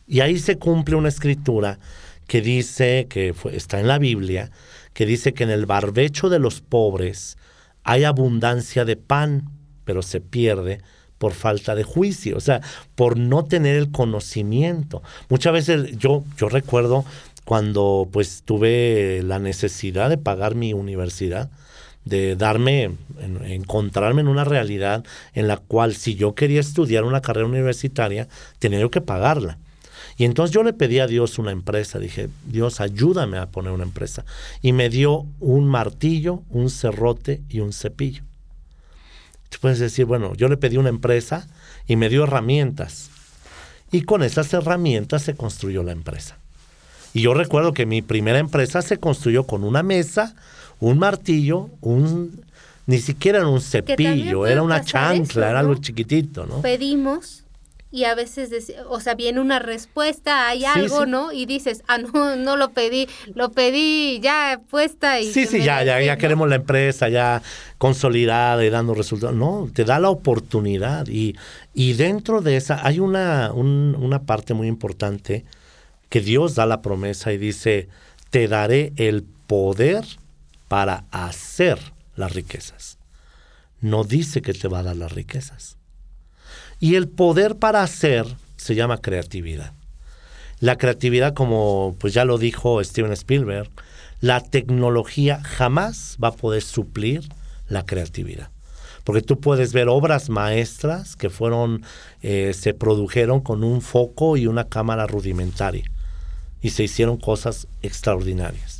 Y 0.06 0.20
ahí 0.20 0.38
se 0.38 0.58
cumple 0.58 0.96
una 0.96 1.08
escritura 1.08 1.78
que 2.26 2.40
dice, 2.40 3.06
que 3.08 3.34
está 3.52 3.80
en 3.80 3.88
la 3.88 3.98
Biblia, 3.98 4.50
que 4.92 5.06
dice 5.06 5.34
que 5.34 5.44
en 5.44 5.50
el 5.50 5.66
barbecho 5.66 6.28
de 6.28 6.38
los 6.38 6.60
pobres 6.60 7.36
hay 7.82 8.04
abundancia 8.04 8.84
de 8.84 8.96
pan, 8.96 9.50
pero 9.84 10.02
se 10.02 10.20
pierde 10.20 10.80
por 11.18 11.32
falta 11.32 11.74
de 11.74 11.84
juicio, 11.84 12.36
o 12.36 12.40
sea, 12.40 12.60
por 12.94 13.16
no 13.16 13.44
tener 13.44 13.76
el 13.76 13.90
conocimiento. 13.90 15.02
Muchas 15.28 15.52
veces 15.52 15.96
yo, 15.98 16.24
yo 16.36 16.48
recuerdo 16.48 17.04
cuando 17.44 18.08
pues 18.10 18.42
tuve 18.44 19.22
la 19.22 19.38
necesidad 19.38 20.08
de 20.08 20.18
pagar 20.18 20.54
mi 20.54 20.72
universidad, 20.72 21.50
de 22.04 22.36
darme, 22.36 22.92
encontrarme 23.44 24.20
en 24.20 24.28
una 24.28 24.44
realidad 24.44 25.04
en 25.32 25.48
la 25.48 25.56
cual 25.56 25.94
si 25.94 26.14
yo 26.14 26.34
quería 26.34 26.60
estudiar 26.60 27.04
una 27.04 27.22
carrera 27.22 27.46
universitaria, 27.46 28.28
tenía 28.58 28.80
yo 28.80 28.90
que 28.90 29.00
pagarla. 29.00 29.58
Y 30.16 30.24
entonces 30.24 30.54
yo 30.54 30.62
le 30.62 30.72
pedí 30.72 31.00
a 31.00 31.06
Dios 31.06 31.38
una 31.38 31.50
empresa, 31.50 31.98
dije, 31.98 32.28
Dios, 32.46 32.80
ayúdame 32.80 33.38
a 33.38 33.46
poner 33.46 33.72
una 33.72 33.84
empresa. 33.84 34.24
Y 34.62 34.72
me 34.72 34.88
dio 34.88 35.26
un 35.40 35.66
martillo, 35.66 36.42
un 36.50 36.70
cerrote 36.70 37.42
y 37.48 37.60
un 37.60 37.72
cepillo. 37.72 38.22
Tú 39.48 39.58
puedes 39.60 39.78
decir, 39.78 40.04
bueno, 40.04 40.34
yo 40.34 40.48
le 40.48 40.56
pedí 40.56 40.76
una 40.76 40.88
empresa 40.88 41.48
y 41.86 41.96
me 41.96 42.08
dio 42.08 42.24
herramientas. 42.24 43.10
Y 43.90 44.02
con 44.02 44.22
esas 44.22 44.52
herramientas 44.52 45.22
se 45.22 45.34
construyó 45.34 45.82
la 45.82 45.92
empresa. 45.92 46.38
Y 47.12 47.22
yo 47.22 47.34
recuerdo 47.34 47.72
que 47.72 47.86
mi 47.86 48.02
primera 48.02 48.38
empresa 48.38 48.82
se 48.82 48.98
construyó 48.98 49.44
con 49.44 49.62
una 49.62 49.82
mesa, 49.84 50.34
un 50.80 50.98
martillo, 50.98 51.70
un 51.80 52.44
ni 52.86 52.98
siquiera 52.98 53.38
era 53.38 53.48
un 53.48 53.60
cepillo, 53.60 54.46
era 54.46 54.62
una 54.62 54.84
chancla, 54.84 55.50
era 55.50 55.60
algo 55.60 55.74
chiquitito, 55.76 56.44
¿no? 56.46 56.60
Pedimos 56.60 57.44
y 57.94 58.06
a 58.06 58.16
veces, 58.16 58.72
o 58.88 58.98
sea, 58.98 59.14
viene 59.14 59.40
una 59.40 59.60
respuesta, 59.60 60.48
hay 60.48 60.64
algo, 60.64 61.06
¿no? 61.06 61.30
Y 61.30 61.46
dices, 61.46 61.84
ah, 61.86 61.98
no, 61.98 62.34
no 62.34 62.56
lo 62.56 62.70
pedí, 62.70 63.06
lo 63.36 63.52
pedí 63.52 64.18
ya 64.18 64.60
puesta 64.68 65.20
y... 65.20 65.32
Sí, 65.32 65.46
sí, 65.46 65.62
ya, 65.62 65.84
ya, 65.84 66.02
ya 66.02 66.16
queremos 66.16 66.48
la 66.48 66.56
empresa 66.56 67.08
ya 67.08 67.40
consolidada 67.78 68.64
y 68.64 68.70
dando 68.70 68.94
resultados. 68.94 69.36
No, 69.36 69.70
te 69.72 69.84
da 69.84 70.00
la 70.00 70.10
oportunidad 70.10 71.06
y, 71.06 71.36
y 71.72 71.92
dentro 71.92 72.40
de 72.40 72.56
esa 72.56 72.84
hay 72.84 72.98
una, 72.98 73.52
una 73.52 74.22
parte 74.22 74.54
muy 74.54 74.66
importante 74.66 75.44
que 76.08 76.20
Dios 76.20 76.56
da 76.56 76.66
la 76.66 76.82
promesa 76.82 77.32
y 77.32 77.38
dice, 77.38 77.88
te 78.30 78.48
daré 78.48 78.92
el 78.96 79.24
poder 79.46 80.04
para 80.74 81.04
hacer 81.12 81.78
las 82.16 82.32
riquezas. 82.32 82.98
No 83.80 84.02
dice 84.02 84.42
que 84.42 84.52
te 84.52 84.66
va 84.66 84.80
a 84.80 84.82
dar 84.82 84.96
las 84.96 85.12
riquezas. 85.12 85.76
Y 86.80 86.96
el 86.96 87.06
poder 87.06 87.60
para 87.60 87.84
hacer 87.84 88.26
se 88.56 88.74
llama 88.74 89.00
creatividad. 89.00 89.72
La 90.58 90.76
creatividad, 90.76 91.32
como 91.32 91.94
pues 92.00 92.12
ya 92.12 92.24
lo 92.24 92.38
dijo 92.38 92.82
Steven 92.82 93.12
Spielberg, 93.12 93.70
la 94.20 94.40
tecnología 94.40 95.40
jamás 95.44 96.16
va 96.20 96.30
a 96.30 96.36
poder 96.36 96.62
suplir 96.62 97.22
la 97.68 97.86
creatividad. 97.86 98.50
Porque 99.04 99.22
tú 99.22 99.38
puedes 99.38 99.72
ver 99.72 99.88
obras 99.88 100.28
maestras 100.28 101.14
que 101.14 101.30
fueron, 101.30 101.84
eh, 102.20 102.52
se 102.52 102.74
produjeron 102.74 103.42
con 103.42 103.62
un 103.62 103.80
foco 103.80 104.36
y 104.36 104.48
una 104.48 104.64
cámara 104.64 105.06
rudimentaria. 105.06 105.88
Y 106.60 106.70
se 106.70 106.82
hicieron 106.82 107.16
cosas 107.16 107.68
extraordinarias. 107.80 108.73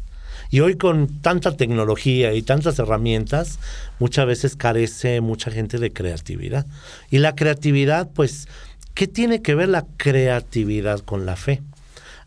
Y 0.54 0.60
hoy 0.60 0.76
con 0.76 1.08
tanta 1.20 1.56
tecnología 1.56 2.32
y 2.32 2.40
tantas 2.40 2.78
herramientas, 2.78 3.58
muchas 3.98 4.24
veces 4.24 4.54
carece 4.54 5.20
mucha 5.20 5.50
gente 5.50 5.78
de 5.78 5.92
creatividad. 5.92 6.64
Y 7.10 7.18
la 7.18 7.34
creatividad, 7.34 8.08
pues, 8.14 8.46
¿qué 8.94 9.08
tiene 9.08 9.42
que 9.42 9.56
ver 9.56 9.68
la 9.68 9.84
creatividad 9.96 11.00
con 11.00 11.26
la 11.26 11.34
fe? 11.34 11.60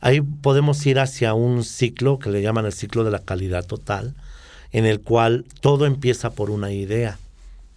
Ahí 0.01 0.19
podemos 0.19 0.85
ir 0.85 0.99
hacia 0.99 1.33
un 1.35 1.63
ciclo 1.63 2.19
que 2.19 2.29
le 2.29 2.41
llaman 2.41 2.65
el 2.65 2.73
ciclo 2.73 3.05
de 3.05 3.11
la 3.11 3.19
calidad 3.19 3.65
total, 3.65 4.13
en 4.73 4.85
el 4.85 4.99
cual 4.99 5.45
todo 5.61 5.85
empieza 5.85 6.31
por 6.31 6.49
una 6.49 6.73
idea. 6.73 7.19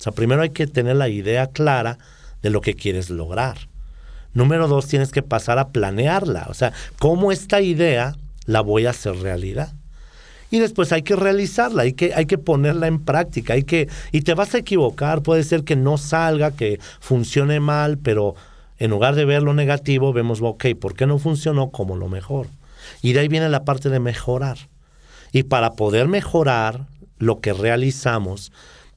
O 0.01 0.03
sea, 0.03 0.11
primero 0.11 0.43
hay 0.43 0.51
que 0.51 0.67
tener 0.67 0.97
la 0.97 1.09
idea 1.09 1.47
clara 1.47 1.99
de 2.43 2.51
lo 2.51 2.61
que 2.61 2.75
quieres 2.75 3.09
lograr. 3.09 3.69
Número 4.35 4.67
dos, 4.67 4.89
tienes 4.89 5.13
que 5.13 5.23
pasar 5.23 5.61
a 5.61 5.69
planearla. 5.69 6.49
O 6.49 6.55
sea, 6.55 6.73
¿cómo 6.99 7.31
esta 7.31 7.61
idea 7.61 8.17
la 8.47 8.63
voy 8.63 8.87
a 8.87 8.91
hacer 8.91 9.15
realidad? 9.15 9.75
Y 10.51 10.59
después 10.59 10.93
hay 10.93 11.03
que 11.03 11.17
realizarla, 11.17 11.83
hay 11.83 11.93
que, 11.93 12.13
hay 12.15 12.27
que 12.27 12.39
ponerla 12.39 12.87
en 12.87 13.01
práctica, 13.05 13.55
hay 13.55 13.63
que, 13.63 13.89
y 14.13 14.23
te 14.23 14.35
vas 14.35 14.55
a 14.55 14.59
equivocar, 14.59 15.23
puede 15.23 15.45
ser 15.45 15.65
que 15.65 15.77
no 15.77 15.97
salga, 15.97 16.51
que 16.51 16.81
funcione 17.01 17.61
mal, 17.61 17.99
pero 17.99 18.35
en 18.79 18.91
lugar 18.91 19.15
de 19.15 19.25
ver 19.25 19.43
lo 19.43 19.55
negativo, 19.55 20.13
vemos, 20.13 20.41
ok, 20.43 20.67
¿por 20.81 20.95
qué 20.95 21.07
no 21.07 21.19
funcionó 21.19 21.71
como 21.71 21.97
lo 21.97 22.09
mejor? 22.09 22.49
Y 23.03 23.13
de 23.13 23.21
ahí 23.21 23.29
viene 23.29 23.49
la 23.49 23.65
parte 23.65 23.91
de 23.91 24.01
mejorar. 24.01 24.57
Y 25.33 25.45
para 25.45 25.75
poder 25.75 26.09
mejorar 26.09 26.87
lo 27.19 27.41
que 27.41 27.53
realizamos, 27.53 28.53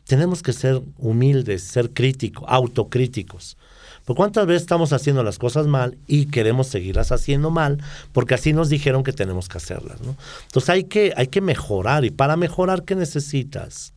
tenemos 0.05 0.41
que 0.41 0.53
ser 0.53 0.81
humildes, 0.97 1.63
ser 1.63 1.91
críticos, 1.91 2.45
autocríticos. 2.47 3.57
¿Por 4.05 4.17
cuántas 4.17 4.45
veces 4.45 4.63
estamos 4.63 4.91
haciendo 4.91 5.23
las 5.23 5.39
cosas 5.39 5.65
mal 5.67 5.97
y 6.07 6.25
queremos 6.25 6.67
seguirlas 6.67 7.11
haciendo 7.11 7.51
mal 7.51 7.81
porque 8.11 8.33
así 8.33 8.51
nos 8.51 8.69
dijeron 8.69 9.03
que 9.03 9.13
tenemos 9.13 9.47
que 9.47 9.57
hacerlas? 9.57 10.01
¿no? 10.01 10.17
Entonces 10.43 10.69
hay 10.69 10.83
que, 10.85 11.13
hay 11.15 11.27
que 11.27 11.41
mejorar 11.41 12.03
y 12.03 12.11
para 12.11 12.35
mejorar, 12.35 12.83
¿qué 12.83 12.95
necesitas? 12.95 13.93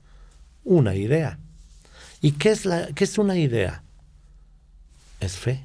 Una 0.63 0.95
idea. 0.95 1.39
¿Y 2.21 2.33
qué 2.33 2.51
es, 2.51 2.67
la, 2.67 2.87
qué 2.95 3.05
es 3.05 3.19
una 3.19 3.37
idea? 3.37 3.83
Es 5.21 5.37
fe. 5.37 5.65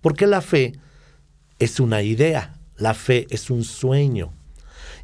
Porque 0.00 0.26
la 0.26 0.40
fe 0.40 0.72
es 1.58 1.78
una 1.78 2.02
idea, 2.02 2.54
la 2.76 2.94
fe 2.94 3.26
es 3.30 3.50
un 3.50 3.64
sueño. 3.64 4.32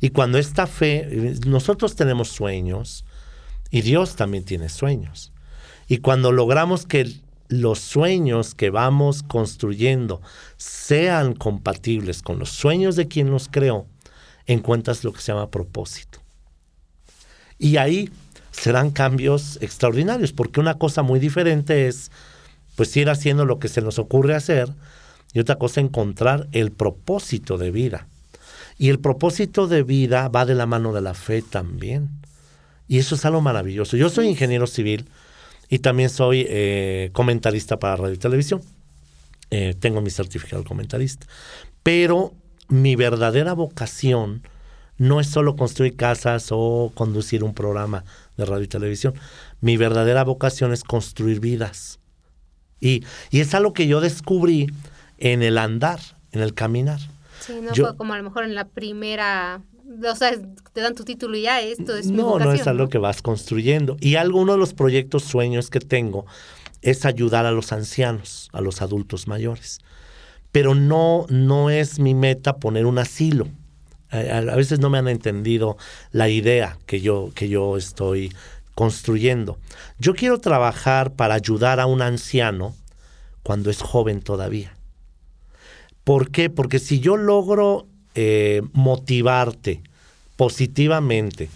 Y 0.00 0.10
cuando 0.10 0.38
esta 0.38 0.66
fe, 0.66 1.34
nosotros 1.46 1.96
tenemos 1.96 2.28
sueños 2.28 3.04
y 3.70 3.82
Dios 3.82 4.16
también 4.16 4.44
tiene 4.44 4.68
sueños. 4.68 5.32
Y 5.86 5.98
cuando 5.98 6.32
logramos 6.32 6.86
que 6.86 7.20
los 7.48 7.80
sueños 7.80 8.54
que 8.54 8.70
vamos 8.70 9.22
construyendo 9.22 10.20
sean 10.56 11.34
compatibles 11.34 12.22
con 12.22 12.38
los 12.38 12.50
sueños 12.50 12.96
de 12.96 13.08
quien 13.08 13.30
los 13.30 13.48
creó, 13.48 13.86
encuentras 14.46 15.04
lo 15.04 15.12
que 15.12 15.20
se 15.20 15.32
llama 15.32 15.50
propósito. 15.50 16.20
Y 17.58 17.76
ahí 17.76 18.10
serán 18.50 18.90
cambios 18.90 19.58
extraordinarios, 19.60 20.32
porque 20.32 20.60
una 20.60 20.74
cosa 20.74 21.02
muy 21.02 21.20
diferente 21.20 21.88
es 21.88 22.10
pues 22.76 22.96
ir 22.96 23.10
haciendo 23.10 23.44
lo 23.44 23.58
que 23.58 23.68
se 23.68 23.82
nos 23.82 23.98
ocurre 23.98 24.34
hacer 24.34 24.72
y 25.32 25.40
otra 25.40 25.56
cosa 25.56 25.80
encontrar 25.80 26.48
el 26.52 26.70
propósito 26.70 27.58
de 27.58 27.70
vida. 27.70 28.06
Y 28.78 28.90
el 28.90 29.00
propósito 29.00 29.66
de 29.66 29.82
vida 29.82 30.28
va 30.28 30.46
de 30.46 30.54
la 30.54 30.66
mano 30.66 30.92
de 30.92 31.00
la 31.00 31.14
fe 31.14 31.42
también. 31.42 32.08
Y 32.86 32.98
eso 32.98 33.16
es 33.16 33.24
algo 33.24 33.40
maravilloso. 33.40 33.96
Yo 33.96 34.08
soy 34.08 34.28
ingeniero 34.28 34.68
civil 34.68 35.08
y 35.68 35.80
también 35.80 36.10
soy 36.10 36.46
eh, 36.48 37.10
comentarista 37.12 37.78
para 37.78 37.96
radio 37.96 38.14
y 38.14 38.18
televisión. 38.18 38.62
Eh, 39.50 39.74
tengo 39.78 40.00
mi 40.00 40.10
certificado 40.10 40.62
de 40.62 40.68
comentarista. 40.68 41.26
Pero 41.82 42.34
mi 42.68 42.96
verdadera 42.96 43.54
vocación 43.54 44.42
no 44.98 45.20
es 45.20 45.28
solo 45.28 45.56
construir 45.56 45.96
casas 45.96 46.48
o 46.50 46.92
conducir 46.94 47.44
un 47.44 47.54
programa 47.54 48.04
de 48.36 48.44
radio 48.44 48.64
y 48.64 48.68
televisión. 48.68 49.14
Mi 49.60 49.76
verdadera 49.76 50.24
vocación 50.24 50.72
es 50.72 50.84
construir 50.84 51.40
vidas. 51.40 52.00
Y, 52.80 53.04
y 53.30 53.40
es 53.40 53.54
algo 53.54 53.72
que 53.72 53.86
yo 53.86 54.00
descubrí 54.00 54.68
en 55.18 55.42
el 55.42 55.58
andar, 55.58 56.00
en 56.32 56.42
el 56.42 56.54
caminar. 56.54 57.00
Sí, 57.40 57.54
no 57.62 57.74
fue 57.74 57.96
como 57.96 58.14
a 58.14 58.18
lo 58.18 58.24
mejor 58.24 58.44
en 58.44 58.54
la 58.54 58.66
primera, 58.66 59.62
o 59.88 60.16
sea, 60.16 60.32
te 60.72 60.80
dan 60.80 60.94
tu 60.94 61.04
título 61.04 61.36
y 61.36 61.42
ya 61.42 61.60
esto 61.60 61.96
es 61.96 62.06
No, 62.06 62.38
mi 62.38 62.44
no 62.44 62.52
es 62.52 62.66
algo 62.66 62.88
que 62.88 62.98
vas 62.98 63.22
construyendo. 63.22 63.96
Y 64.00 64.16
alguno 64.16 64.52
de 64.52 64.58
los 64.58 64.74
proyectos, 64.74 65.24
sueños 65.24 65.70
que 65.70 65.80
tengo 65.80 66.26
es 66.82 67.04
ayudar 67.04 67.46
a 67.46 67.52
los 67.52 67.72
ancianos, 67.72 68.48
a 68.52 68.60
los 68.60 68.82
adultos 68.82 69.26
mayores. 69.26 69.80
Pero 70.52 70.74
no, 70.74 71.26
no 71.28 71.70
es 71.70 71.98
mi 71.98 72.14
meta 72.14 72.56
poner 72.56 72.86
un 72.86 72.98
asilo. 72.98 73.48
A, 74.10 74.18
a 74.18 74.56
veces 74.56 74.78
no 74.78 74.90
me 74.90 74.98
han 74.98 75.08
entendido 75.08 75.76
la 76.12 76.28
idea 76.28 76.78
que 76.86 77.00
yo, 77.00 77.30
que 77.34 77.48
yo 77.48 77.76
estoy 77.76 78.32
construyendo. 78.74 79.58
Yo 79.98 80.14
quiero 80.14 80.38
trabajar 80.38 81.12
para 81.14 81.34
ayudar 81.34 81.80
a 81.80 81.86
un 81.86 82.00
anciano 82.00 82.74
cuando 83.42 83.70
es 83.70 83.82
joven 83.82 84.20
todavía. 84.20 84.76
¿Por 86.04 86.30
qué? 86.30 86.48
Porque 86.48 86.78
si 86.78 87.00
yo 87.00 87.16
logro 87.16 87.86
eh, 88.20 88.62
motivarte 88.72 89.80
positivamente 90.34 91.50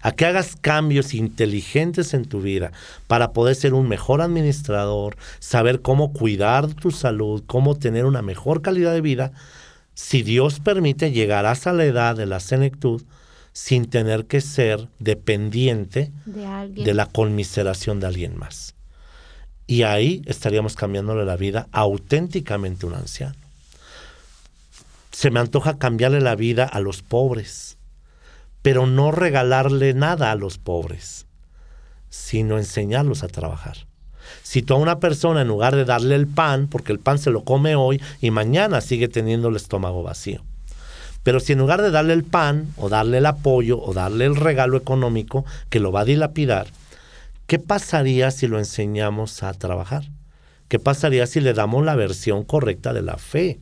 a 0.00 0.12
que 0.12 0.26
hagas 0.26 0.54
cambios 0.54 1.12
inteligentes 1.12 2.14
en 2.14 2.24
tu 2.24 2.40
vida 2.40 2.70
para 3.08 3.32
poder 3.32 3.56
ser 3.56 3.74
un 3.74 3.88
mejor 3.88 4.20
administrador, 4.20 5.16
saber 5.40 5.82
cómo 5.82 6.12
cuidar 6.12 6.72
tu 6.72 6.92
salud, 6.92 7.42
cómo 7.48 7.74
tener 7.74 8.04
una 8.04 8.22
mejor 8.22 8.62
calidad 8.62 8.92
de 8.92 9.00
vida, 9.00 9.32
si 9.94 10.22
Dios 10.22 10.60
permite, 10.60 11.10
llegarás 11.10 11.66
a 11.66 11.72
la 11.72 11.84
edad 11.84 12.14
de 12.14 12.26
la 12.26 12.38
senectud 12.38 13.02
sin 13.52 13.86
tener 13.86 14.26
que 14.26 14.40
ser 14.40 14.86
dependiente 15.00 16.12
de, 16.26 16.84
de 16.84 16.94
la 16.94 17.06
conmiseración 17.06 17.98
de 17.98 18.06
alguien 18.06 18.38
más. 18.38 18.76
Y 19.66 19.82
ahí 19.82 20.22
estaríamos 20.26 20.76
cambiándole 20.76 21.24
la 21.24 21.36
vida 21.36 21.66
auténticamente 21.72 22.86
a 22.86 22.90
un 22.90 22.94
anciano 22.94 23.43
se 25.14 25.30
me 25.30 25.38
antoja 25.38 25.78
cambiarle 25.78 26.20
la 26.20 26.34
vida 26.34 26.64
a 26.64 26.80
los 26.80 27.02
pobres, 27.02 27.78
pero 28.62 28.86
no 28.86 29.12
regalarle 29.12 29.94
nada 29.94 30.32
a 30.32 30.34
los 30.34 30.58
pobres, 30.58 31.26
sino 32.10 32.58
enseñarlos 32.58 33.22
a 33.22 33.28
trabajar. 33.28 33.86
Si 34.42 34.60
tú 34.62 34.74
a 34.74 34.78
una 34.78 34.98
persona, 34.98 35.42
en 35.42 35.48
lugar 35.48 35.76
de 35.76 35.84
darle 35.84 36.16
el 36.16 36.26
pan, 36.26 36.66
porque 36.66 36.90
el 36.90 36.98
pan 36.98 37.18
se 37.18 37.30
lo 37.30 37.44
come 37.44 37.76
hoy 37.76 38.02
y 38.20 38.32
mañana 38.32 38.80
sigue 38.80 39.06
teniendo 39.06 39.48
el 39.48 39.56
estómago 39.56 40.02
vacío, 40.02 40.42
pero 41.22 41.38
si 41.38 41.52
en 41.52 41.60
lugar 41.60 41.80
de 41.80 41.92
darle 41.92 42.12
el 42.12 42.24
pan, 42.24 42.72
o 42.76 42.88
darle 42.88 43.18
el 43.18 43.26
apoyo, 43.26 43.80
o 43.80 43.94
darle 43.94 44.24
el 44.24 44.34
regalo 44.34 44.76
económico 44.76 45.44
que 45.70 45.78
lo 45.78 45.92
va 45.92 46.00
a 46.00 46.04
dilapidar, 46.04 46.66
¿qué 47.46 47.60
pasaría 47.60 48.32
si 48.32 48.48
lo 48.48 48.58
enseñamos 48.58 49.44
a 49.44 49.54
trabajar? 49.54 50.10
¿Qué 50.66 50.80
pasaría 50.80 51.26
si 51.28 51.40
le 51.40 51.54
damos 51.54 51.84
la 51.84 51.94
versión 51.94 52.42
correcta 52.42 52.92
de 52.92 53.02
la 53.02 53.16
fe? 53.16 53.60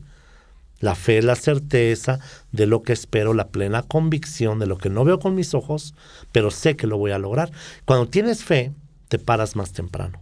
La 0.83 0.95
fe 0.95 1.19
es 1.19 1.23
la 1.23 1.37
certeza 1.37 2.19
de 2.51 2.67
lo 2.67 2.83
que 2.83 2.91
espero, 2.91 3.33
la 3.33 3.47
plena 3.47 3.83
convicción 3.83 4.59
de 4.59 4.65
lo 4.65 4.77
que 4.77 4.89
no 4.89 5.05
veo 5.05 5.17
con 5.17 5.33
mis 5.33 5.53
ojos, 5.53 5.95
pero 6.33 6.51
sé 6.51 6.75
que 6.75 6.87
lo 6.87 6.97
voy 6.97 7.11
a 7.11 7.19
lograr. 7.19 7.53
Cuando 7.85 8.09
tienes 8.09 8.43
fe, 8.43 8.73
te 9.07 9.17
paras 9.17 9.55
más 9.55 9.71
temprano. 9.71 10.21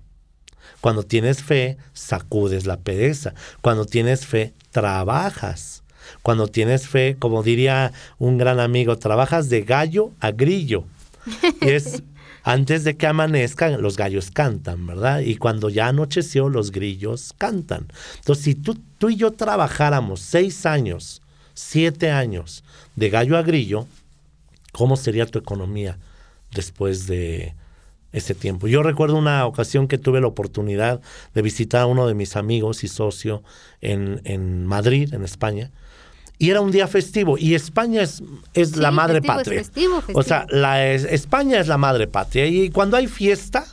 Cuando 0.79 1.01
tienes 1.01 1.41
fe, 1.41 1.77
sacudes 1.93 2.67
la 2.67 2.77
pereza. 2.77 3.33
Cuando 3.61 3.87
tienes 3.87 4.27
fe, 4.27 4.53
trabajas. 4.69 5.81
Cuando 6.21 6.45
tienes 6.45 6.87
fe, 6.87 7.15
como 7.17 7.41
diría 7.41 7.91
un 8.19 8.37
gran 8.37 8.59
amigo, 8.59 8.99
trabajas 8.99 9.49
de 9.49 9.63
gallo 9.63 10.11
a 10.19 10.29
grillo. 10.29 10.83
Y 11.59 11.69
es 11.71 12.03
antes 12.43 12.83
de 12.83 12.97
que 12.97 13.07
amanezcan, 13.07 13.81
los 13.81 13.97
gallos 13.97 14.31
cantan, 14.31 14.87
¿verdad? 14.87 15.19
Y 15.19 15.35
cuando 15.35 15.69
ya 15.69 15.87
anocheció, 15.87 16.49
los 16.49 16.71
grillos 16.71 17.33
cantan. 17.37 17.87
Entonces, 18.17 18.43
si 18.43 18.55
tú, 18.55 18.77
tú 18.97 19.09
y 19.09 19.15
yo 19.15 19.31
trabajáramos 19.31 20.21
seis 20.21 20.65
años, 20.65 21.21
siete 21.53 22.11
años 22.11 22.63
de 22.95 23.09
gallo 23.09 23.37
a 23.37 23.43
grillo, 23.43 23.87
¿cómo 24.71 24.97
sería 24.97 25.25
tu 25.25 25.37
economía 25.37 25.99
después 26.51 27.05
de 27.07 27.53
ese 28.11 28.33
tiempo? 28.33 28.67
Yo 28.67 28.81
recuerdo 28.81 29.17
una 29.17 29.45
ocasión 29.45 29.87
que 29.87 29.99
tuve 29.99 30.19
la 30.19 30.27
oportunidad 30.27 31.01
de 31.35 31.41
visitar 31.41 31.81
a 31.81 31.85
uno 31.85 32.07
de 32.07 32.15
mis 32.15 32.35
amigos 32.35 32.83
y 32.83 32.87
socio 32.87 33.43
en, 33.81 34.21
en 34.23 34.65
Madrid, 34.65 35.13
en 35.13 35.23
España, 35.23 35.71
y 36.41 36.49
era 36.49 36.59
un 36.59 36.71
día 36.71 36.87
festivo 36.87 37.37
y 37.37 37.53
España 37.53 38.01
es, 38.01 38.23
es 38.55 38.71
Sí, 38.71 38.79
la 38.79 38.89
madre 38.89 39.21
festivo, 39.21 39.33
es 39.33 39.37
patria. 39.37 39.59
festivo, 39.63 40.03
O 40.15 40.23
sea, 40.23 40.47
la 40.49 40.87
es- 40.87 41.03
España 41.03 41.59
es 41.59 41.67
la 41.67 41.77
madre 41.77 42.07
patria 42.07 42.47
y 42.47 42.69
cuando 42.71 42.97
hay 42.97 43.05
fiesta 43.07 43.63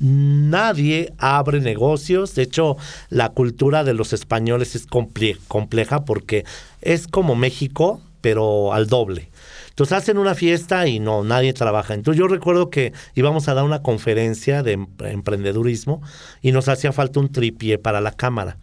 nadie 0.00 1.12
abre 1.18 1.60
negocios. 1.60 2.34
De 2.34 2.42
hecho, 2.42 2.76
la 3.10 3.28
cultura 3.28 3.84
de 3.84 3.94
los 3.94 4.12
españoles 4.12 4.74
es 4.74 4.88
comple- 4.88 5.38
compleja 5.46 6.04
porque 6.04 6.44
es 6.80 7.06
como 7.06 7.36
México, 7.36 8.00
pero 8.20 8.72
al 8.72 8.86
doble. 8.88 9.28
Entonces 9.68 9.96
hacen 9.96 10.18
una 10.18 10.34
fiesta 10.34 10.86
y 10.88 10.98
no, 10.98 11.22
nadie 11.22 11.52
trabaja. 11.52 11.94
Entonces 11.94 12.18
yo 12.18 12.26
recuerdo 12.28 12.70
que 12.70 12.92
íbamos 13.14 13.48
a 13.48 13.54
dar 13.54 13.64
una 13.64 13.82
conferencia 13.82 14.62
de 14.62 14.72
em- 14.72 14.86
emprendedurismo 15.00 16.02
y 16.42 16.52
nos 16.52 16.68
hacía 16.68 16.92
falta 16.92 17.20
un 17.20 17.30
tripié 17.30 17.78
para 17.78 18.00
la 18.00 18.12
cámara. 18.12 18.56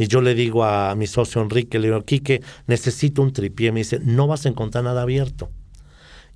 Y 0.00 0.08
yo 0.08 0.22
le 0.22 0.34
digo 0.34 0.64
a 0.64 0.94
mi 0.94 1.06
socio 1.06 1.42
Enrique, 1.42 1.78
le 1.78 1.88
digo, 1.88 2.02
Quique, 2.02 2.40
necesito 2.66 3.20
un 3.20 3.34
tripié. 3.34 3.70
Me 3.70 3.80
dice, 3.80 4.00
no 4.02 4.26
vas 4.26 4.46
a 4.46 4.48
encontrar 4.48 4.82
nada 4.82 5.02
abierto. 5.02 5.50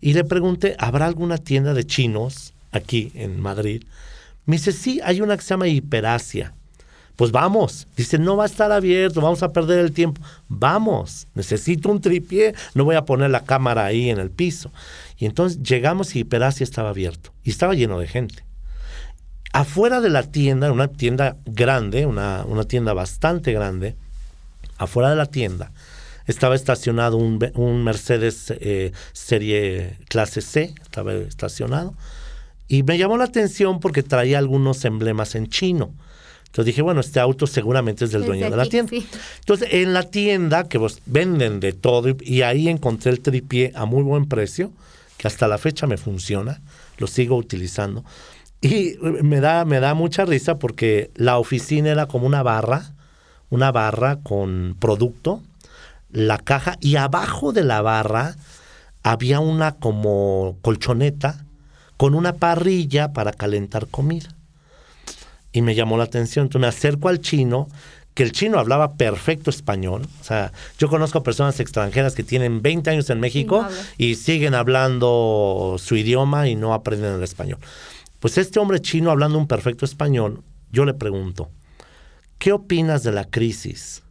Y 0.03 0.13
le 0.13 0.23
pregunté, 0.23 0.77
¿habrá 0.79 1.07
alguna 1.07 1.39
tienda 1.39 1.73
de 1.73 1.85
chinos 1.87 2.53
aquí 2.73 3.11
en 3.15 3.41
Madrid? 3.41 3.83
Me 4.45 4.57
dice, 4.57 4.71
sí, 4.71 5.01
hay 5.03 5.23
una 5.23 5.35
que 5.39 5.43
se 5.43 5.49
llama 5.49 5.67
Hiperasia. 5.67 6.53
Pues 7.17 7.31
vamos. 7.31 7.87
Dice, 7.97 8.19
no 8.19 8.37
va 8.37 8.43
a 8.43 8.49
estar 8.49 8.71
abierto, 8.71 9.23
vamos 9.23 9.43
a 9.43 9.51
perder 9.51 9.79
el 9.79 9.93
tiempo. 9.93 10.21
Vamos, 10.47 11.27
necesito 11.35 11.89
un 11.89 12.03
tripié, 12.03 12.55
no 12.75 12.85
voy 12.85 12.97
a 12.97 13.07
poner 13.07 13.31
la 13.31 13.45
cámara 13.45 13.87
ahí 13.87 14.11
en 14.11 14.19
el 14.19 14.29
piso. 14.29 14.73
Y 15.17 15.25
entonces 15.25 15.63
llegamos 15.63 16.15
y 16.15 16.19
Hiperasia 16.19 16.65
estaba 16.65 16.91
abierto 16.91 17.33
y 17.43 17.49
estaba 17.49 17.73
lleno 17.73 17.99
de 17.99 18.09
gente. 18.09 18.45
Afuera 19.55 20.01
de 20.01 20.11
la 20.11 20.25
tienda, 20.25 20.71
una 20.71 20.89
tienda 20.89 21.37
grande, 21.47 22.07
una, 22.07 22.45
una 22.47 22.65
tienda 22.65 22.93
bastante 22.93 23.53
grande, 23.53 23.97
afuera 24.79 25.11
de 25.11 25.17
la 25.17 25.27
tienda 25.27 25.71
estaba 26.27 26.55
estacionado 26.55 27.17
un, 27.17 27.39
un 27.55 27.85
Mercedes 27.85 28.53
eh, 28.61 28.93
serie 29.13 29.99
clase 30.09 30.41
C, 30.41 30.75
estaba 30.83 31.13
estacionado. 31.15 31.95
Y 32.67 32.83
me 32.83 32.97
llamó 32.97 33.17
la 33.17 33.25
atención 33.25 33.79
porque 33.81 34.03
traía 34.03 34.39
algunos 34.39 34.85
emblemas 34.85 35.35
en 35.35 35.49
chino. 35.49 35.93
Entonces 36.47 36.67
dije, 36.67 36.83
bueno, 36.83 37.01
este 37.01 37.21
auto 37.21 37.47
seguramente 37.47 38.05
es 38.05 38.13
del 38.13 38.25
dueño 38.25 38.49
de 38.49 38.57
la 38.57 38.67
tienda. 38.67 38.97
Entonces, 39.41 39.69
en 39.73 39.93
la 39.93 40.05
tienda, 40.05 40.69
que 40.69 40.79
pues, 40.79 41.01
venden 41.05 41.61
de 41.61 41.73
todo, 41.73 42.09
y, 42.09 42.17
y 42.23 42.43
ahí 42.43 42.69
encontré 42.69 43.11
el 43.11 43.21
tripié 43.21 43.73
a 43.75 43.85
muy 43.85 44.03
buen 44.03 44.27
precio, 44.27 44.71
que 45.19 45.27
hasta 45.27 45.49
la 45.49 45.59
fecha 45.59 45.87
me 45.87 45.97
funciona, 45.97 46.63
lo 46.99 47.07
sigo 47.07 47.37
utilizando. 47.37 48.05
Y 48.65 48.97
me 49.01 49.41
da, 49.41 49.65
me 49.65 49.79
da 49.79 49.93
mucha 49.93 50.25
risa 50.25 50.59
porque 50.59 51.11
la 51.15 51.39
oficina 51.39 51.91
era 51.91 52.07
como 52.07 52.27
una 52.27 52.43
barra, 52.43 52.95
una 53.51 53.71
barra 53.71 54.21
con 54.23 54.77
producto, 54.79 55.43
la 56.11 56.39
caja, 56.39 56.77
y 56.81 56.97
abajo 56.97 57.53
de 57.53 57.63
la 57.63 57.83
barra 57.83 58.37
había 59.03 59.41
una 59.41 59.73
como 59.73 60.57
colchoneta 60.63 61.45
con 61.99 62.15
una 62.15 62.35
parrilla 62.35 63.13
para 63.13 63.33
calentar 63.33 63.87
comida 63.89 64.31
y 65.53 65.63
me 65.63 65.75
llamó 65.75 65.97
la 65.97 66.05
atención. 66.05 66.47
Entonces 66.47 66.61
me 66.61 66.67
acerco 66.67 67.09
al 67.09 67.21
chino, 67.21 67.69
que 68.15 68.23
el 68.23 68.33
chino 68.33 68.59
hablaba 68.59 68.95
perfecto 68.95 69.51
español. 69.51 70.07
O 70.21 70.25
sea, 70.25 70.53
yo 70.79 70.89
conozco 70.89 71.23
personas 71.23 71.61
extranjeras 71.61 72.15
que 72.15 72.23
tienen 72.23 72.63
20 72.63 72.91
años 72.91 73.11
en 73.11 73.21
México 73.21 73.59
no 73.59 73.67
hablan. 73.67 73.87
y 73.99 74.15
siguen 74.17 74.55
hablando 74.55 75.77
su 75.79 75.97
idioma 75.97 76.49
y 76.49 76.57
no 76.57 76.75
aprenden 76.75 77.15
el 77.15 77.23
español. 77.23 77.59
Pues 78.25 78.39
este 78.39 78.59
hombre 78.59 78.81
chino 78.81 79.11
hablando 79.11 79.37
un 79.37 79.47
perfecto 79.47 79.85
español, 79.85 80.43
yo 80.73 80.87
le 80.87 80.95
pregunto, 80.95 81.51
¿qué 82.39 82.53
opinas 82.53 83.03
de 83.03 83.13
la 83.13 83.27
crisis? 83.27 84.03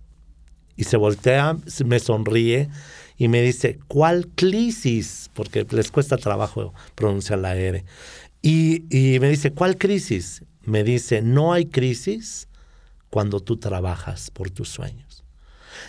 Y 0.76 0.84
se 0.84 0.98
voltea, 0.98 1.58
me 1.84 1.98
sonríe 1.98 2.70
y 3.18 3.28
me 3.28 3.42
dice, 3.42 3.80
¿cuál 3.88 4.28
crisis? 4.36 5.32
Porque 5.34 5.66
les 5.72 5.90
cuesta 5.90 6.18
trabajo 6.18 6.76
pronunciar 6.94 7.40
la 7.40 7.56
R. 7.56 7.86
Y, 8.44 8.86
y 8.96 9.20
me 9.20 9.30
dice, 9.30 9.52
¿cuál 9.52 9.80
crisis? 9.80 10.44
Me 10.62 10.84
dice, 10.84 11.24
no 11.24 11.52
hay 11.52 11.66
crisis 11.66 12.48
cuando 13.10 13.40
tú 13.40 13.58
trabajas 13.58 14.30
por 14.30 14.52
tus 14.52 14.70
sueños. 14.70 15.24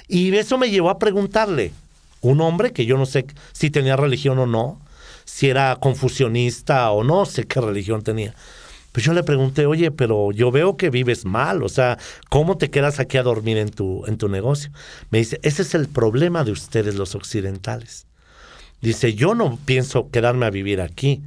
Y 0.09 0.35
eso 0.35 0.57
me 0.57 0.71
llevó 0.71 0.89
a 0.89 0.99
preguntarle, 0.99 1.73
un 2.23 2.41
hombre 2.41 2.73
que 2.73 2.87
yo 2.87 2.97
no 2.97 3.05
sé 3.05 3.27
si 3.53 3.69
tenía 3.69 3.97
religión 3.97 4.39
o 4.39 4.47
no, 4.47 4.81
si 5.25 5.49
era 5.49 5.77
confusionista 5.77 6.91
o 6.91 7.05
no 7.05 7.27
sé 7.27 7.45
qué 7.45 7.61
religión 7.61 8.03
tenía. 8.03 8.35
Pues 8.93 9.05
yo 9.05 9.13
le 9.13 9.25
pregunté, 9.25 9.67
oye, 9.67 9.91
pero 9.91 10.31
yo 10.31 10.53
veo 10.53 10.77
que 10.77 10.89
vives 10.89 11.25
mal, 11.25 11.65
o 11.65 11.69
sea, 11.69 11.99
¿cómo 12.31 12.59
te 12.59 12.71
quedas 12.71 13.01
aquí 13.01 13.17
a 13.17 13.25
dormir 13.25 13.59
en 13.59 13.71
tu, 13.71 14.07
en 14.07 14.19
tu 14.19 14.29
negocio? 14.29 14.71
Me 15.11 15.19
dice, 15.19 15.41
ese 15.43 15.63
es 15.63 15.75
el 15.75 15.89
problema 15.89 16.45
de 16.45 16.53
ustedes 16.53 16.95
los 16.95 17.17
occidentales. 17.17 18.07
Dice, 18.81 19.15
yo 19.15 19.35
no 19.35 19.59
pienso 19.65 20.11
quedarme 20.11 20.47
a 20.47 20.51
vivir 20.51 20.81
aquí. 20.81 21.23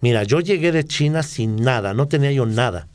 Mira, 0.00 0.24
yo 0.24 0.40
llegué 0.40 0.72
de 0.72 0.84
China 0.84 1.22
sin 1.22 1.56
nada, 1.56 1.94
no 1.94 2.06
tenía 2.06 2.32
yo 2.32 2.44
nada. 2.44 2.88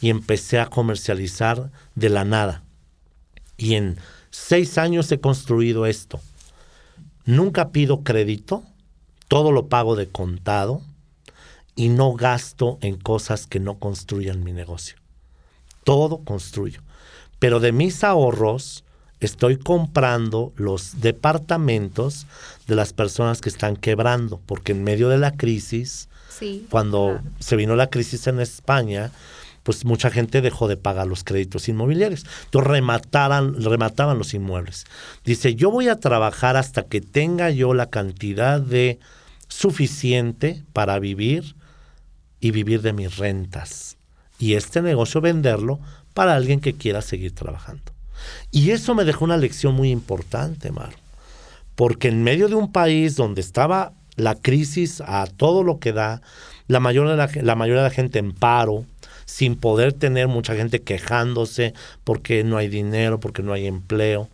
Y 0.00 0.10
empecé 0.10 0.60
a 0.60 0.66
comercializar 0.66 1.72
de 1.96 2.08
la 2.08 2.24
nada. 2.24 2.62
Y 3.56 3.74
en 3.74 3.96
seis 4.30 4.78
años 4.78 5.10
he 5.10 5.18
construido 5.20 5.86
esto. 5.86 6.20
Nunca 7.24 7.70
pido 7.70 8.04
crédito, 8.04 8.62
todo 9.30 9.52
lo 9.52 9.68
pago 9.68 9.94
de 9.94 10.08
contado 10.08 10.82
y 11.76 11.88
no 11.88 12.14
gasto 12.14 12.78
en 12.80 12.96
cosas 12.96 13.46
que 13.46 13.60
no 13.60 13.78
construyan 13.78 14.42
mi 14.42 14.52
negocio. 14.52 14.96
Todo 15.84 16.24
construyo. 16.24 16.80
Pero 17.38 17.60
de 17.60 17.70
mis 17.70 18.02
ahorros 18.02 18.82
estoy 19.20 19.56
comprando 19.56 20.52
los 20.56 21.00
departamentos 21.00 22.26
de 22.66 22.74
las 22.74 22.92
personas 22.92 23.40
que 23.40 23.50
están 23.50 23.76
quebrando, 23.76 24.40
porque 24.46 24.72
en 24.72 24.82
medio 24.82 25.08
de 25.08 25.18
la 25.18 25.36
crisis, 25.36 26.08
cuando 26.68 27.20
se 27.38 27.54
vino 27.54 27.76
la 27.76 27.88
crisis 27.88 28.26
en 28.26 28.40
España, 28.40 29.12
pues 29.62 29.84
mucha 29.84 30.10
gente 30.10 30.40
dejó 30.40 30.66
de 30.66 30.76
pagar 30.76 31.06
los 31.06 31.22
créditos 31.22 31.68
inmobiliarios. 31.68 32.26
Entonces 32.46 32.68
remataban, 32.68 33.62
remataban 33.62 34.18
los 34.18 34.34
inmuebles. 34.34 34.86
Dice, 35.24 35.54
yo 35.54 35.70
voy 35.70 35.88
a 35.88 36.00
trabajar 36.00 36.56
hasta 36.56 36.82
que 36.82 37.00
tenga 37.00 37.50
yo 37.50 37.74
la 37.74 37.90
cantidad 37.90 38.60
de 38.60 38.98
suficiente 39.50 40.64
para 40.72 40.98
vivir 40.98 41.56
y 42.40 42.52
vivir 42.52 42.80
de 42.80 42.94
mis 42.94 43.18
rentas. 43.18 43.98
Y 44.38 44.54
este 44.54 44.80
negocio 44.80 45.20
venderlo 45.20 45.80
para 46.14 46.34
alguien 46.34 46.60
que 46.60 46.74
quiera 46.74 47.02
seguir 47.02 47.34
trabajando. 47.34 47.92
Y 48.50 48.70
eso 48.70 48.94
me 48.94 49.04
dejó 49.04 49.26
una 49.26 49.36
lección 49.36 49.74
muy 49.74 49.90
importante, 49.90 50.72
Mar. 50.72 50.94
Porque 51.74 52.08
en 52.08 52.22
medio 52.22 52.48
de 52.48 52.54
un 52.54 52.72
país 52.72 53.16
donde 53.16 53.40
estaba 53.40 53.92
la 54.16 54.34
crisis 54.34 55.02
a 55.04 55.26
todo 55.26 55.62
lo 55.62 55.78
que 55.78 55.92
da, 55.92 56.22
la 56.66 56.80
mayoría 56.80 57.12
de 57.12 57.16
la, 57.16 57.30
la 57.42 57.54
mayoría 57.54 57.82
de 57.82 57.88
la 57.88 57.94
gente 57.94 58.18
en 58.18 58.32
paro, 58.32 58.86
sin 59.24 59.56
poder 59.56 59.92
tener 59.92 60.28
mucha 60.28 60.54
gente 60.54 60.82
quejándose 60.82 61.74
porque 62.04 62.44
no 62.44 62.56
hay 62.56 62.68
dinero, 62.68 63.20
porque 63.20 63.42
no 63.42 63.52
hay 63.52 63.66
empleo. 63.66 64.28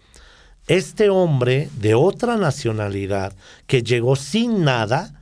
Este 0.67 1.11
hombre 1.11 1.71
de 1.79 1.95
otra 1.95 2.37
nacionalidad 2.37 3.35
que 3.69 3.85
llegó 3.85 4.17
sin 4.17 4.65
nada, 4.65 5.15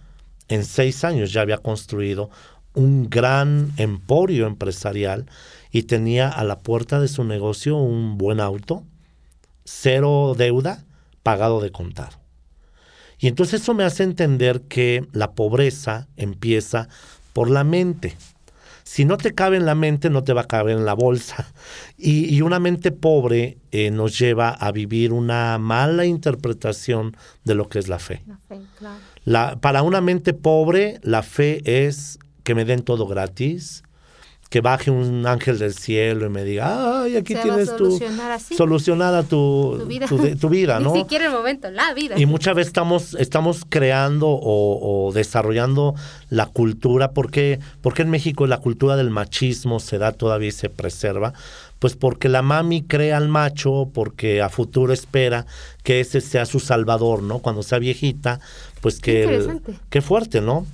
en 0.49 0.65
seis 0.65 1.05
años 1.05 1.33
ya 1.33 1.43
había 1.43 1.59
construido 1.59 2.31
un 2.73 3.11
gran 3.11 3.73
emporio 3.77 4.47
empresarial 4.47 5.27
y 5.71 5.83
tenía 5.83 6.31
a 6.31 6.45
la 6.45 6.61
puerta 6.61 6.99
de 6.99 7.09
su 7.09 7.25
negocio 7.25 7.77
un 7.77 8.17
buen 8.17 8.41
auto, 8.41 8.85
cero 9.65 10.35
deuda, 10.37 10.85
pagado 11.23 11.61
de 11.61 11.71
contado. 11.71 12.17
Y 13.19 13.29
entonces 13.29 13.61
eso 13.61 13.75
me 13.75 13.85
hace 13.85 14.03
entender 14.03 14.63
que 14.63 15.07
la 15.13 15.33
pobreza 15.33 16.09
empieza 16.17 16.89
por 17.35 17.51
la 17.51 17.65
mente 17.65 18.17
si 18.85 19.07
no 19.07 19.17
te 19.17 19.35
cabe 19.35 19.57
en 19.57 19.65
la 19.65 19.75
mente, 19.75 20.11
no 20.11 20.23
te 20.23 20.35
va 20.35 20.43
a 20.43 20.47
caber 20.47 20.77
en 20.77 20.85
la 20.85 20.95
bolsa. 20.95 21.53
Y, 21.97 22.43
una 22.43 22.61
mente 22.61 22.93
pobre 22.93 23.57
eh, 23.73 23.91
nos 23.91 24.19
lleva 24.19 24.51
a 24.51 24.71
vivir 24.73 25.13
una 25.13 25.57
mala 25.59 26.05
interpretación 26.05 27.17
de 27.45 27.55
lo 27.55 27.69
que 27.69 27.79
es 27.79 27.89
la 27.89 27.99
fe. 27.99 28.23
para 29.61 29.83
una 29.83 30.03
mente 30.03 30.35
pobre, 30.35 31.01
la 31.03 31.23
fe 31.23 31.87
es 31.87 32.19
que 32.43 32.55
me 32.55 32.67
den 32.67 32.83
todo 32.83 33.07
gratis, 33.07 33.83
que 34.51 34.61
baje 34.61 34.91
un 34.91 35.27
ángel 35.27 35.59
del 35.59 35.75
cielo 35.75 36.27
y 36.27 36.29
me 36.29 36.45
diga, 36.45 37.03
ay, 37.03 37.17
aquí 37.17 37.35
tienes 37.35 37.75
tu 37.77 38.01
solucionada 38.57 39.23
tu, 39.25 39.85
tu, 40.39 40.49
vida. 40.49 40.79
¿no? 40.81 40.93
Ni 40.93 41.01
siquiera 41.01 41.27
el 41.27 41.33
momento, 41.33 41.71
la 41.71 41.93
vida. 41.93 42.19
Y 42.19 42.27
muchas 42.27 42.55
veces 42.55 42.69
estamos, 42.69 43.15
estamos 43.15 43.65
creando 43.69 44.29
o, 44.29 45.11
desarrollando 45.13 45.95
la 46.31 46.47
cultura, 46.47 47.11
porque, 47.13 47.59
porque 47.83 48.03
en 48.03 48.11
México 48.11 48.47
la 48.47 48.59
cultura 48.59 48.97
del 48.97 49.11
machismo 49.11 49.81
se 49.81 49.99
da 49.99 50.13
todavía 50.13 50.49
y 50.49 50.53
se 50.53 50.71
preserva, 50.71 51.33
pues 51.81 51.97
porque 51.97 52.29
la 52.29 52.43
mami 52.43 52.83
crea 52.83 53.17
al 53.17 53.29
macho, 53.29 53.91
porque 53.93 54.41
a 54.41 54.49
futuro 54.49 54.93
espera 54.93 55.47
que 55.83 56.01
ese 56.01 56.21
sea 56.21 56.47
su 56.47 56.61
salvador, 56.61 57.23
¿no? 57.23 57.41
Cuando 57.41 57.63
sea 57.63 57.79
viejita, 57.79 58.41
pues 58.81 59.01
que... 59.01 59.61
qué 59.91 60.01
fuerte, 60.01 60.41
¿no? 60.41 60.65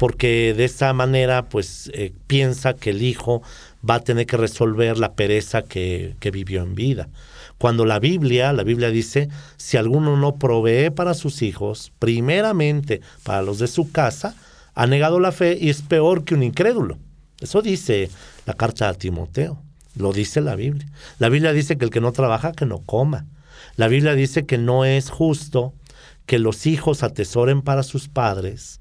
Porque 0.00 0.54
de 0.56 0.64
esa 0.64 0.94
manera 0.94 1.50
pues 1.50 1.90
eh, 1.92 2.14
piensa 2.26 2.72
que 2.72 2.88
el 2.88 3.02
hijo 3.02 3.42
va 3.88 3.96
a 3.96 4.00
tener 4.00 4.24
que 4.24 4.38
resolver 4.38 4.96
la 4.96 5.12
pereza 5.12 5.60
que, 5.60 6.16
que, 6.20 6.30
vivió 6.30 6.62
en 6.62 6.74
vida. 6.74 7.10
Cuando 7.58 7.84
la 7.84 7.98
Biblia, 7.98 8.54
la 8.54 8.62
Biblia 8.62 8.88
dice, 8.88 9.28
si 9.58 9.76
alguno 9.76 10.16
no 10.16 10.36
provee 10.36 10.88
para 10.88 11.12
sus 11.12 11.42
hijos, 11.42 11.92
primeramente 11.98 13.02
para 13.24 13.42
los 13.42 13.58
de 13.58 13.66
su 13.66 13.92
casa, 13.92 14.34
ha 14.74 14.86
negado 14.86 15.20
la 15.20 15.32
fe 15.32 15.58
y 15.60 15.68
es 15.68 15.82
peor 15.82 16.24
que 16.24 16.34
un 16.34 16.44
incrédulo. 16.44 16.96
Eso 17.38 17.60
dice 17.60 18.08
la 18.46 18.54
carta 18.54 18.88
a 18.88 18.94
Timoteo, 18.94 19.62
lo 19.96 20.14
dice 20.14 20.40
la 20.40 20.56
Biblia. 20.56 20.88
La 21.18 21.28
Biblia 21.28 21.52
dice 21.52 21.76
que 21.76 21.84
el 21.84 21.90
que 21.90 22.00
no 22.00 22.12
trabaja, 22.12 22.52
que 22.52 22.64
no 22.64 22.78
coma. 22.86 23.26
La 23.76 23.86
Biblia 23.86 24.14
dice 24.14 24.46
que 24.46 24.56
no 24.56 24.86
es 24.86 25.10
justo 25.10 25.74
que 26.24 26.38
los 26.38 26.66
hijos 26.66 27.02
atesoren 27.02 27.60
para 27.60 27.82
sus 27.82 28.08
padres 28.08 28.80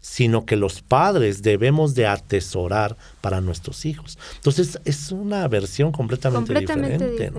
sino 0.00 0.46
que 0.46 0.56
los 0.56 0.80
padres 0.80 1.42
debemos 1.42 1.94
de 1.94 2.06
atesorar 2.06 2.96
para 3.20 3.40
nuestros 3.40 3.84
hijos. 3.84 4.18
Entonces 4.36 4.80
es 4.84 5.12
una 5.12 5.46
versión 5.48 5.92
completamente, 5.92 6.58
diferente. 6.58 7.32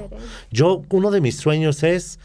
Yo, 0.51 0.83
uno 0.89 1.11
de 1.11 1.21
mis 1.21 1.37
sueños 1.37 1.83
es 1.83 2.19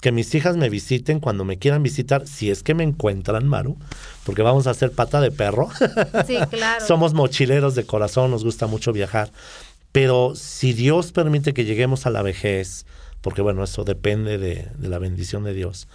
que 0.00 0.12
mis 0.12 0.32
hijas 0.34 0.56
me 0.56 0.68
visiten 0.68 1.18
cuando 1.18 1.44
me 1.44 1.58
quieran 1.58 1.82
visitar, 1.82 2.26
si 2.26 2.50
es 2.50 2.62
que 2.62 2.74
me 2.74 2.84
encuentran, 2.84 3.48
Maru, 3.48 3.76
porque 4.24 4.42
vamos 4.42 4.66
a 4.66 4.70
hacer 4.70 4.92
pata 4.92 5.20
de 5.20 5.30
perro. 5.30 5.68
Sí, 6.26 6.36
claro. 6.50 6.86
Somos 6.86 7.14
mochileros 7.14 7.74
de 7.74 7.84
corazón, 7.84 8.30
nos 8.30 8.44
gusta 8.44 8.66
mucho 8.66 8.92
viajar. 8.92 9.32
Pero 9.90 10.34
si 10.36 10.74
Dios 10.74 11.12
permite 11.12 11.54
que 11.54 11.64
lleguemos 11.64 12.06
a 12.06 12.10
la 12.10 12.22
vejez, 12.22 12.84
porque 13.22 13.40
bueno, 13.40 13.64
eso 13.64 13.84
depende 13.84 14.36
de 14.36 14.68
la 14.80 14.98
bendición 14.98 15.44
de 15.44 15.54
Dios, 15.54 15.88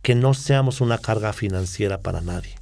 que 0.00 0.14
no 0.14 0.34
seamos 0.34 0.80
una 0.80 0.98
carga 0.98 1.32
financiera 1.32 2.00
para 2.00 2.22
nadie 2.22 2.54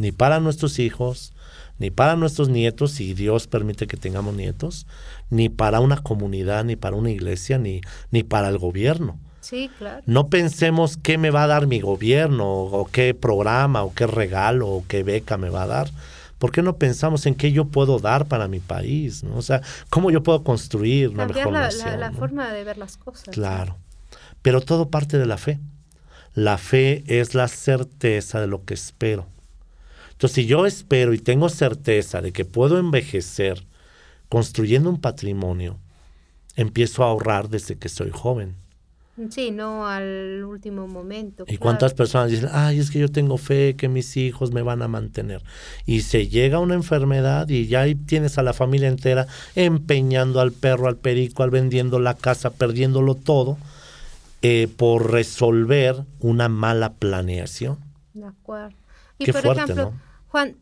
ni 0.00 0.12
para 0.12 0.40
nuestros 0.40 0.78
hijos, 0.78 1.34
ni 1.78 1.90
para 1.90 2.16
nuestros 2.16 2.48
nietos, 2.48 2.92
si 2.92 3.12
Dios 3.12 3.46
permite 3.46 3.86
que 3.86 3.98
tengamos 3.98 4.34
nietos, 4.34 4.86
ni 5.28 5.50
para 5.50 5.80
una 5.80 6.02
comunidad, 6.02 6.64
ni 6.64 6.74
para 6.74 6.96
una 6.96 7.10
iglesia, 7.10 7.58
ni, 7.58 7.82
ni 8.10 8.22
para 8.22 8.48
el 8.48 8.56
gobierno. 8.56 9.18
Sí, 9.42 9.70
claro. 9.76 10.02
No 10.06 10.28
pensemos 10.28 10.96
qué 10.96 11.18
me 11.18 11.28
va 11.28 11.42
a 11.44 11.48
dar 11.48 11.66
mi 11.66 11.80
gobierno, 11.80 12.48
o 12.48 12.86
qué 12.86 13.12
programa, 13.12 13.82
o 13.82 13.92
qué 13.92 14.06
regalo, 14.06 14.68
o 14.68 14.84
qué 14.88 15.02
beca 15.02 15.36
me 15.36 15.50
va 15.50 15.64
a 15.64 15.66
dar. 15.66 15.90
¿Por 16.38 16.50
qué 16.50 16.62
no 16.62 16.76
pensamos 16.76 17.26
en 17.26 17.34
qué 17.34 17.52
yo 17.52 17.66
puedo 17.66 17.98
dar 17.98 18.24
para 18.24 18.48
mi 18.48 18.60
país? 18.60 19.22
¿no? 19.22 19.36
O 19.36 19.42
sea, 19.42 19.60
cómo 19.90 20.10
yo 20.10 20.22
puedo 20.22 20.42
construir 20.42 21.10
una 21.10 21.26
mejor 21.26 21.52
la, 21.52 21.60
nación. 21.60 22.00
La, 22.00 22.12
forma 22.12 22.50
de 22.54 22.64
ver 22.64 22.78
las 22.78 22.96
cosas. 22.96 23.34
Claro. 23.34 23.76
Pero 24.40 24.62
todo 24.62 24.88
parte 24.88 25.18
de 25.18 25.26
la 25.26 25.36
fe. 25.36 25.60
La 26.32 26.56
fe 26.56 27.04
es 27.06 27.34
la 27.34 27.48
certeza 27.48 28.40
de 28.40 28.46
lo 28.46 28.64
que 28.64 28.72
espero 28.72 29.26
entonces, 30.20 30.34
si 30.34 30.44
yo 30.44 30.66
espero 30.66 31.14
y 31.14 31.18
tengo 31.18 31.48
certeza 31.48 32.20
de 32.20 32.30
que 32.30 32.44
puedo 32.44 32.76
envejecer 32.78 33.64
construyendo 34.28 34.90
un 34.90 35.00
patrimonio, 35.00 35.78
empiezo 36.56 37.02
a 37.02 37.06
ahorrar 37.06 37.48
desde 37.48 37.78
que 37.78 37.88
soy 37.88 38.10
joven. 38.10 38.54
Sí, 39.30 39.50
no 39.50 39.86
al 39.86 40.44
último 40.44 40.86
momento. 40.86 41.46
¿Y 41.48 41.56
cuántas 41.56 41.94
personas 41.94 42.30
dicen, 42.30 42.50
ay, 42.52 42.80
es 42.80 42.90
que 42.90 42.98
yo 42.98 43.08
tengo 43.08 43.38
fe 43.38 43.76
que 43.76 43.88
mis 43.88 44.14
hijos 44.18 44.52
me 44.52 44.60
van 44.60 44.82
a 44.82 44.88
mantener? 44.88 45.42
Y 45.86 46.02
se 46.02 46.28
llega 46.28 46.58
una 46.58 46.74
enfermedad 46.74 47.48
y 47.48 47.66
ya 47.66 47.80
ahí 47.80 47.94
tienes 47.94 48.36
a 48.36 48.42
la 48.42 48.52
familia 48.52 48.88
entera 48.88 49.26
empeñando 49.54 50.42
al 50.42 50.52
perro, 50.52 50.86
al 50.86 50.96
perico, 50.96 51.44
al 51.44 51.50
vendiendo 51.50 51.98
la 51.98 52.12
casa, 52.12 52.50
perdiéndolo 52.50 53.14
todo, 53.14 53.56
eh, 54.42 54.68
por 54.76 55.12
resolver 55.12 56.04
una 56.18 56.50
mala 56.50 56.92
planeación. 56.92 57.78
De 58.12 58.26
acuerdo. 58.26 58.76
Y 59.18 59.32
por 59.32 59.46
ejemplo, 59.46 59.94
Juan, 60.30 60.56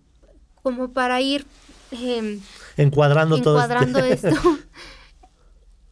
como 0.62 0.93
para 0.93 1.21
ir 1.21 1.47
em, 1.91 2.41
encuadrando, 2.77 3.37
encuadrando 3.37 3.99
esto, 4.05 4.59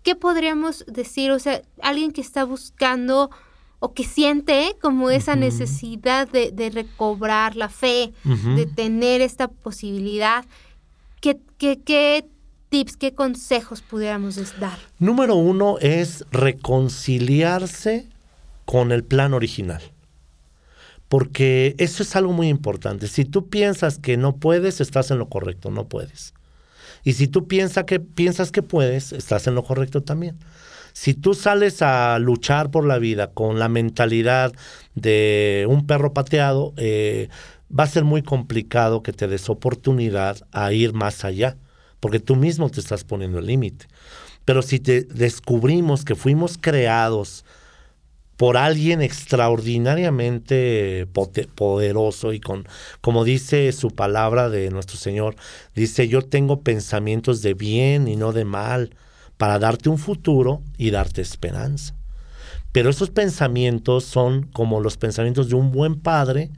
¿qué 0.03 0.15
podríamos 0.15 0.85
decir? 0.87 1.31
O 1.31 1.39
sea, 1.39 1.63
alguien 1.83 2.13
que 2.13 2.21
está 2.21 2.45
buscando 2.45 3.31
o 3.79 3.93
que 3.93 4.05
siente 4.05 4.77
como 4.81 5.11
esa 5.11 5.37
necesidad 5.37 6.27
de, 6.29 6.71
recobrar 6.73 7.57
la 7.57 7.69
fe, 7.69 8.13
de 8.25 8.67
tener 8.67 9.21
esta 9.21 9.49
posibilidad, 9.49 10.45
¿qué, 11.21 11.39
qué, 11.59 12.27
tips, 12.71 12.97
qué 12.97 13.15
consejos 13.15 13.83
pudiéramos 13.83 14.37
dar? 14.59 14.79
Número 14.99 15.35
uno 15.35 15.77
es 15.81 16.25
reconciliarse 16.31 18.09
con 18.65 18.93
el 18.93 19.05
plan 19.05 19.35
original. 19.35 19.83
Porque 21.09 21.75
eso 21.79 22.03
es 22.03 22.17
algo 22.17 22.33
muy 22.33 22.49
importante. 22.49 23.07
Si 23.07 23.25
tú 23.25 23.49
piensas 23.49 23.99
que 23.99 24.17
no 24.17 24.37
puedes, 24.37 24.81
estás 24.81 25.11
en 25.11 25.19
lo 25.19 25.29
correcto, 25.29 25.71
no 25.71 25.89
puedes. 25.89 26.35
Y 27.05 27.13
si 27.13 27.29
tú 27.29 27.47
piensas 27.47 27.85
que, 27.85 28.01
piensas 28.01 28.51
que 28.51 28.63
puedes, 28.63 29.13
estás 29.13 29.47
en 29.47 29.55
lo 29.55 29.63
correcto 29.63 30.03
también. 30.03 30.37
Si 30.93 31.15
tú 31.15 31.35
sales 31.35 31.83
a 31.83 32.19
luchar 32.19 32.71
por 32.71 32.85
la 32.85 32.99
vida 32.99 33.31
con 33.31 33.59
la 33.59 33.69
mentalidad 33.69 34.53
de 34.95 35.67
un 35.69 35.87
perro 35.87 36.13
pateado, 36.13 36.73
eh, 36.79 37.29
va 37.71 37.85
a 37.85 37.89
ser 37.89 38.05
muy 38.05 38.23
complicado 38.23 39.03
que 39.03 39.13
te 39.13 39.29
des 39.29 39.49
oportunidad 39.49 40.39
a 40.53 40.73
ir 40.73 40.95
más 40.95 41.25
allá, 41.25 41.57
porque 42.01 42.19
tú 42.19 42.35
mismo 42.35 42.71
te 42.71 42.81
estás 42.81 43.05
poniendo 43.05 43.39
el 43.39 43.47
límite. 43.47 43.87
Pero 44.45 44.63
si 44.63 44.81
te 44.81 45.03
descubrimos 45.03 46.05
que 46.05 46.15
fuimos 46.15 46.57
creados 46.59 47.45
por 48.37 48.57
alguien 48.57 49.01
extraordinariamente 49.01 51.09
poderoso 51.55 52.33
y 52.33 52.41
con, 52.41 52.67
como 53.01 53.25
dice 53.25 53.73
su 53.73 53.91
palabra 53.91 54.51
de 54.51 54.71
nuestro 54.71 54.99
Señor, 54.99 55.37
dice, 55.75 56.09
yo 56.09 56.23
tengo 56.23 56.61
pensamientos 56.61 57.43
de 57.43 57.55
bien 57.55 58.09
y 58.09 58.17
no 58.17 58.33
de 58.33 58.45
mal, 58.45 58.95
para 59.39 59.59
darte 59.59 59.89
un 59.89 59.99
futuro 59.99 60.63
y 60.77 60.91
darte 60.91 61.23
esperanza. 61.23 61.95
Pero 62.73 62.91
esos 62.91 63.11
pensamientos 63.11 64.05
son 64.05 64.45
como 64.45 64.81
los 64.81 64.99
pensamientos 64.99 65.49
de 65.49 65.55
un 65.55 65.73
buen 65.73 66.01
padre 66.01 66.51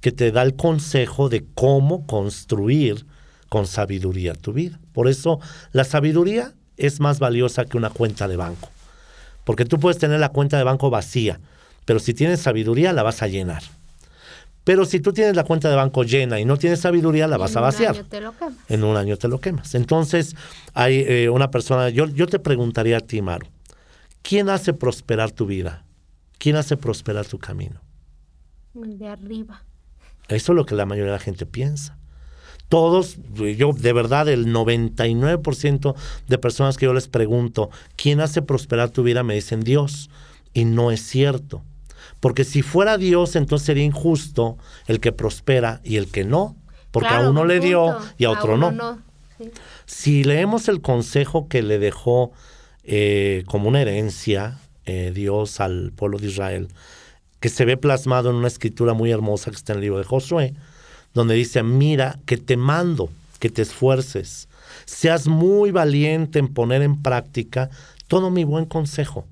que 0.00 0.12
te 0.12 0.30
da 0.30 0.42
el 0.42 0.54
consejo 0.54 1.28
de 1.28 1.44
cómo 1.54 2.06
construir 2.06 3.04
con 3.48 3.66
sabiduría 3.66 4.34
tu 4.34 4.52
vida. 4.52 4.78
Por 4.92 5.08
eso 5.08 5.40
la 5.72 5.84
sabiduría 5.84 6.54
es 6.76 7.00
más 7.00 7.18
valiosa 7.18 7.64
que 7.64 7.76
una 7.76 7.90
cuenta 7.90 8.28
de 8.28 8.36
banco. 8.36 8.70
Porque 9.44 9.64
tú 9.64 9.78
puedes 9.78 9.98
tener 9.98 10.20
la 10.20 10.30
cuenta 10.30 10.58
de 10.58 10.64
banco 10.64 10.90
vacía, 10.90 11.40
pero 11.84 11.98
si 11.98 12.14
tienes 12.14 12.40
sabiduría 12.40 12.92
la 12.92 13.02
vas 13.02 13.22
a 13.22 13.26
llenar. 13.26 13.62
Pero 14.64 14.84
si 14.84 15.00
tú 15.00 15.12
tienes 15.12 15.34
la 15.34 15.44
cuenta 15.44 15.70
de 15.70 15.76
banco 15.76 16.04
llena 16.04 16.38
y 16.38 16.44
no 16.44 16.56
tienes 16.56 16.80
sabiduría, 16.80 17.26
la 17.26 17.38
vas 17.38 17.56
a 17.56 17.60
vaciar. 17.60 17.96
En 17.96 18.04
un 18.04 18.06
año 18.06 18.08
te 18.08 18.20
lo 18.20 18.32
quemas. 18.32 18.70
En 18.70 18.84
un 18.84 18.96
año 18.96 19.16
te 19.16 19.28
lo 19.28 19.40
quemas. 19.40 19.74
Entonces, 19.74 20.36
hay 20.74 21.04
eh, 21.08 21.30
una 21.30 21.50
persona, 21.50 21.88
yo, 21.88 22.06
yo 22.06 22.26
te 22.26 22.38
preguntaría 22.38 22.98
a 22.98 23.00
ti, 23.00 23.22
Maru, 23.22 23.46
¿quién 24.22 24.50
hace 24.50 24.72
prosperar 24.74 25.30
tu 25.30 25.46
vida? 25.46 25.84
¿Quién 26.38 26.56
hace 26.56 26.76
prosperar 26.76 27.26
tu 27.26 27.38
camino? 27.38 27.80
El 28.74 28.98
de 28.98 29.08
arriba. 29.08 29.64
Eso 30.28 30.52
es 30.52 30.56
lo 30.56 30.64
que 30.64 30.74
la 30.74 30.86
mayoría 30.86 31.12
de 31.12 31.18
la 31.18 31.24
gente 31.24 31.46
piensa. 31.46 31.98
Todos, 32.70 33.18
yo 33.34 33.72
de 33.72 33.92
verdad, 33.92 34.28
el 34.28 34.46
99% 34.46 35.94
de 36.28 36.38
personas 36.38 36.78
que 36.78 36.86
yo 36.86 36.94
les 36.94 37.08
pregunto, 37.08 37.68
¿quién 37.96 38.20
hace 38.20 38.42
prosperar 38.42 38.90
tu 38.90 39.02
vida? 39.02 39.24
Me 39.24 39.34
dicen 39.34 39.60
Dios. 39.60 40.08
Y 40.54 40.64
no 40.64 40.92
es 40.92 41.02
cierto. 41.02 41.64
Porque 42.20 42.44
si 42.44 42.62
fuera 42.62 42.96
Dios, 42.96 43.34
entonces 43.34 43.66
sería 43.66 43.82
injusto 43.82 44.56
el 44.86 45.00
que 45.00 45.10
prospera 45.10 45.80
y 45.82 45.96
el 45.96 46.12
que 46.12 46.22
no. 46.22 46.56
Porque 46.92 47.08
a 47.08 47.28
uno 47.28 47.44
le 47.44 47.58
dio 47.58 47.98
y 48.18 48.24
a 48.24 48.30
otro 48.30 48.56
no. 48.56 49.02
Si 49.86 50.22
leemos 50.22 50.68
el 50.68 50.80
consejo 50.80 51.48
que 51.48 51.62
le 51.62 51.80
dejó 51.80 52.30
eh, 52.84 53.42
como 53.46 53.68
una 53.68 53.82
herencia 53.82 54.58
eh, 54.86 55.10
Dios 55.12 55.58
al 55.58 55.90
pueblo 55.90 56.18
de 56.18 56.28
Israel, 56.28 56.68
que 57.40 57.48
se 57.48 57.64
ve 57.64 57.76
plasmado 57.76 58.30
en 58.30 58.36
una 58.36 58.46
escritura 58.46 58.92
muy 58.92 59.10
hermosa 59.10 59.50
que 59.50 59.56
está 59.56 59.72
en 59.72 59.78
el 59.78 59.82
libro 59.82 59.98
de 59.98 60.04
Josué, 60.04 60.54
donde 61.14 61.34
dice, 61.34 61.62
mira 61.62 62.18
que 62.26 62.36
te 62.36 62.56
mando 62.56 63.10
que 63.40 63.50
te 63.50 63.62
esfuerces, 63.62 64.48
seas 64.84 65.26
muy 65.26 65.72
valiente 65.72 66.38
en 66.38 66.48
poner 66.48 66.82
en 66.82 67.02
práctica 67.02 67.70
todo 68.06 68.30
mi 68.30 68.44
buen 68.44 68.66
consejo. 68.66 69.26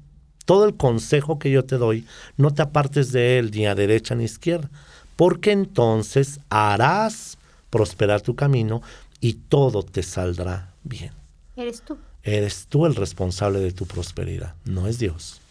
Todo 0.46 0.64
el 0.64 0.74
consejo 0.76 1.38
que 1.38 1.50
yo 1.50 1.66
te 1.66 1.76
doy, 1.76 2.06
no 2.38 2.52
te 2.52 2.62
apartes 2.62 3.12
de 3.12 3.38
él 3.38 3.50
ni 3.50 3.66
a 3.66 3.74
derecha 3.74 4.14
ni 4.14 4.22
a 4.22 4.26
izquierda, 4.26 4.70
porque 5.14 5.52
entonces 5.52 6.40
harás 6.48 7.36
prosperar 7.68 8.22
tu 8.22 8.34
camino 8.34 8.80
y 9.20 9.34
todo 9.34 9.82
te 9.82 10.02
saldrá 10.02 10.72
bien. 10.84 11.12
Eres 11.54 11.82
tú. 11.82 11.98
Eres 12.22 12.66
tú 12.66 12.86
el 12.86 12.94
responsable 12.94 13.60
de 13.60 13.72
tu 13.72 13.84
prosperidad, 13.84 14.54
no 14.64 14.86
es 14.86 14.98
Dios. 14.98 15.42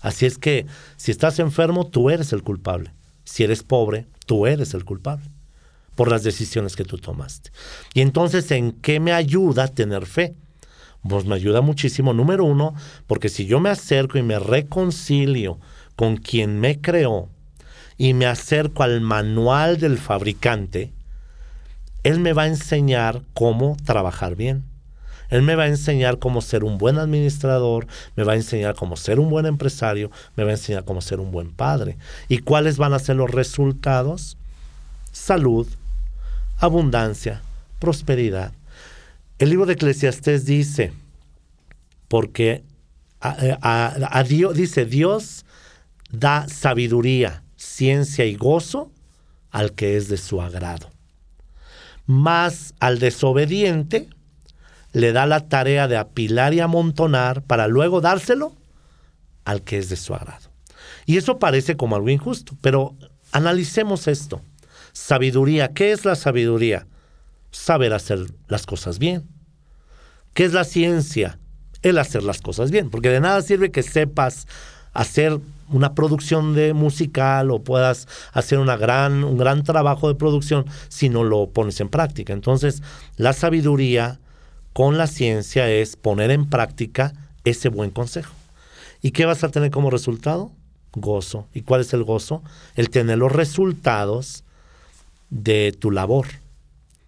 Así 0.00 0.26
es 0.26 0.36
que 0.36 0.66
si 0.96 1.12
estás 1.12 1.38
enfermo, 1.38 1.86
tú 1.86 2.10
eres 2.10 2.32
el 2.32 2.42
culpable. 2.42 2.90
Si 3.24 3.44
eres 3.44 3.62
pobre, 3.62 4.06
tú 4.26 4.46
eres 4.46 4.74
el 4.74 4.84
culpable 4.84 5.27
por 5.98 6.12
las 6.12 6.22
decisiones 6.22 6.76
que 6.76 6.84
tú 6.84 6.96
tomaste. 6.96 7.50
Y 7.92 8.02
entonces, 8.02 8.52
¿en 8.52 8.70
qué 8.70 9.00
me 9.00 9.12
ayuda 9.12 9.66
tener 9.66 10.06
fe? 10.06 10.36
Pues 11.02 11.24
me 11.24 11.34
ayuda 11.34 11.60
muchísimo, 11.60 12.14
número 12.14 12.44
uno, 12.44 12.72
porque 13.08 13.28
si 13.28 13.46
yo 13.46 13.58
me 13.58 13.68
acerco 13.68 14.16
y 14.16 14.22
me 14.22 14.38
reconcilio 14.38 15.58
con 15.96 16.16
quien 16.16 16.60
me 16.60 16.80
creó 16.80 17.30
y 17.96 18.14
me 18.14 18.26
acerco 18.26 18.84
al 18.84 19.00
manual 19.00 19.78
del 19.78 19.98
fabricante, 19.98 20.92
él 22.04 22.20
me 22.20 22.32
va 22.32 22.42
a 22.42 22.46
enseñar 22.46 23.22
cómo 23.34 23.76
trabajar 23.84 24.36
bien. 24.36 24.62
Él 25.30 25.42
me 25.42 25.56
va 25.56 25.64
a 25.64 25.66
enseñar 25.66 26.20
cómo 26.20 26.42
ser 26.42 26.62
un 26.62 26.78
buen 26.78 26.98
administrador, 26.98 27.88
me 28.14 28.22
va 28.22 28.34
a 28.34 28.36
enseñar 28.36 28.76
cómo 28.76 28.96
ser 28.96 29.18
un 29.18 29.30
buen 29.30 29.46
empresario, 29.46 30.12
me 30.36 30.44
va 30.44 30.50
a 30.50 30.54
enseñar 30.54 30.84
cómo 30.84 31.00
ser 31.00 31.18
un 31.18 31.32
buen 31.32 31.50
padre. 31.50 31.98
¿Y 32.28 32.38
cuáles 32.38 32.76
van 32.76 32.92
a 32.92 33.00
ser 33.00 33.16
los 33.16 33.32
resultados? 33.32 34.36
Salud, 35.10 35.66
abundancia, 36.58 37.42
prosperidad. 37.78 38.52
El 39.38 39.50
libro 39.50 39.66
de 39.66 39.74
Eclesiastés 39.74 40.44
dice, 40.44 40.92
porque 42.08 42.64
a, 43.20 44.24
Dios, 44.26 44.54
dice, 44.54 44.84
Dios 44.84 45.44
da 46.10 46.48
sabiduría, 46.48 47.42
ciencia 47.56 48.24
y 48.24 48.34
gozo 48.34 48.90
al 49.50 49.72
que 49.72 49.96
es 49.96 50.08
de 50.08 50.16
su 50.16 50.40
agrado. 50.40 50.90
Más 52.06 52.74
al 52.80 52.98
desobediente 52.98 54.08
le 54.92 55.12
da 55.12 55.26
la 55.26 55.48
tarea 55.48 55.88
de 55.88 55.96
apilar 55.96 56.54
y 56.54 56.60
amontonar 56.60 57.42
para 57.42 57.68
luego 57.68 58.00
dárselo 58.00 58.54
al 59.44 59.62
que 59.62 59.78
es 59.78 59.88
de 59.88 59.96
su 59.96 60.14
agrado. 60.14 60.48
Y 61.06 61.16
eso 61.16 61.38
parece 61.38 61.76
como 61.76 61.96
algo 61.96 62.08
injusto, 62.08 62.56
pero 62.60 62.94
analicemos 63.32 64.08
esto. 64.08 64.40
Sabiduría, 64.98 65.68
¿qué 65.68 65.92
es 65.92 66.04
la 66.04 66.16
sabiduría? 66.16 66.88
Saber 67.52 67.92
hacer 67.92 68.18
las 68.48 68.66
cosas 68.66 68.98
bien. 68.98 69.28
¿Qué 70.34 70.44
es 70.44 70.52
la 70.52 70.64
ciencia? 70.64 71.38
El 71.82 71.98
hacer 71.98 72.24
las 72.24 72.40
cosas 72.40 72.72
bien, 72.72 72.90
porque 72.90 73.08
de 73.08 73.20
nada 73.20 73.40
sirve 73.40 73.70
que 73.70 73.84
sepas 73.84 74.48
hacer 74.92 75.38
una 75.70 75.94
producción 75.94 76.52
de 76.52 76.74
musical 76.74 77.52
o 77.52 77.62
puedas 77.62 78.08
hacer 78.32 78.58
una 78.58 78.76
gran, 78.76 79.22
un 79.22 79.38
gran 79.38 79.62
trabajo 79.62 80.08
de 80.08 80.16
producción 80.16 80.66
si 80.88 81.08
no 81.08 81.22
lo 81.22 81.48
pones 81.48 81.80
en 81.80 81.90
práctica. 81.90 82.32
Entonces, 82.32 82.82
la 83.16 83.32
sabiduría 83.32 84.18
con 84.72 84.98
la 84.98 85.06
ciencia 85.06 85.70
es 85.70 85.94
poner 85.94 86.32
en 86.32 86.50
práctica 86.50 87.12
ese 87.44 87.68
buen 87.68 87.90
consejo. 87.90 88.34
¿Y 89.00 89.12
qué 89.12 89.26
vas 89.26 89.44
a 89.44 89.50
tener 89.50 89.70
como 89.70 89.90
resultado? 89.90 90.50
Gozo. 90.92 91.46
¿Y 91.54 91.62
cuál 91.62 91.82
es 91.82 91.92
el 91.94 92.02
gozo? 92.02 92.42
El 92.74 92.90
tener 92.90 93.16
los 93.18 93.30
resultados 93.30 94.42
de 95.30 95.72
tu 95.78 95.90
labor. 95.90 96.26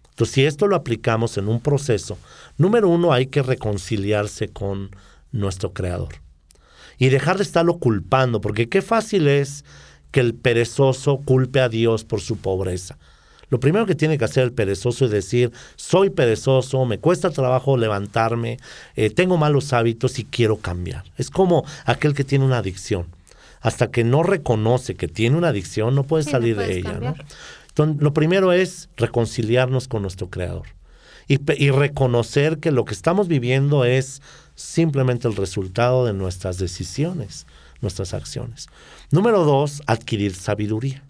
Entonces, 0.09 0.33
si 0.33 0.45
esto 0.45 0.67
lo 0.67 0.75
aplicamos 0.75 1.37
en 1.37 1.47
un 1.47 1.61
proceso, 1.61 2.17
número 2.57 2.89
uno, 2.89 3.13
hay 3.13 3.27
que 3.27 3.41
reconciliarse 3.41 4.49
con 4.49 4.91
nuestro 5.31 5.73
Creador. 5.73 6.15
Y 6.97 7.09
dejar 7.09 7.37
de 7.37 7.43
estarlo 7.43 7.79
culpando, 7.79 8.41
porque 8.41 8.69
qué 8.69 8.81
fácil 8.81 9.27
es 9.27 9.65
que 10.11 10.19
el 10.19 10.35
perezoso 10.35 11.17
culpe 11.17 11.59
a 11.59 11.69
Dios 11.69 12.03
por 12.03 12.21
su 12.21 12.37
pobreza. 12.37 12.97
Lo 13.49 13.59
primero 13.59 13.85
que 13.85 13.95
tiene 13.95 14.17
que 14.17 14.25
hacer 14.25 14.43
el 14.43 14.53
perezoso 14.53 15.05
es 15.05 15.11
decir, 15.11 15.51
soy 15.75 16.09
perezoso, 16.09 16.85
me 16.85 16.99
cuesta 16.99 17.31
trabajo 17.31 17.75
levantarme, 17.75 18.57
eh, 18.95 19.09
tengo 19.09 19.37
malos 19.37 19.73
hábitos 19.73 20.19
y 20.19 20.23
quiero 20.23 20.57
cambiar. 20.57 21.03
Es 21.17 21.29
como 21.29 21.65
aquel 21.85 22.13
que 22.13 22.23
tiene 22.23 22.45
una 22.45 22.59
adicción. 22.59 23.07
Hasta 23.59 23.91
que 23.91 24.03
no 24.03 24.23
reconoce 24.23 24.95
que 24.95 25.07
tiene 25.07 25.37
una 25.37 25.49
adicción, 25.49 25.95
no 25.95 26.03
puede 26.03 26.23
salir 26.23 26.55
de 26.57 26.77
ella. 26.77 26.93
¿no? 26.93 27.13
Entonces, 27.71 28.01
lo 28.01 28.13
primero 28.13 28.53
es 28.53 28.89
reconciliarnos 28.97 29.87
con 29.87 30.01
nuestro 30.01 30.29
Creador 30.29 30.67
y, 31.27 31.39
y 31.63 31.71
reconocer 31.71 32.59
que 32.59 32.71
lo 32.71 32.85
que 32.85 32.93
estamos 32.93 33.27
viviendo 33.27 33.85
es 33.85 34.21
simplemente 34.55 35.27
el 35.27 35.35
resultado 35.35 36.05
de 36.05 36.13
nuestras 36.13 36.57
decisiones, 36.57 37.47
nuestras 37.81 38.13
acciones. 38.13 38.67
Número 39.11 39.43
dos, 39.43 39.81
adquirir 39.87 40.35
sabiduría 40.35 41.03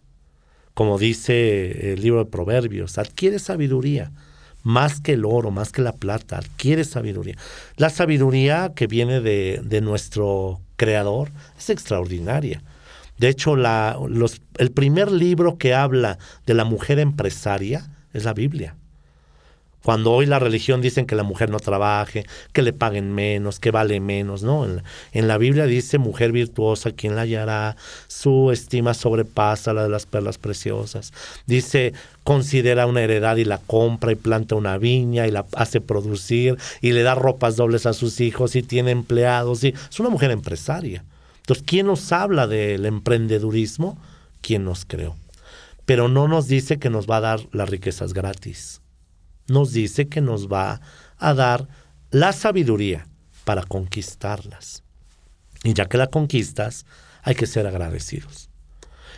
como 0.73 0.97
dice 0.97 1.93
el 1.93 2.01
libro 2.01 2.23
de 2.23 2.31
Proverbios, 2.31 2.97
adquiere 2.97 3.39
sabiduría, 3.39 4.11
más 4.63 5.01
que 5.01 5.13
el 5.13 5.25
oro, 5.25 5.51
más 5.51 5.71
que 5.71 5.81
la 5.81 5.93
plata, 5.93 6.37
adquiere 6.37 6.83
sabiduría. 6.83 7.35
La 7.77 7.89
sabiduría 7.89 8.71
que 8.75 8.87
viene 8.87 9.21
de, 9.21 9.81
nuestro 9.81 10.61
Creador 10.77 11.29
es 11.57 11.69
extraordinaria. 11.69 12.63
De 13.21 13.29
hecho, 13.29 13.55
la, 13.55 13.99
el 14.57 14.71
primer 14.71 15.11
libro 15.11 15.59
que 15.59 15.75
habla 15.75 16.17
de 16.47 16.55
la 16.55 16.65
mujer 16.65 16.97
empresaria 16.97 17.87
es 18.13 18.23
la 18.23 18.33
Biblia. 18.33 18.75
Cuando 19.83 20.11
hoy 20.11 20.25
la 20.25 20.39
religión 20.39 20.81
dicen 20.81 21.05
que 21.05 21.13
la 21.13 21.21
mujer 21.21 21.51
no 21.51 21.59
trabaje, 21.59 22.25
que 22.51 22.63
le 22.63 22.73
paguen 22.73 23.13
menos, 23.13 23.59
que 23.59 23.69
vale 23.69 23.99
menos, 23.99 24.41
¿no? 24.41 24.65
En 24.65 24.77
la, 24.77 24.83
en 25.11 25.27
la 25.27 25.37
Biblia 25.37 25.67
dice 25.67 25.99
mujer 25.99 26.31
virtuosa, 26.31 26.93
quien 26.93 27.15
la 27.15 27.21
hallará? 27.21 27.75
Su 28.07 28.49
estima 28.49 28.95
sobrepasa 28.95 29.71
la 29.73 29.83
de 29.83 29.89
las 29.89 30.07
perlas 30.07 30.39
preciosas. 30.39 31.13
Dice, 31.45 31.93
considera 32.23 32.87
una 32.87 33.03
heredad 33.03 33.37
y 33.37 33.45
la 33.45 33.59
compra 33.59 34.11
y 34.11 34.15
planta 34.15 34.55
una 34.55 34.79
viña 34.79 35.27
y 35.27 35.31
la 35.31 35.45
hace 35.53 35.79
producir 35.79 36.57
y 36.81 36.93
le 36.93 37.03
da 37.03 37.13
ropas 37.13 37.55
dobles 37.55 37.85
a 37.85 37.93
sus 37.93 38.19
hijos 38.19 38.55
y 38.55 38.63
tiene 38.63 38.89
empleados. 38.89 39.63
Y 39.63 39.75
es 39.91 39.99
una 39.99 40.09
mujer 40.09 40.31
empresaria. 40.31 41.03
Entonces, 41.51 41.67
¿quién 41.67 41.87
nos 41.87 42.11
habla 42.11 42.47
del 42.47 42.85
emprendedurismo? 42.85 43.97
¿Quién 44.41 44.63
nos 44.63 44.85
creó? 44.85 45.15
Pero 45.85 46.07
no 46.07 46.27
nos 46.27 46.47
dice 46.47 46.79
que 46.79 46.89
nos 46.89 47.07
va 47.07 47.17
a 47.17 47.21
dar 47.21 47.47
las 47.51 47.69
riquezas 47.69 48.13
gratis 48.13 48.81
nos 49.51 49.73
dice 49.73 50.07
que 50.07 50.21
nos 50.21 50.47
va 50.47 50.81
a 51.17 51.33
dar 51.33 51.67
la 52.09 52.33
sabiduría 52.33 53.07
para 53.45 53.63
conquistarlas. 53.63 54.83
Y 55.63 55.73
ya 55.73 55.85
que 55.85 55.97
la 55.97 56.07
conquistas, 56.07 56.85
hay 57.21 57.35
que 57.35 57.45
ser 57.45 57.67
agradecidos. 57.67 58.49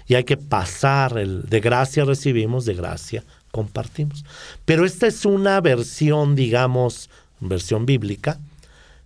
Y 0.07 0.15
hay 0.15 0.25
que 0.25 0.35
pasar 0.35 1.17
el 1.17 1.43
de 1.43 1.61
gracia 1.61 2.03
recibimos, 2.03 2.65
de 2.65 2.73
gracia 2.73 3.23
compartimos. 3.51 4.25
Pero 4.65 4.85
esta 4.85 5.07
es 5.07 5.25
una 5.25 5.61
versión, 5.61 6.35
digamos, 6.35 7.09
versión 7.39 7.85
bíblica, 7.85 8.39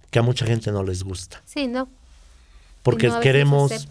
que 0.09 0.19
a 0.19 0.23
mucha 0.23 0.45
gente 0.45 0.71
no 0.71 0.83
les 0.83 1.03
gusta. 1.03 1.41
Sí, 1.45 1.67
¿no? 1.67 1.89
Porque 2.87 3.11
queremos 3.21 3.89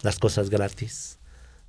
las 0.00 0.18
cosas 0.18 0.48
gratis, 0.48 1.18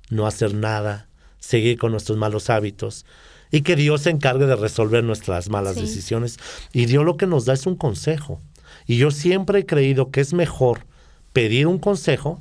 no 0.08 0.26
hacer 0.26 0.54
nada, 0.54 1.06
seguir 1.38 1.76
con 1.76 1.92
nuestros 1.92 2.16
malos 2.16 2.48
hábitos 2.48 3.04
y 3.50 3.60
que 3.60 3.76
Dios 3.76 4.00
se 4.00 4.10
encargue 4.10 4.46
de 4.46 4.56
resolver 4.56 5.04
nuestras 5.04 5.50
malas 5.50 5.76
decisiones. 5.76 6.38
Y 6.72 6.86
Dios 6.86 7.04
lo 7.04 7.18
que 7.18 7.26
nos 7.26 7.44
da 7.44 7.52
es 7.52 7.66
un 7.66 7.76
consejo. 7.76 8.40
Y 8.86 8.96
yo 8.96 9.10
siempre 9.10 9.60
he 9.60 9.66
creído 9.66 10.10
que 10.10 10.22
es 10.22 10.32
mejor 10.32 10.86
pedir 11.34 11.66
un 11.66 11.78
consejo 11.78 12.40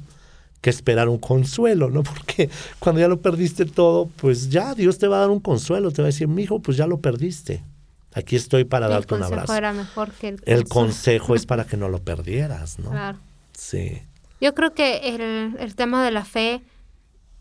que 0.61 0.69
esperar 0.69 1.09
un 1.09 1.17
consuelo, 1.17 1.89
¿no? 1.89 2.03
Porque 2.03 2.49
cuando 2.79 3.01
ya 3.01 3.09
lo 3.09 3.19
perdiste 3.19 3.65
todo, 3.65 4.09
pues 4.15 4.49
ya 4.49 4.75
Dios 4.75 4.97
te 4.97 5.09
va 5.09 5.17
a 5.17 5.19
dar 5.21 5.29
un 5.29 5.41
consuelo, 5.41 5.91
te 5.91 6.01
va 6.01 6.05
a 6.05 6.11
decir, 6.13 6.29
mi 6.29 6.43
hijo, 6.43 6.61
pues 6.61 6.77
ya 6.77 6.87
lo 6.87 7.01
perdiste. 7.01 7.65
Aquí 8.13 8.37
estoy 8.37 8.63
para 8.63 8.87
darte 8.87 9.13
un 9.13 9.23
abrazo. 9.23 9.53
Era 9.53 9.73
mejor 9.73 10.11
que 10.13 10.29
el, 10.29 10.41
el 10.45 10.63
consejo 10.69 11.35
es 11.35 11.45
para 11.47 11.65
que 11.65 11.75
no 11.75 11.89
lo 11.89 11.99
perdieras, 11.99 12.79
¿no? 12.79 12.91
Claro. 12.91 13.17
Sí. 13.51 14.01
Yo 14.41 14.53
creo 14.53 14.73
que 14.73 15.15
el, 15.15 15.55
el 15.59 15.75
tema 15.75 16.03
de 16.03 16.11
la 16.11 16.25
fe 16.25 16.61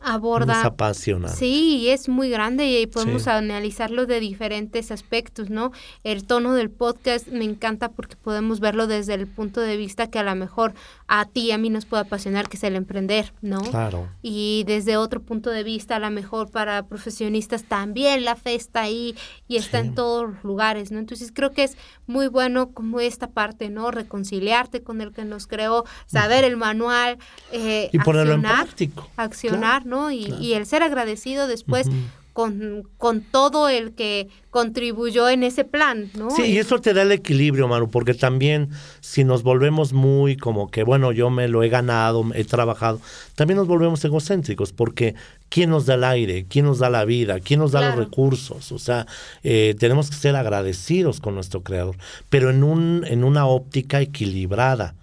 aborda. 0.01 0.61
Es 0.61 0.64
apasionante. 0.64 1.36
Sí, 1.36 1.88
es 1.90 2.09
muy 2.09 2.30
grande 2.30 2.66
y 2.66 2.86
podemos 2.86 3.28
analizarlo 3.28 4.07
de 4.07 4.20
diferentes 4.20 4.90
aspectos, 4.90 5.51
¿no? 5.51 5.72
El 6.05 6.26
tono 6.26 6.55
del 6.55 6.70
podcast 6.70 7.28
me 7.28 7.44
encanta 7.44 7.90
porque 7.90 8.16
podemos 8.16 8.61
verlo 8.61 8.86
desde 8.86 9.14
el 9.14 9.26
punto 9.26 9.61
de 9.61 9.76
vista 9.76 10.09
que 10.09 10.18
a 10.18 10.22
lo 10.22 10.34
mejor 10.34 10.72
a 11.12 11.24
ti 11.24 11.46
y 11.46 11.50
a 11.50 11.58
mí 11.58 11.70
nos 11.70 11.86
puede 11.86 12.04
apasionar, 12.04 12.48
que 12.48 12.56
es 12.56 12.62
el 12.62 12.76
emprender, 12.76 13.32
¿no? 13.42 13.61
Claro. 13.62 14.08
Y 14.22 14.62
desde 14.68 14.96
otro 14.96 15.20
punto 15.20 15.50
de 15.50 15.64
vista, 15.64 15.96
a 15.96 15.98
lo 15.98 16.08
mejor 16.08 16.52
para 16.52 16.86
profesionistas 16.86 17.64
también 17.64 18.24
la 18.24 18.36
fe 18.36 18.54
está 18.54 18.82
ahí 18.82 19.16
y 19.48 19.56
está 19.56 19.80
en 19.80 19.96
todos 19.96 20.30
los 20.30 20.44
lugares, 20.44 20.92
¿no? 20.92 21.00
Entonces 21.00 21.32
creo 21.34 21.50
que 21.50 21.64
es 21.64 21.76
muy 22.06 22.28
bueno 22.28 22.70
como 22.70 23.00
esta 23.00 23.26
parte, 23.26 23.70
¿no? 23.70 23.90
Reconciliarte 23.90 24.84
con 24.84 25.00
el 25.00 25.11
que 25.11 25.24
nos 25.24 25.48
creó, 25.48 25.84
saber 26.06 26.44
el 26.44 26.56
manual, 26.56 27.18
eh, 27.50 27.90
y 27.92 27.98
ponerlo 27.98 28.34
en 28.34 28.42
práctico. 28.42 29.08
Accionar, 29.16 29.82
y, 30.12 30.52
el 30.52 30.64
ser 30.64 30.84
agradecido 30.84 31.48
después 31.48 31.88
con, 32.32 32.88
con, 32.96 33.20
todo 33.20 33.68
el 33.68 33.92
que 33.92 34.28
contribuyó 34.50 35.28
en 35.28 35.42
ese 35.42 35.64
plan, 35.64 36.10
¿no? 36.16 36.30
Sí, 36.30 36.42
y 36.42 36.58
eso 36.58 36.80
te 36.80 36.94
da 36.94 37.02
el 37.02 37.12
equilibrio, 37.12 37.68
Manu, 37.68 37.90
porque 37.90 38.14
también 38.14 38.70
si 39.00 39.24
nos 39.24 39.42
volvemos 39.42 39.92
muy 39.92 40.36
como 40.36 40.70
que, 40.70 40.84
bueno, 40.84 41.12
yo 41.12 41.30
me 41.30 41.48
lo 41.48 41.62
he 41.62 41.68
ganado, 41.68 42.24
he 42.34 42.44
trabajado, 42.44 43.00
también 43.34 43.56
nos 43.58 43.66
volvemos 43.66 44.04
egocéntricos, 44.04 44.72
porque 44.72 45.14
¿quién 45.48 45.70
nos 45.70 45.86
da 45.86 45.94
el 45.94 46.04
aire? 46.04 46.46
¿Quién 46.48 46.66
nos 46.66 46.78
da 46.78 46.90
la 46.90 47.04
vida? 47.04 47.40
¿Quién 47.40 47.60
nos 47.60 47.72
da 47.72 47.88
los 47.88 47.96
recursos? 47.96 48.72
O 48.72 48.78
sea, 48.78 49.06
eh, 49.42 49.74
tenemos 49.78 50.10
que 50.10 50.16
ser 50.16 50.36
agradecidos 50.36 51.20
con 51.20 51.34
nuestro 51.34 51.62
creador, 51.62 51.96
pero 52.28 52.50
en, 52.50 52.62
un, 52.62 53.04
en 53.06 53.24
una 53.24 53.46
óptica 53.46 54.00
equilibrada. 54.00 54.94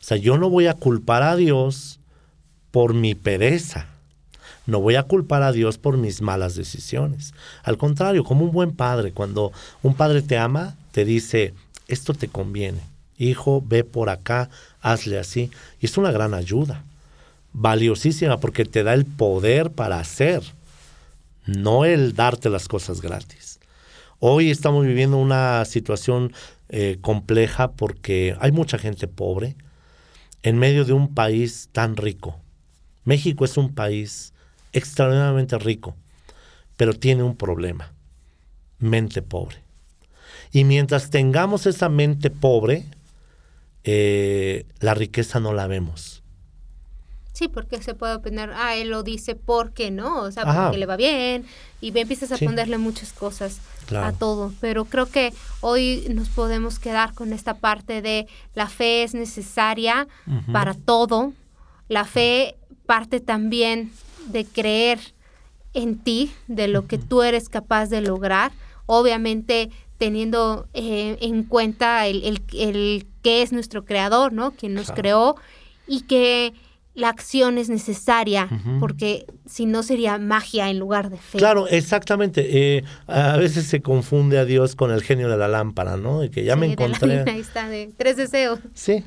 O 0.00 0.04
sea, 0.04 0.16
yo 0.16 0.36
no 0.36 0.50
voy 0.50 0.66
a 0.66 0.74
culpar 0.74 1.22
a 1.22 1.36
Dios 1.36 2.00
por 2.72 2.94
mi 2.94 3.14
pereza 3.14 3.91
no 4.66 4.80
voy 4.80 4.94
a 4.94 5.02
culpar 5.04 5.42
a 5.42 5.52
Dios 5.52 5.78
por 5.78 5.96
mis 5.96 6.22
malas 6.22 6.54
decisiones. 6.54 7.34
Al 7.64 7.78
contrario, 7.78 8.24
como 8.24 8.44
un 8.44 8.52
buen 8.52 8.72
padre, 8.72 9.12
cuando 9.12 9.52
un 9.82 9.94
padre 9.94 10.22
te 10.22 10.38
ama, 10.38 10.76
te 10.92 11.04
dice, 11.04 11.54
esto 11.88 12.14
te 12.14 12.28
conviene. 12.28 12.80
Hijo, 13.18 13.62
ve 13.66 13.84
por 13.84 14.08
acá, 14.08 14.50
hazle 14.80 15.18
así. 15.18 15.50
Y 15.80 15.86
es 15.86 15.98
una 15.98 16.12
gran 16.12 16.34
ayuda, 16.34 16.84
valiosísima, 17.52 18.38
porque 18.38 18.64
te 18.64 18.82
da 18.82 18.94
el 18.94 19.04
poder 19.04 19.70
para 19.72 19.98
hacer, 19.98 20.42
no 21.46 21.84
el 21.84 22.14
darte 22.14 22.48
las 22.48 22.68
cosas 22.68 23.00
gratis. 23.00 23.58
Hoy 24.20 24.50
estamos 24.50 24.86
viviendo 24.86 25.16
una 25.16 25.64
situación 25.64 26.32
eh, 26.68 26.98
compleja 27.00 27.72
porque 27.72 28.36
hay 28.38 28.52
mucha 28.52 28.78
gente 28.78 29.08
pobre 29.08 29.56
en 30.44 30.58
medio 30.58 30.84
de 30.84 30.92
un 30.92 31.12
país 31.12 31.68
tan 31.72 31.96
rico. 31.96 32.38
México 33.04 33.44
es 33.44 33.56
un 33.56 33.74
país 33.74 34.31
extraordinariamente 34.72 35.58
rico, 35.58 35.94
pero 36.76 36.94
tiene 36.94 37.22
un 37.22 37.36
problema, 37.36 37.92
mente 38.78 39.22
pobre. 39.22 39.62
Y 40.52 40.64
mientras 40.64 41.10
tengamos 41.10 41.66
esa 41.66 41.88
mente 41.88 42.30
pobre, 42.30 42.86
eh, 43.84 44.66
la 44.80 44.94
riqueza 44.94 45.40
no 45.40 45.52
la 45.52 45.66
vemos. 45.66 46.22
Sí, 47.32 47.48
porque 47.48 47.82
se 47.82 47.94
puede 47.94 48.14
opinar, 48.14 48.52
ah, 48.54 48.76
él 48.76 48.90
lo 48.90 49.02
dice 49.02 49.34
porque 49.34 49.90
no, 49.90 50.20
o 50.20 50.30
sea, 50.30 50.44
porque 50.44 50.76
le 50.76 50.84
va 50.84 50.96
bien, 50.96 51.46
y 51.80 51.98
empiezas 51.98 52.30
a 52.30 52.36
ponerle 52.36 52.76
muchas 52.76 53.14
cosas 53.14 53.58
a 53.94 54.12
todo. 54.12 54.52
Pero 54.60 54.84
creo 54.84 55.06
que 55.06 55.32
hoy 55.62 56.06
nos 56.10 56.28
podemos 56.28 56.78
quedar 56.78 57.14
con 57.14 57.32
esta 57.32 57.54
parte 57.54 58.02
de 58.02 58.26
la 58.54 58.68
fe 58.68 59.02
es 59.02 59.14
necesaria 59.14 60.06
para 60.52 60.74
todo. 60.74 61.32
La 61.88 62.04
fe 62.04 62.56
parte 62.86 63.20
también 63.20 63.90
de 64.26 64.44
creer 64.44 64.98
en 65.74 65.98
ti, 65.98 66.32
de 66.48 66.68
lo 66.68 66.86
que 66.86 66.98
tú 66.98 67.22
eres 67.22 67.48
capaz 67.48 67.86
de 67.86 68.00
lograr, 68.00 68.52
obviamente 68.86 69.70
teniendo 69.98 70.66
eh, 70.74 71.16
en 71.20 71.44
cuenta 71.44 72.06
el, 72.06 72.42
el, 72.52 73.06
que 73.22 73.42
es 73.42 73.52
nuestro 73.52 73.84
creador, 73.84 74.32
¿no? 74.32 74.50
Quien 74.50 74.74
nos 74.74 74.90
creó 74.90 75.36
y 75.86 76.02
que 76.02 76.52
la 76.94 77.08
acción 77.08 77.56
es 77.56 77.70
necesaria, 77.70 78.48
porque 78.78 79.24
si 79.46 79.64
no 79.64 79.82
sería 79.82 80.18
magia 80.18 80.68
en 80.68 80.78
lugar 80.78 81.08
de 81.08 81.16
fe. 81.16 81.38
Claro, 81.38 81.66
exactamente. 81.68 82.76
Eh, 82.76 82.84
a 83.06 83.36
veces 83.38 83.66
se 83.66 83.80
confunde 83.80 84.38
a 84.38 84.44
Dios 84.44 84.74
con 84.74 84.90
el 84.90 85.02
genio 85.02 85.28
de 85.28 85.36
la 85.38 85.48
lámpara, 85.48 85.96
¿no? 85.96 86.20
De 86.20 86.30
que 86.30 86.44
ya 86.44 86.56
me 86.56 86.72
encontré. 86.72 87.20
ahí 87.26 87.40
está, 87.40 87.68
de 87.68 87.90
tres 87.96 88.16
deseos. 88.16 88.58
Sí, 88.74 89.04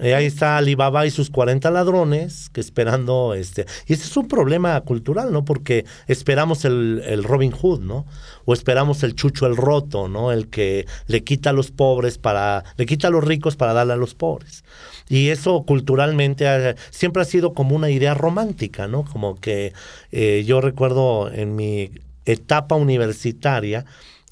eh, 0.00 0.14
ahí 0.14 0.26
está 0.26 0.56
Alibaba 0.56 1.06
y 1.06 1.10
sus 1.10 1.30
40 1.30 1.70
ladrones 1.70 2.50
que 2.50 2.60
esperando 2.60 3.34
este. 3.34 3.66
Y 3.86 3.94
ese 3.94 4.04
es 4.04 4.16
un 4.16 4.28
problema 4.28 4.80
cultural, 4.82 5.32
¿no? 5.32 5.44
Porque 5.44 5.84
esperamos 6.06 6.64
el, 6.64 7.02
el, 7.06 7.24
Robin 7.24 7.50
Hood, 7.50 7.80
¿no? 7.80 8.06
O 8.44 8.52
esperamos 8.52 9.02
el 9.02 9.14
Chucho 9.14 9.46
el 9.46 9.56
Roto, 9.56 10.08
¿no? 10.08 10.32
El 10.32 10.48
que 10.48 10.86
le 11.06 11.24
quita 11.24 11.50
a 11.50 11.52
los 11.52 11.70
pobres 11.70 12.18
para. 12.18 12.64
le 12.76 12.86
quita 12.86 13.08
a 13.08 13.10
los 13.10 13.24
ricos 13.24 13.56
para 13.56 13.72
darle 13.72 13.94
a 13.94 13.96
los 13.96 14.14
pobres. 14.14 14.64
Y 15.08 15.28
eso 15.30 15.62
culturalmente 15.62 16.74
siempre 16.90 17.22
ha 17.22 17.24
sido 17.24 17.54
como 17.54 17.74
una 17.74 17.90
idea 17.90 18.14
romántica, 18.14 18.86
¿no? 18.86 19.04
Como 19.04 19.40
que 19.40 19.72
eh, 20.12 20.44
yo 20.46 20.60
recuerdo 20.60 21.30
en 21.32 21.56
mi 21.56 21.90
etapa 22.24 22.74
universitaria 22.74 23.84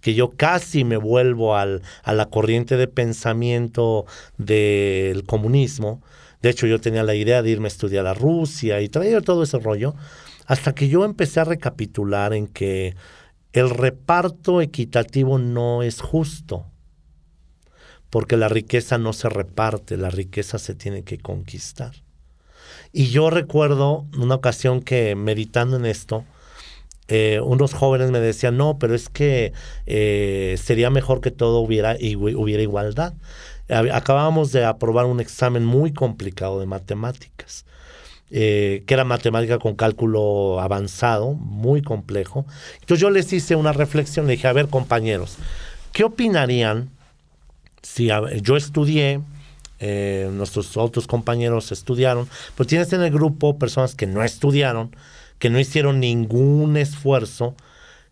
que 0.07 0.15
yo 0.15 0.31
casi 0.31 0.85
me 0.85 0.99
vuelvo 0.99 1.57
al, 1.57 1.83
a 2.05 2.13
la 2.13 2.27
corriente 2.27 2.77
de 2.77 2.87
pensamiento 2.87 4.07
del 4.39 5.25
comunismo. 5.25 6.01
De 6.43 6.51
hecho, 6.51 6.69
yo 6.69 6.81
tenía 6.81 7.03
la 7.03 7.17
idea 7.17 7.43
de 7.43 7.51
irme 7.51 7.67
a 7.67 7.75
estudiar 7.75 8.07
a 8.07 8.15
Rusia 8.15 8.81
y 8.81 8.89
traer 8.89 9.25
todo 9.25 9.43
ese 9.43 9.59
rollo, 9.59 9.97
hasta 10.47 10.77
que 10.77 10.87
yo 10.87 11.05
empecé 11.05 11.41
a 11.41 11.45
recapitular 11.45 12.35
en 12.35 12.47
que 12.47 12.95
el 13.53 13.69
reparto 13.69 14.61
equitativo 14.61 15.39
no 15.39 15.83
es 15.83 16.01
justo, 16.01 16.67
porque 18.09 18.37
la 18.37 18.49
riqueza 18.49 18.99
no 18.99 19.13
se 19.13 19.29
reparte, 19.29 19.97
la 19.97 20.11
riqueza 20.11 20.61
se 20.61 20.77
tiene 20.77 21.03
que 21.03 21.19
conquistar. 21.19 21.95
Y 22.93 23.09
yo 23.09 23.29
recuerdo 23.29 24.07
una 24.17 24.37
ocasión 24.37 24.83
que 24.83 25.17
meditando 25.17 25.77
en 25.77 25.85
esto, 25.85 26.25
eh, 27.09 27.41
unos 27.43 27.73
jóvenes 27.73 28.11
me 28.11 28.21
decían, 28.21 28.57
no, 28.57 28.79
pero 28.79 28.95
es 28.95 29.09
que 29.09 29.53
eh, 29.87 30.57
sería 30.61 30.91
mejor 30.91 31.21
que 31.21 31.31
todo 31.31 31.61
hubiera, 31.61 31.97
hubiera 31.97 32.63
igualdad. 32.63 33.15
Acabábamos 33.69 34.53
de 34.53 34.65
aprobar 34.65 35.07
un 35.07 35.21
examen 35.21 35.65
muy 35.65 35.93
complicado 35.93 36.61
de 36.61 36.67
matemáticas, 36.67 37.65
eh, 38.31 38.83
que 38.87 38.95
era 38.95 39.05
matemática 39.05 39.59
con 39.59 39.75
cálculo 39.75 40.61
avanzado, 40.61 41.33
muy 41.33 41.83
complejo. 41.83 42.45
Entonces 42.81 43.01
yo 43.01 43.11
les 43.11 43.33
hice 43.33 43.57
una 43.57 43.73
reflexión, 43.73 44.27
le 44.27 44.33
dije, 44.33 44.49
a 44.49 44.53
ver 44.53 44.69
compañeros, 44.69 45.37
¿Qué 45.93 46.05
opinarían 46.05 46.91
si 47.81 48.11
yo 48.43 48.57
estudié, 48.59 49.23
nuestros 49.81 50.77
otros 50.77 51.07
compañeros 51.07 51.73
estudiaron, 51.73 52.29
pues 52.55 52.69
tienes 52.69 52.93
en 52.93 53.01
el 53.01 53.11
grupo 53.11 53.59
personas 53.59 53.95
que 53.95 54.07
no 54.07 54.23
estudiaron, 54.23 54.91
que 55.39 55.51
no 55.51 55.61
hicieron 55.61 56.01
ningún 56.01 56.77
esfuerzo, 56.77 57.55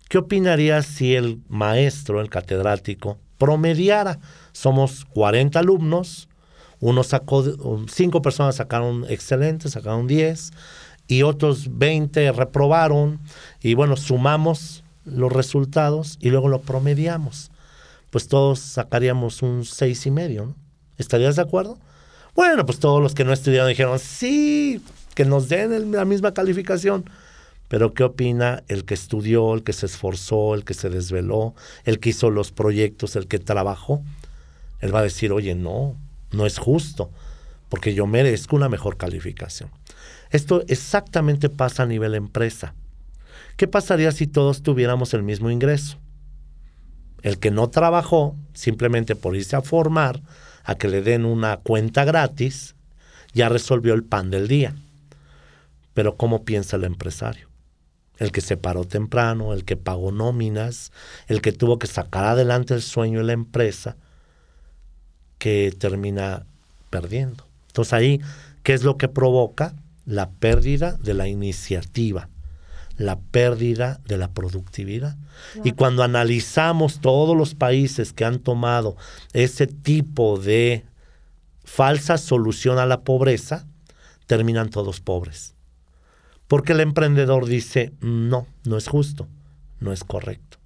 ¿qué 0.09 0.19
opinarías 0.19 0.87
si 0.87 1.15
el 1.15 1.41
maestro, 1.49 2.21
el 2.21 2.31
catedrático, 2.31 3.19
promediara? 3.39 4.19
Somos 4.53 5.05
40 5.07 5.59
alumnos, 5.59 6.29
uno 6.81 7.03
sacó, 7.03 7.45
cinco 7.89 8.23
personas 8.23 8.57
sacaron 8.57 9.07
excelentes, 9.09 9.73
sacaron 9.73 10.07
10, 10.07 10.53
y 11.07 11.23
otros 11.23 11.79
20 11.79 12.33
reprobaron, 12.33 13.21
y 13.61 13.75
bueno, 13.75 13.97
sumamos 13.97 14.85
los 15.05 15.33
resultados 15.33 16.17
y 16.21 16.31
luego 16.31 16.49
lo 16.49 16.63
promediamos. 16.63 17.51
Pues 18.11 18.29
todos 18.29 18.61
sacaríamos 18.61 19.43
un 19.43 19.65
seis 19.65 20.07
y 20.07 20.11
medio, 20.11 20.47
¿no? 20.47 20.55
¿Estarías 20.97 21.37
de 21.37 21.43
acuerdo? 21.43 21.79
Bueno, 22.35 22.65
pues 22.65 22.79
todos 22.79 23.03
los 23.03 23.15
que 23.15 23.25
no 23.25 23.33
estudiaron 23.33 23.69
dijeron, 23.69 23.99
sí, 23.99 24.81
que 25.15 25.25
nos 25.25 25.49
den 25.49 25.93
la 25.93 26.05
misma 26.05 26.35
calificación. 26.35 27.05
Pero 27.69 27.95
¿qué 27.95 28.05
opina 28.05 28.63
el 28.69 28.85
que 28.85 28.95
estudió, 28.95 29.55
el 29.55 29.63
que 29.63 29.73
se 29.73 29.87
esforzó, 29.87 30.55
el 30.55 30.65
que 30.65 30.75
se 30.75 30.91
desveló, 30.91 31.55
el 31.85 31.99
que 31.99 32.11
hizo 32.11 32.31
los 32.31 32.53
proyectos, 32.53 33.17
el 33.17 33.27
que 33.27 33.39
trabajó? 33.39 34.03
Él 34.81 34.95
va 34.95 35.01
a 35.01 35.05
decir, 35.05 35.33
oye, 35.33 35.55
no, 35.55 35.97
no 36.31 36.47
es 36.47 36.59
justo, 36.59 37.11
porque 37.69 37.95
yo 37.95 38.07
merezco 38.07 38.57
una 38.57 38.69
mejor 38.69 38.97
calificación. 38.97 39.71
Esto 40.31 40.63
exactamente 40.69 41.49
pasa 41.49 41.85
a 41.85 41.87
nivel 41.87 42.15
empresa. 42.15 42.75
¿Qué 43.57 43.67
pasaría 43.69 44.13
si 44.13 44.27
todos 44.27 44.63
tuviéramos 44.63 45.15
el 45.15 45.23
mismo 45.23 45.51
ingreso? 45.51 45.99
El 47.23 47.39
que 47.39 47.51
no 47.51 47.71
trabajó, 47.71 48.37
simplemente 48.53 49.17
por 49.17 49.37
irse 49.37 49.57
a 49.57 49.63
formar, 49.63 50.21
a 50.65 50.75
que 50.75 50.89
le 50.89 51.03
den 51.03 51.25
una 51.25 51.59
cuenta 51.59 52.05
gratis, 52.05 52.75
ya 53.33 53.49
resolvió 53.49 53.95
el 53.95 54.05
pan 54.05 54.31
del 54.31 54.49
día. 54.49 54.75
Pero 55.95 56.17
¿cómo 56.17 56.45
piensa 56.45 56.77
el 56.77 56.85
empresario? 56.85 57.49
El 58.19 58.31
que 58.31 58.41
se 58.41 58.57
paró 58.57 58.85
temprano, 58.85 59.53
el 59.53 59.65
que 59.65 59.77
pagó 59.77 60.13
nóminas, 60.13 60.93
el 61.27 61.41
que 61.41 61.53
tuvo 61.53 61.79
que 61.79 61.87
sacar 61.87 62.25
adelante 62.25 62.75
el 62.75 62.83
sueño 62.83 63.21
de 63.21 63.25
la 63.25 63.33
empresa, 63.33 63.97
que 65.39 65.75
termina 65.77 66.47
perdiendo. 66.91 67.47
Entonces 67.69 67.93
ahí, 67.93 68.21
¿qué 68.63 68.73
es 68.73 68.85
lo 68.85 68.97
que 68.99 69.09
provoca? 69.09 69.75
La 70.05 70.31
pérdida 70.31 70.93
de 70.93 71.15
la 71.15 71.29
iniciativa, 71.29 72.29
la 72.97 73.19
pérdida 73.19 74.01
de 74.07 74.19
la 74.19 74.33
productividad. 74.33 75.17
Y 75.65 75.73
cuando 75.73 76.03
analizamos 76.03 77.01
todos 77.01 77.37
los 77.37 77.55
países 77.55 78.13
que 78.13 78.25
han 78.25 78.39
tomado 78.39 78.97
ese 79.33 79.67
tipo 79.67 80.39
de 80.39 80.85
falsa 81.65 82.19
solución 82.19 82.79
a 82.79 82.87
la 82.87 83.01
pobreza, 83.01 83.67
terminan 84.27 84.71
todos 84.71 85.01
pobres. 85.01 85.54
Porque 86.49 86.73
el 86.73 86.81
emprendedor 86.81 87.47
dice, 87.47 87.93
no, 88.01 88.47
no 88.65 88.77
es 88.77 88.89
justo, 88.89 89.29
no 89.81 89.93
es 89.93 90.05
correcto. 90.05 90.59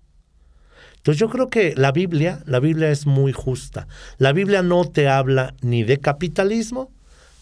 Entonces 0.97 1.20
yo 1.20 1.31
creo 1.31 1.49
que 1.49 1.74
la 1.76 1.93
Biblia, 1.93 2.43
la 2.45 2.61
Biblia 2.61 2.91
es 2.91 3.07
muy 3.07 3.33
justa. 3.33 3.87
La 4.18 4.33
Biblia 4.33 4.62
no 4.62 4.85
te 4.85 5.09
habla 5.09 5.55
ni 5.62 5.85
de 5.85 5.99
capitalismo 5.99 6.91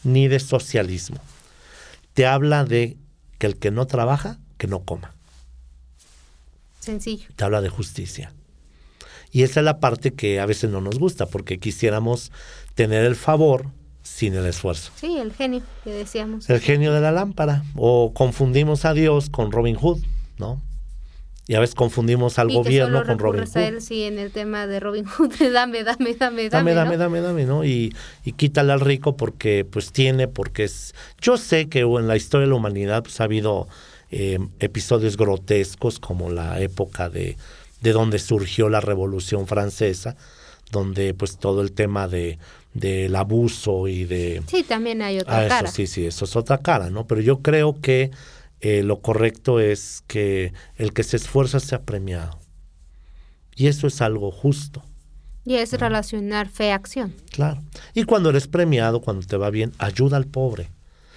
ni 0.04 0.28
de 0.28 0.38
socialismo. 0.38 1.18
Te 2.14 2.26
habla 2.26 2.64
de 2.64 2.96
que 3.38 3.46
el 3.46 3.56
que 3.56 3.70
no 3.70 3.86
trabaja 3.86 4.38
que 4.58 4.66
no 4.66 4.84
coma. 4.84 5.14
Sencillo. 6.80 7.28
Te 7.34 7.44
habla 7.44 7.60
de 7.60 7.68
justicia. 7.68 8.32
Y 9.32 9.42
esa 9.42 9.60
es 9.60 9.64
la 9.64 9.80
parte 9.80 10.14
que 10.14 10.40
a 10.40 10.46
veces 10.46 10.70
no 10.70 10.80
nos 10.80 10.98
gusta, 10.98 11.26
porque 11.26 11.58
quisiéramos 11.58 12.30
tener 12.74 13.04
el 13.04 13.16
favor 13.16 13.70
sin 14.06 14.34
el 14.34 14.46
esfuerzo. 14.46 14.92
Sí, 14.96 15.18
el 15.18 15.32
genio 15.32 15.62
que 15.84 15.90
decíamos. 15.90 16.48
El 16.48 16.60
genio 16.60 16.92
de 16.92 17.00
la 17.00 17.12
lámpara. 17.12 17.64
O 17.74 18.12
confundimos 18.14 18.84
a 18.84 18.94
Dios 18.94 19.28
con 19.28 19.50
Robin 19.50 19.74
Hood, 19.74 19.98
¿no? 20.38 20.62
Y 21.48 21.54
a 21.54 21.60
veces 21.60 21.74
confundimos 21.74 22.38
al 22.38 22.52
gobierno 22.52 23.04
con 23.04 23.18
Robin 23.18 23.44
Hood. 23.44 23.56
A 23.56 23.68
él, 23.68 23.82
sí, 23.82 24.04
en 24.04 24.18
el 24.18 24.32
tema 24.32 24.66
de 24.66 24.80
Robin 24.80 25.04
Hood, 25.04 25.32
dame, 25.52 25.84
dame, 25.84 26.14
dame, 26.14 26.48
dame. 26.48 26.50
Dame, 26.50 26.74
dame, 26.74 26.96
dame, 26.96 27.20
dame, 27.20 27.44
¿no? 27.44 27.64
Y, 27.64 27.94
y 28.24 28.32
quítale 28.32 28.72
al 28.72 28.80
rico 28.80 29.16
porque 29.16 29.64
pues 29.68 29.92
tiene, 29.92 30.28
porque 30.28 30.64
es... 30.64 30.94
Yo 31.20 31.36
sé 31.36 31.68
que 31.68 31.80
en 31.80 32.08
la 32.08 32.16
historia 32.16 32.46
de 32.46 32.50
la 32.50 32.56
humanidad 32.56 33.02
pues 33.02 33.20
ha 33.20 33.24
habido 33.24 33.68
eh, 34.10 34.38
episodios 34.60 35.16
grotescos 35.16 35.98
como 35.98 36.30
la 36.30 36.60
época 36.60 37.10
de, 37.10 37.36
de 37.80 37.92
donde 37.92 38.18
surgió 38.18 38.68
la 38.68 38.80
Revolución 38.80 39.46
Francesa, 39.46 40.16
donde 40.72 41.14
pues 41.14 41.38
todo 41.38 41.60
el 41.60 41.72
tema 41.72 42.08
de 42.08 42.38
del 42.76 43.16
abuso 43.16 43.88
y 43.88 44.04
de... 44.04 44.42
Sí, 44.46 44.62
también 44.62 45.02
hay 45.02 45.18
otra 45.18 45.46
ah, 45.46 45.48
cara. 45.48 45.70
sí, 45.70 45.86
sí, 45.86 46.04
eso 46.04 46.24
es 46.26 46.36
otra 46.36 46.58
cara, 46.58 46.90
¿no? 46.90 47.06
Pero 47.06 47.20
yo 47.20 47.40
creo 47.40 47.80
que 47.80 48.10
eh, 48.60 48.82
lo 48.82 49.00
correcto 49.00 49.60
es 49.60 50.02
que 50.06 50.52
el 50.76 50.92
que 50.92 51.02
se 51.02 51.16
esfuerza 51.16 51.60
sea 51.60 51.82
premiado. 51.82 52.38
Y 53.54 53.68
eso 53.68 53.86
es 53.86 54.02
algo 54.02 54.30
justo. 54.30 54.82
Y 55.44 55.54
es 55.54 55.72
relacionar 55.72 56.48
fe-acción. 56.48 57.14
Claro. 57.30 57.62
Y 57.94 58.04
cuando 58.04 58.30
eres 58.30 58.48
premiado, 58.48 59.00
cuando 59.00 59.26
te 59.26 59.36
va 59.36 59.50
bien, 59.50 59.72
ayuda 59.78 60.16
al 60.16 60.26
pobre. 60.26 60.68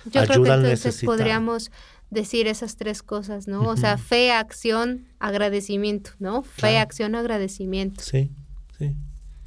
Yo 0.06 0.22
ayuda 0.22 0.34
creo 0.34 0.44
que 0.44 0.52
entonces 0.52 1.04
podríamos 1.04 1.72
decir 2.10 2.48
esas 2.48 2.76
tres 2.78 3.04
cosas, 3.04 3.48
¿no? 3.48 3.64
O 3.64 3.76
sea, 3.76 3.98
fe, 3.98 4.32
acción, 4.32 5.08
agradecimiento, 5.20 6.12
¿no? 6.20 6.44
Fe, 6.44 6.78
acción, 6.78 7.16
agradecimiento. 7.16 8.02
Sí, 8.04 8.32
sí. 8.78 8.96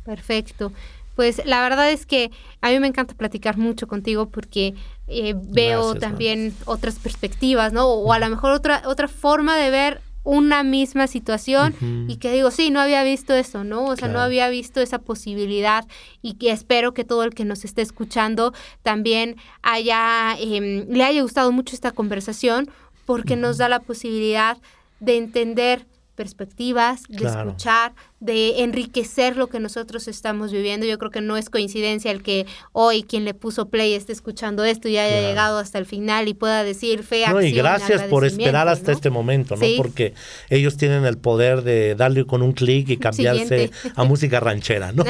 Perfecto. 0.04 0.72
Pues 1.14 1.42
la 1.44 1.62
verdad 1.62 1.90
es 1.90 2.06
que 2.06 2.30
a 2.60 2.70
mí 2.70 2.80
me 2.80 2.86
encanta 2.86 3.14
platicar 3.14 3.58
mucho 3.58 3.86
contigo 3.86 4.28
porque 4.28 4.74
eh, 5.08 5.34
veo 5.36 5.94
también 5.94 6.54
otras 6.64 6.98
perspectivas, 6.98 7.72
¿no? 7.72 7.86
O 7.86 8.12
a 8.12 8.18
lo 8.18 8.28
mejor 8.28 8.52
otra, 8.52 8.82
otra 8.86 9.08
forma 9.08 9.56
de 9.56 9.70
ver 9.70 10.00
una 10.24 10.62
misma 10.62 11.08
situación 11.08 11.74
y 12.08 12.16
que 12.16 12.32
digo, 12.32 12.52
sí, 12.52 12.70
no 12.70 12.80
había 12.80 13.02
visto 13.02 13.34
eso, 13.34 13.64
¿no? 13.64 13.86
O 13.86 13.96
sea, 13.96 14.06
no 14.06 14.20
había 14.20 14.48
visto 14.48 14.80
esa 14.80 15.00
posibilidad 15.00 15.84
y 16.22 16.34
que 16.34 16.52
espero 16.52 16.94
que 16.94 17.04
todo 17.04 17.24
el 17.24 17.34
que 17.34 17.44
nos 17.44 17.64
esté 17.64 17.82
escuchando 17.82 18.54
también 18.82 19.36
haya, 19.62 20.36
em, 20.38 20.86
le 20.88 21.04
haya 21.04 21.22
gustado 21.22 21.50
mucho 21.50 21.74
esta 21.74 21.90
conversación 21.90 22.70
porque 23.04 23.34
nos 23.34 23.58
da 23.58 23.68
la 23.68 23.80
posibilidad 23.80 24.58
de 25.00 25.16
entender 25.16 25.86
perspectivas, 26.14 27.02
de 27.08 27.26
escuchar, 27.26 27.94
de 28.22 28.62
enriquecer 28.62 29.36
lo 29.36 29.48
que 29.48 29.58
nosotros 29.58 30.06
estamos 30.06 30.52
viviendo. 30.52 30.86
Yo 30.86 30.96
creo 30.96 31.10
que 31.10 31.20
no 31.20 31.36
es 31.36 31.50
coincidencia 31.50 32.12
el 32.12 32.22
que 32.22 32.46
hoy 32.70 33.02
quien 33.02 33.24
le 33.24 33.34
puso 33.34 33.68
play 33.68 33.94
esté 33.94 34.12
escuchando 34.12 34.64
esto 34.64 34.88
y 34.88 34.96
haya 34.96 35.20
llegado 35.20 35.58
hasta 35.58 35.78
el 35.78 35.86
final 35.86 36.28
y 36.28 36.34
pueda 36.34 36.62
decir 36.62 37.02
fe, 37.02 37.24
no, 37.28 37.42
y 37.42 37.50
gracias 37.50 38.04
por 38.04 38.24
esperar 38.24 38.68
hasta 38.68 38.92
este 38.92 39.10
momento, 39.10 39.56
¿no? 39.56 39.66
Porque 39.76 40.14
ellos 40.50 40.76
tienen 40.76 41.04
el 41.04 41.18
poder 41.18 41.62
de 41.62 41.96
darle 41.96 42.24
con 42.24 42.42
un 42.42 42.52
clic 42.52 42.90
y 42.90 42.96
cambiarse 42.96 43.72
a 43.96 44.04
música 44.04 44.38
ranchera, 44.38 44.92
¿no? 44.92 45.04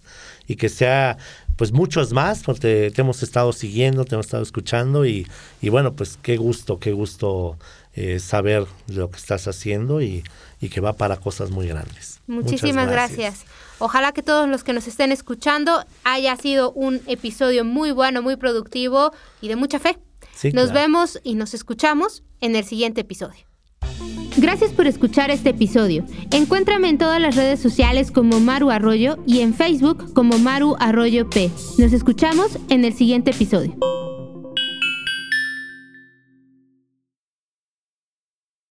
y 0.47 0.55
que 0.55 0.69
sea 0.69 1.17
pues 1.57 1.71
muchos 1.71 2.13
más 2.13 2.43
porque 2.43 2.91
te 2.95 3.01
hemos 3.01 3.21
estado 3.23 3.51
siguiendo, 3.51 4.05
te 4.05 4.15
hemos 4.15 4.27
estado 4.27 4.43
escuchando 4.43 5.05
y, 5.05 5.27
y 5.61 5.69
bueno, 5.69 5.93
pues 5.93 6.17
qué 6.21 6.37
gusto, 6.37 6.79
qué 6.79 6.93
gusto 6.93 7.57
eh, 7.93 8.19
saber 8.19 8.67
lo 8.87 9.09
que 9.09 9.17
estás 9.17 9.47
haciendo 9.47 10.01
y, 10.01 10.23
y, 10.61 10.69
que 10.69 10.81
va 10.81 10.93
para 10.93 11.17
cosas 11.17 11.49
muy 11.49 11.67
grandes. 11.67 12.21
Muchísimas 12.27 12.89
gracias. 12.89 13.43
Ojalá 13.79 14.11
que 14.11 14.21
todos 14.21 14.47
los 14.47 14.63
que 14.63 14.71
nos 14.73 14.87
estén 14.87 15.11
escuchando 15.11 15.83
haya 16.03 16.35
sido 16.35 16.71
un 16.71 17.01
episodio 17.07 17.65
muy 17.65 17.91
bueno, 17.91 18.21
muy 18.21 18.35
productivo 18.35 19.11
y 19.41 19.47
de 19.47 19.55
mucha 19.55 19.79
fe. 19.79 19.97
nos 20.53 20.71
vemos 20.71 21.19
y 21.23 21.33
nos 21.33 21.55
escuchamos 21.55 22.23
en 22.39 22.55
el 22.55 22.65
siguiente 22.65 23.01
episodio. 23.01 23.47
Gracias 24.37 24.71
por 24.71 24.85
escuchar 24.85 25.31
este 25.31 25.49
episodio. 25.49 26.05
Encuéntrame 26.31 26.89
en 26.89 26.99
todas 26.99 27.19
las 27.19 27.35
redes 27.35 27.59
sociales 27.59 28.11
como 28.11 28.39
Maru 28.39 28.69
Arroyo 28.69 29.17
y 29.25 29.39
en 29.39 29.53
Facebook 29.55 30.13
como 30.13 30.37
Maru 30.37 30.75
Arroyo 30.79 31.27
P. 31.29 31.49
Nos 31.79 31.91
escuchamos 31.91 32.59
en 32.69 32.85
el 32.85 32.93
siguiente 32.93 33.31
episodio. 33.31 33.75